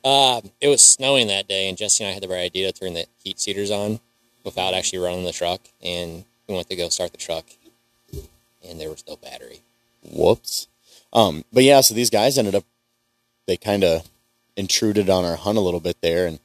um, 0.06 0.50
it 0.62 0.70
was 0.70 0.82
snowing 0.82 1.28
that 1.28 1.50
day, 1.50 1.68
and 1.68 1.78
Jesse 1.78 2.06
and 2.06 2.12
I 2.12 2.14
had 2.14 2.24
the 2.24 2.30
right 2.30 2.40
idea 2.40 2.72
to 2.72 2.80
turn 2.80 2.94
the 2.94 3.06
heat 3.22 3.38
seaters 3.38 3.70
on 3.70 4.00
without 4.46 4.74
actually 4.74 5.00
running 5.00 5.26
the 5.26 5.34
truck. 5.34 5.60
And 5.84 6.24
we 6.48 6.56
went 6.56 6.70
to 6.70 6.78
go 6.78 6.88
start 6.88 7.12
the 7.12 7.18
truck, 7.18 7.46
and 8.66 8.80
there 8.80 8.90
was 8.90 9.04
no 9.10 9.18
battery. 9.18 9.60
Whoops. 10.10 10.70
Um, 11.12 11.44
but 11.52 11.64
yeah, 11.64 11.82
so 11.82 11.94
these 11.94 12.10
guys 12.10 12.38
ended 12.38 12.56
up 12.56 12.64
they 13.48 13.58
kind 13.58 13.84
of 13.84 14.08
intruded 14.56 15.10
on 15.10 15.26
our 15.26 15.36
hunt 15.36 15.58
a 15.58 15.62
little 15.62 15.82
bit 15.82 15.98
there, 16.02 16.28
and 16.28 16.40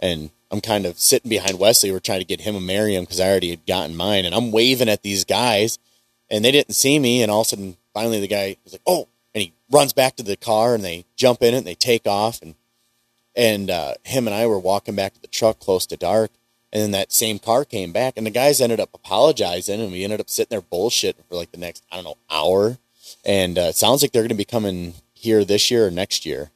and 0.00 0.30
I'm 0.50 0.60
kind 0.60 0.84
of 0.86 0.98
sitting 0.98 1.28
behind 1.28 1.58
Wesley. 1.58 1.92
We're 1.92 2.00
trying 2.00 2.20
to 2.20 2.26
get 2.26 2.40
him 2.40 2.56
a 2.56 2.60
Merriam 2.60 3.04
because 3.04 3.20
I 3.20 3.28
already 3.28 3.50
had 3.50 3.66
gotten 3.66 3.96
mine, 3.96 4.24
and 4.24 4.34
I'm 4.34 4.50
waving 4.50 4.88
at 4.88 5.02
these 5.02 5.24
guys, 5.24 5.78
and 6.28 6.44
they 6.44 6.50
didn't 6.50 6.74
see 6.74 6.98
me, 6.98 7.22
and 7.22 7.30
all 7.30 7.42
of 7.42 7.46
a 7.46 7.50
sudden, 7.50 7.76
finally, 7.94 8.20
the 8.20 8.28
guy 8.28 8.56
was 8.64 8.74
like, 8.74 8.82
"Oh!" 8.86 9.08
and 9.34 9.42
he 9.42 9.52
runs 9.70 9.92
back 9.92 10.16
to 10.16 10.22
the 10.22 10.36
car, 10.36 10.74
and 10.74 10.84
they 10.84 11.04
jump 11.16 11.42
in 11.42 11.54
it, 11.54 11.58
and 11.58 11.66
they 11.66 11.74
take 11.74 12.06
off, 12.06 12.42
and 12.42 12.54
and 13.36 13.70
uh, 13.70 13.94
him 14.04 14.26
and 14.26 14.34
I 14.34 14.46
were 14.46 14.58
walking 14.58 14.96
back 14.96 15.14
to 15.14 15.22
the 15.22 15.28
truck 15.28 15.60
close 15.60 15.86
to 15.86 15.96
dark, 15.96 16.32
and 16.72 16.82
then 16.82 16.90
that 16.92 17.12
same 17.12 17.38
car 17.38 17.64
came 17.64 17.92
back, 17.92 18.14
and 18.16 18.26
the 18.26 18.30
guys 18.30 18.60
ended 18.60 18.80
up 18.80 18.90
apologizing, 18.92 19.80
and 19.80 19.92
we 19.92 20.04
ended 20.04 20.20
up 20.20 20.30
sitting 20.30 20.50
there 20.50 20.62
bullshitting 20.62 21.24
for 21.28 21.36
like 21.36 21.52
the 21.52 21.58
next 21.58 21.84
I 21.92 21.96
don't 21.96 22.04
know 22.04 22.16
hour, 22.28 22.78
and 23.24 23.56
uh, 23.56 23.62
it 23.62 23.76
sounds 23.76 24.02
like 24.02 24.10
they're 24.12 24.22
going 24.22 24.30
to 24.30 24.34
be 24.34 24.44
coming 24.44 24.94
here 25.14 25.44
this 25.44 25.70
year 25.70 25.86
or 25.86 25.90
next 25.92 26.26
year, 26.26 26.50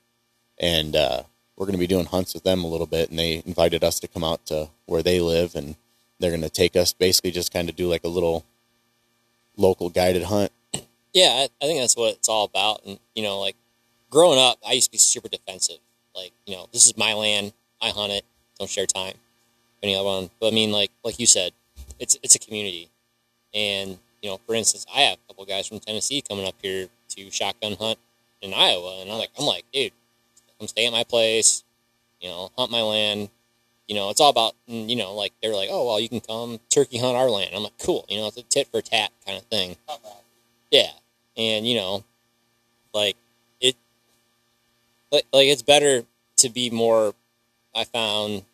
and 0.59 0.97
uh, 0.97 1.23
we're 1.57 1.67
going 1.67 1.75
to 1.75 1.79
be 1.79 1.87
doing 1.87 2.07
hunts 2.07 2.35
with 2.35 2.45
them 2.45 2.65
a 2.65 2.67
little 2.67 2.87
bit, 2.87 3.11
and 3.11 3.19
they 3.19 3.43
invited 3.47 3.85
us 3.85 4.01
to 4.01 4.09
come 4.09 4.25
out 4.25 4.45
to 4.47 4.69
where 4.87 5.03
they 5.03 5.21
live, 5.21 5.55
and 5.55 5.77
they're 6.19 6.31
going 6.31 6.43
to 6.43 6.51
take 6.51 6.77
us 6.77 6.93
basically 6.93 7.31
just 7.31 7.53
kind 7.53 7.69
of 7.69 7.77
do 7.77 7.89
like 7.89 8.05
a 8.05 8.09
little 8.09 8.45
local 9.57 9.91
guided 9.91 10.25
hunt. 10.25 10.53
Yeah, 11.13 11.29
I, 11.31 11.49
I 11.63 11.67
think 11.67 11.81
that's 11.81 11.97
what 11.97 12.15
it's 12.15 12.29
all 12.29 12.45
about. 12.45 12.85
And 12.85 12.99
you 13.15 13.23
know, 13.23 13.39
like 13.39 13.57
growing 14.11 14.39
up, 14.39 14.59
I 14.67 14.73
used 14.73 14.87
to 14.87 14.93
be 14.93 14.99
super 14.99 15.29
defensive. 15.29 15.79
Like, 16.15 16.33
you 16.47 16.55
know, 16.55 16.69
this 16.73 16.87
is 16.87 16.97
my 16.97 17.15
land. 17.15 17.53
I 17.81 17.91
hunt 17.91 18.13
it. 18.13 18.25
Don't 18.59 18.71
share 18.71 18.87
time. 18.87 19.15
Any 19.83 19.95
other 19.95 20.05
one, 20.05 20.31
but 20.41 20.49
I 20.49 20.51
mean, 20.55 20.73
like 20.73 20.91
like 21.05 21.21
you 21.21 21.27
said, 21.27 21.53
it's 21.99 22.17
it's 22.23 22.35
a 22.35 22.39
community, 22.39 22.89
and 23.53 23.99
you 24.23 24.31
know, 24.31 24.41
for 24.47 24.55
instance, 24.55 24.87
I 24.95 25.03
have 25.03 25.19
a 25.19 25.29
couple 25.29 25.45
guys 25.45 25.67
from 25.67 25.79
Tennessee 25.79 26.23
coming 26.27 26.47
up 26.47 26.55
here 26.63 26.89
to 27.11 27.31
shotgun 27.31 27.77
hunt 27.79 27.99
in 28.41 28.55
Iowa, 28.55 29.03
and 29.03 29.11
I'm 29.11 29.19
like, 29.19 29.29
I'm 29.39 29.45
like, 29.45 29.65
dude, 29.75 29.93
come 30.65 30.69
stay 30.69 30.87
at 30.87 30.93
my 30.93 31.05
place, 31.05 31.63
you 32.21 32.29
know, 32.29 32.51
hunt 32.57 32.71
my 32.71 32.83
land. 32.83 33.29
You 33.87 33.95
know, 33.95 34.09
it's 34.09 34.21
all 34.21 34.31
about, 34.31 34.55
you 34.67 34.97
know, 34.97 35.15
like 35.15 35.33
they're 35.43 35.55
like, 35.55 35.69
oh 35.71 35.87
well, 35.87 36.01
you 36.01 36.09
can 36.09 36.21
come 36.21 36.59
turkey 36.71 36.99
hunt 36.99 37.17
our 37.17 37.29
land. 37.29 37.51
I'm 37.55 37.63
like, 37.65 37.79
cool. 37.79 38.07
You 38.09 38.19
know, 38.19 38.29
it's 38.29 38.39
a 38.39 38.43
tit 38.43 38.69
for 38.69 38.81
tat 38.81 39.11
kind 39.27 39.37
of 39.37 39.45
thing. 39.45 39.77
Yeah, 40.71 40.91
and 41.37 41.67
you 41.67 41.77
know, 41.77 42.03
like 42.95 43.17
it, 43.61 43.77
like 45.13 45.27
like 45.33 45.49
it's 45.49 45.63
better 45.63 46.05
to 46.39 46.49
be 46.49 46.71
more. 46.71 47.15
I 47.77 47.85
found 47.85 48.45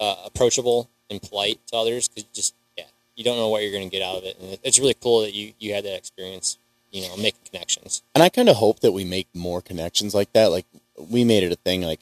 uh, 0.00 0.16
approachable 0.26 0.90
and 1.08 1.22
polite 1.22 1.60
to 1.68 1.76
others 1.76 2.08
because 2.08 2.24
just 2.34 2.54
yeah, 2.76 2.84
you 3.16 3.24
don't 3.24 3.38
know 3.38 3.48
what 3.48 3.62
you're 3.62 3.72
going 3.72 3.88
to 3.88 3.96
get 3.96 4.02
out 4.02 4.16
of 4.16 4.24
it, 4.24 4.36
and 4.38 4.58
it's 4.62 4.78
really 4.78 4.94
cool 5.00 5.22
that 5.22 5.32
you 5.32 5.54
you 5.58 5.72
had 5.72 5.84
that 5.84 5.96
experience. 5.96 6.58
You 6.90 7.08
know, 7.08 7.16
making 7.16 7.40
connections. 7.50 8.02
And 8.14 8.22
I 8.22 8.28
kind 8.28 8.50
of 8.50 8.56
hope 8.56 8.80
that 8.80 8.92
we 8.92 9.02
make 9.02 9.26
more 9.34 9.62
connections 9.62 10.14
like 10.14 10.30
that. 10.34 10.48
Like 10.48 10.66
we 11.10 11.24
made 11.24 11.42
it 11.42 11.52
a 11.52 11.56
thing. 11.56 11.82
Like 11.82 12.00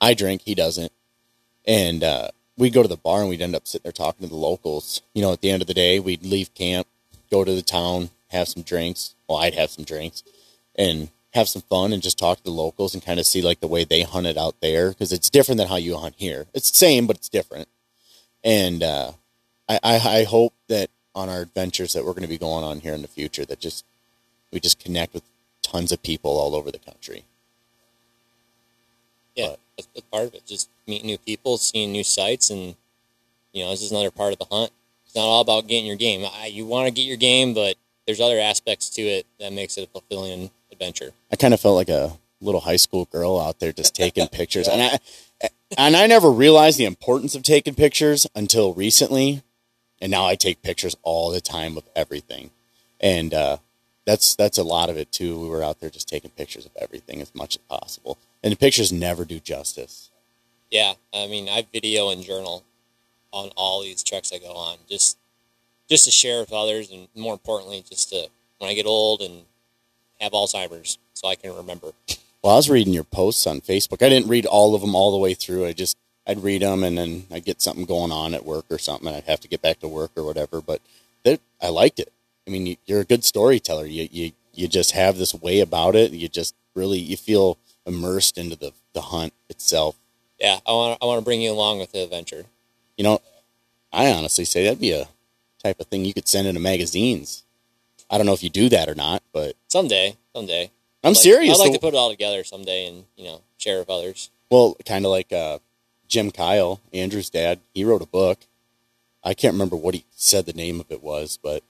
I 0.00 0.14
drink, 0.14 0.42
he 0.42 0.54
doesn't, 0.54 0.92
and 1.66 2.02
uh, 2.04 2.28
we'd 2.56 2.72
go 2.72 2.82
to 2.82 2.88
the 2.88 2.96
bar 2.96 3.20
and 3.20 3.28
we'd 3.28 3.42
end 3.42 3.54
up 3.54 3.66
sitting 3.66 3.84
there 3.84 3.92
talking 3.92 4.26
to 4.26 4.30
the 4.30 4.38
locals. 4.38 5.02
You 5.14 5.22
know, 5.22 5.32
at 5.32 5.40
the 5.40 5.50
end 5.50 5.62
of 5.62 5.68
the 5.68 5.74
day, 5.74 5.98
we'd 5.98 6.24
leave 6.24 6.54
camp, 6.54 6.86
go 7.30 7.44
to 7.44 7.54
the 7.54 7.62
town, 7.62 8.10
have 8.28 8.48
some 8.48 8.62
drinks. 8.62 9.14
Well, 9.28 9.38
I'd 9.38 9.54
have 9.54 9.70
some 9.70 9.84
drinks 9.84 10.22
and 10.74 11.10
have 11.32 11.48
some 11.48 11.62
fun 11.62 11.92
and 11.92 12.02
just 12.02 12.18
talk 12.18 12.38
to 12.38 12.44
the 12.44 12.50
locals 12.50 12.94
and 12.94 13.04
kind 13.04 13.18
of 13.18 13.26
see 13.26 13.42
like 13.42 13.60
the 13.60 13.66
way 13.66 13.84
they 13.84 14.02
hunt 14.02 14.26
it 14.26 14.38
out 14.38 14.54
there 14.60 14.90
because 14.90 15.12
it's 15.12 15.30
different 15.30 15.58
than 15.58 15.68
how 15.68 15.76
you 15.76 15.96
hunt 15.96 16.14
here. 16.16 16.46
It's 16.54 16.70
the 16.70 16.76
same, 16.76 17.06
but 17.06 17.16
it's 17.16 17.28
different. 17.28 17.68
And 18.44 18.82
uh, 18.82 19.12
I, 19.68 19.80
I, 19.82 19.94
I 19.94 20.24
hope 20.24 20.54
that 20.68 20.90
on 21.14 21.28
our 21.28 21.40
adventures 21.40 21.92
that 21.92 22.04
we're 22.04 22.12
going 22.12 22.22
to 22.22 22.28
be 22.28 22.38
going 22.38 22.64
on 22.64 22.80
here 22.80 22.94
in 22.94 23.02
the 23.02 23.08
future, 23.08 23.44
that 23.46 23.60
just 23.60 23.84
we 24.52 24.60
just 24.60 24.78
connect 24.78 25.14
with 25.14 25.24
tons 25.62 25.90
of 25.90 26.02
people 26.02 26.38
all 26.38 26.54
over 26.54 26.70
the 26.70 26.78
country. 26.78 27.24
Yeah, 29.34 29.48
But- 29.48 29.60
that's, 29.76 29.88
that's 29.94 30.06
part 30.08 30.24
of 30.26 30.34
it. 30.34 30.46
Just 30.46 30.68
meeting 30.86 31.06
new 31.06 31.18
people, 31.18 31.58
seeing 31.58 31.90
new 31.92 32.04
sights, 32.04 32.50
and 32.50 32.76
you 33.52 33.64
know, 33.64 33.70
this 33.70 33.82
is 33.82 33.90
another 33.90 34.10
part 34.10 34.32
of 34.32 34.38
the 34.38 34.44
hunt. 34.46 34.70
It's 35.06 35.14
not 35.14 35.22
all 35.22 35.40
about 35.40 35.66
getting 35.66 35.86
your 35.86 35.96
game. 35.96 36.24
I, 36.32 36.46
you 36.46 36.64
want 36.66 36.86
to 36.86 36.92
get 36.92 37.02
your 37.06 37.16
game, 37.16 37.54
but 37.54 37.76
there's 38.06 38.20
other 38.20 38.38
aspects 38.38 38.90
to 38.90 39.02
it 39.02 39.26
that 39.40 39.52
makes 39.52 39.76
it 39.78 39.84
a 39.84 39.86
fulfilling 39.88 40.50
adventure. 40.70 41.12
I 41.32 41.36
kind 41.36 41.54
of 41.54 41.60
felt 41.60 41.74
like 41.76 41.88
a 41.88 42.12
little 42.40 42.60
high 42.60 42.76
school 42.76 43.06
girl 43.06 43.40
out 43.40 43.58
there 43.60 43.72
just 43.72 43.94
taking 43.94 44.28
pictures, 44.28 44.68
and 44.68 44.82
I 44.82 45.48
and 45.78 45.96
I 45.96 46.06
never 46.06 46.30
realized 46.30 46.78
the 46.78 46.84
importance 46.84 47.34
of 47.34 47.42
taking 47.42 47.74
pictures 47.74 48.26
until 48.34 48.74
recently, 48.74 49.42
and 50.00 50.10
now 50.10 50.26
I 50.26 50.34
take 50.34 50.62
pictures 50.62 50.96
all 51.02 51.30
the 51.30 51.40
time 51.40 51.76
of 51.76 51.84
everything, 51.96 52.50
and 53.00 53.32
uh, 53.34 53.56
that's 54.04 54.34
that's 54.36 54.58
a 54.58 54.64
lot 54.64 54.90
of 54.90 54.96
it 54.96 55.10
too. 55.10 55.40
We 55.40 55.48
were 55.48 55.62
out 55.64 55.80
there 55.80 55.90
just 55.90 56.08
taking 56.08 56.30
pictures 56.30 56.66
of 56.66 56.72
everything 56.80 57.20
as 57.20 57.34
much 57.34 57.56
as 57.56 57.62
possible, 57.78 58.18
and 58.44 58.52
the 58.52 58.56
pictures 58.56 58.92
never 58.92 59.24
do 59.24 59.40
justice. 59.40 60.10
Yeah, 60.70 60.92
I 61.14 61.26
mean, 61.26 61.48
I 61.48 61.66
video 61.72 62.10
and 62.10 62.22
journal 62.22 62.62
on 63.32 63.50
all 63.56 63.82
these 63.82 64.04
treks 64.04 64.32
I 64.32 64.38
go 64.38 64.52
on, 64.52 64.76
just 64.88 65.18
just 65.88 66.04
to 66.04 66.10
share 66.10 66.40
with 66.40 66.52
others, 66.52 66.90
and 66.90 67.08
more 67.16 67.32
importantly, 67.32 67.82
just 67.88 68.10
to 68.10 68.28
when 68.58 68.70
I 68.70 68.74
get 68.74 68.86
old 68.86 69.20
and 69.22 69.42
have 70.20 70.32
Alzheimer's, 70.32 70.98
so 71.14 71.28
I 71.28 71.34
can 71.34 71.54
remember. 71.56 71.92
Well, 72.42 72.52
I 72.52 72.56
was 72.56 72.70
reading 72.70 72.92
your 72.92 73.04
posts 73.04 73.46
on 73.46 73.60
Facebook. 73.60 74.04
I 74.04 74.10
didn't 74.10 74.28
read 74.28 74.46
all 74.46 74.74
of 74.74 74.82
them 74.82 74.94
all 74.94 75.10
the 75.10 75.18
way 75.18 75.34
through. 75.34 75.66
I 75.66 75.72
just 75.72 75.96
I'd 76.26 76.42
read 76.42 76.62
them 76.62 76.84
and 76.84 76.98
then 76.98 77.24
I'd 77.30 77.44
get 77.44 77.62
something 77.62 77.86
going 77.86 78.12
on 78.12 78.34
at 78.34 78.44
work 78.44 78.66
or 78.70 78.78
something, 78.78 79.08
and 79.08 79.16
I'd 79.16 79.24
have 79.24 79.40
to 79.40 79.48
get 79.48 79.62
back 79.62 79.80
to 79.80 79.88
work 79.88 80.10
or 80.16 80.24
whatever. 80.24 80.60
But 80.60 80.82
that, 81.24 81.40
I 81.62 81.68
liked 81.68 81.98
it. 81.98 82.12
I 82.46 82.50
mean, 82.50 82.66
you, 82.66 82.76
you're 82.84 83.00
a 83.00 83.06
good 83.06 83.24
storyteller. 83.24 83.86
You 83.86 84.08
you 84.12 84.32
you 84.52 84.68
just 84.68 84.92
have 84.92 85.16
this 85.16 85.34
way 85.34 85.60
about 85.60 85.96
it. 85.96 86.12
You 86.12 86.28
just 86.28 86.54
really 86.74 86.98
you 86.98 87.16
feel 87.16 87.56
immersed 87.86 88.38
into 88.38 88.56
the 88.56 88.72
the 88.92 89.00
hunt 89.02 89.32
itself. 89.48 89.96
Yeah, 90.40 90.58
I 90.66 90.72
want 90.72 90.98
I 91.02 91.06
want 91.06 91.18
to 91.20 91.24
bring 91.24 91.40
you 91.42 91.50
along 91.52 91.78
with 91.78 91.92
the 91.92 92.02
adventure. 92.02 92.46
You 92.96 93.04
know, 93.04 93.20
I 93.92 94.10
honestly 94.12 94.44
say 94.44 94.64
that'd 94.64 94.80
be 94.80 94.92
a 94.92 95.08
type 95.62 95.80
of 95.80 95.86
thing 95.86 96.04
you 96.04 96.14
could 96.14 96.28
send 96.28 96.46
into 96.46 96.60
magazines. 96.60 97.42
I 98.10 98.16
don't 98.18 98.26
know 98.26 98.34
if 98.34 98.42
you 98.42 98.50
do 98.50 98.68
that 98.68 98.88
or 98.88 98.94
not, 98.94 99.22
but 99.32 99.56
Someday, 99.68 100.16
someday. 100.34 100.70
I'm 101.02 101.12
Like, 101.14 101.22
serious. 101.22 101.54
I'd 101.58 101.62
like 101.62 101.72
The- 101.72 101.78
to 101.78 101.80
put 101.82 101.94
it 101.94 101.96
all 101.96 102.10
together 102.10 102.44
someday 102.44 102.86
and 102.86 103.04
you 103.16 103.24
know 103.24 103.40
share 103.58 103.78
with 103.78 103.90
others. 103.90 104.30
Well, 104.50 104.76
kind 104.84 105.04
of 105.04 105.10
like 105.10 105.32
uh, 105.32 105.58
Jim 106.08 106.30
Kyle, 106.30 106.80
Andrew's 106.92 107.30
dad. 107.30 107.60
He 107.72 107.84
wrote 107.84 108.02
a 108.02 108.06
book. 108.06 108.40
I 109.22 109.32
can't 109.34 109.54
remember 109.54 109.74
what 109.76 109.94
he 109.94 110.04
said 110.14 110.44
the 110.46 110.52
name 110.52 110.80
of 110.80 110.90
it 110.90 111.02
was, 111.02 111.38
but 111.42 111.62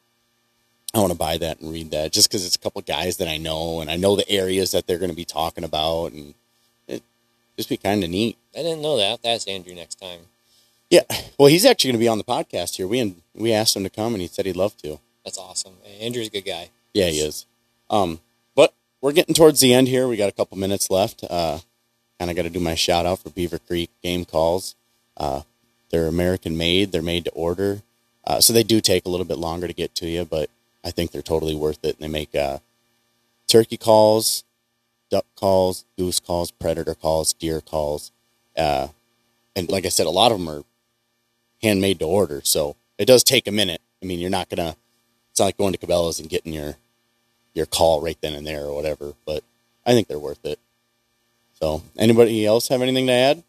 I 0.95 1.01
want 1.01 1.13
to 1.13 1.19
buy 1.19 1.39
that 1.39 1.61
and 1.61 1.73
read 1.73 1.91
that 1.91 2.13
just 2.13 2.29
because 2.29 2.47
it's 2.47 2.55
a 2.55 2.59
couple 2.59 2.79
of 2.79 2.87
guys 2.87 3.17
that 3.17 3.27
I 3.27 3.37
know 3.37 3.81
and 3.81 3.91
I 3.91 3.97
know 3.97 4.15
the 4.15 4.29
areas 4.31 4.71
that 4.71 4.87
they're 4.87 4.99
going 4.99 5.11
to 5.11 5.17
be 5.17 5.25
talking 5.25 5.65
about, 5.65 6.13
and 6.13 6.35
it 6.87 7.03
just 7.57 7.69
be 7.69 7.77
kind 7.77 8.05
of 8.05 8.11
neat. 8.11 8.39
I 8.55 8.63
didn't 8.63 8.83
know 8.83 8.97
that. 8.99 9.21
That's 9.23 9.47
Andrew 9.49 9.75
next 9.75 9.97
time. 9.97 10.21
Yeah, 10.91 11.03
well, 11.39 11.49
he's 11.49 11.65
actually 11.65 11.89
going 11.89 11.99
to 11.99 12.05
be 12.05 12.09
on 12.09 12.19
the 12.19 12.25
podcast 12.25 12.77
here. 12.77 12.87
We 12.87 13.17
we 13.35 13.53
asked 13.53 13.75
him 13.75 13.83
to 13.83 13.91
come, 13.91 14.13
and 14.15 14.23
he 14.23 14.29
said 14.29 14.47
he'd 14.47 14.55
love 14.55 14.77
to. 14.79 15.01
That's 15.25 15.39
awesome. 15.39 15.73
Andrew's 16.01 16.29
a 16.29 16.31
good 16.31 16.45
guy. 16.45 16.71
Yeah, 16.93 17.07
he 17.07 17.19
is. 17.19 17.47
Um, 17.91 18.21
but 18.55 18.73
we're 19.01 19.13
getting 19.13 19.35
towards 19.35 19.61
the 19.61 19.75
end 19.75 19.89
here. 19.89 20.07
We 20.07 20.17
got 20.17 20.29
a 20.29 20.33
couple 20.33 20.57
minutes 20.59 20.91
left. 20.91 21.25
Uh, 21.29 21.59
kind 22.21 22.31
of 22.31 22.37
got 22.37 22.43
to 22.43 22.51
do 22.51 22.61
my 22.61 22.77
shout 22.77 23.07
out 23.07 23.19
for 23.19 23.31
Beaver 23.31 23.59
Creek 23.59 23.91
Game 24.03 24.25
Calls. 24.25 24.77
Uh, 25.17 25.41
they're 25.91 26.07
American 26.07 26.57
made. 26.57 26.93
They're 26.93 27.03
made 27.03 27.25
to 27.25 27.31
order, 27.33 27.83
uh, 28.25 28.41
so 28.41 28.53
they 28.53 28.63
do 28.63 28.81
take 28.81 29.07
a 29.07 29.09
little 29.09 29.27
bit 29.27 29.39
longer 29.39 29.67
to 29.67 29.73
get 29.73 29.97
to 29.97 30.07
you, 30.07 30.25
but 30.25 30.51
I 30.85 30.91
think 30.91 31.11
they're 31.11 31.23
totally 31.23 31.55
worth 31.55 31.85
it. 31.85 31.97
And 31.97 32.05
they 32.05 32.13
make 32.13 32.35
uh, 32.35 32.59
turkey 33.49 33.77
calls, 33.77 34.45
duck 35.11 35.27
calls, 35.37 35.85
goose 35.99 36.21
calls, 36.21 36.51
predator 36.51 36.95
calls, 36.95 37.33
deer 37.33 37.61
calls, 37.61 38.13
uh, 38.57 38.89
and 39.57 39.71
like 39.71 39.87
I 39.87 39.89
said, 39.89 40.07
a 40.07 40.11
lot 40.11 40.33
of 40.33 40.39
them 40.39 40.49
are 40.49 40.65
handmade 41.63 41.99
to 42.01 42.05
order. 42.07 42.41
So 42.45 42.77
it 42.99 43.07
does 43.07 43.23
take 43.23 43.47
a 43.47 43.53
minute. 43.53 43.81
I 44.03 44.07
mean, 44.07 44.19
you're 44.19 44.31
not 44.31 44.49
gonna. 44.49 44.77
It's 45.31 45.41
not 45.41 45.47
like 45.47 45.57
going 45.57 45.73
to 45.73 45.79
Cabela's 45.79 46.21
and 46.21 46.29
getting 46.29 46.53
your 46.53 46.77
your 47.55 47.67
call 47.67 48.01
right 48.01 48.19
then 48.21 48.35
and 48.35 48.47
there 48.47 48.65
or 48.65 48.75
whatever. 48.75 49.15
But 49.25 49.43
I 49.87 49.93
think 49.93 50.09
they're 50.09 50.19
worth 50.19 50.45
it. 50.45 50.59
So, 51.61 51.83
anybody 51.97 52.45
else 52.45 52.69
have 52.69 52.83
anything 52.83 53.07
to 53.07 53.13
add? 53.13 53.43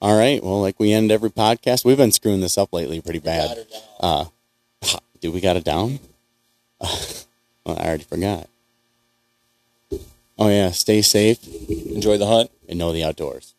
All 0.00 0.16
right. 0.16 0.42
Well, 0.42 0.60
like 0.60 0.78
we 0.78 0.92
end 0.92 1.10
every 1.10 1.30
podcast, 1.30 1.84
we've 1.84 1.96
been 1.96 2.12
screwing 2.12 2.40
this 2.40 2.58
up 2.58 2.72
lately 2.72 3.00
pretty 3.00 3.18
bad. 3.18 3.66
Uh, 3.98 4.26
do 5.20 5.32
we 5.32 5.40
got 5.40 5.56
it 5.56 5.64
down? 5.64 5.98
well, 6.80 7.24
I 7.66 7.86
already 7.86 8.04
forgot. 8.04 8.48
Oh 10.38 10.48
yeah, 10.48 10.70
stay 10.70 11.00
safe 11.00 11.38
Enjoy 11.68 12.18
the 12.18 12.26
hunt. 12.26 12.50
and 12.68 12.78
know 12.78 12.92
the 12.92 13.04
outdoors. 13.04 13.54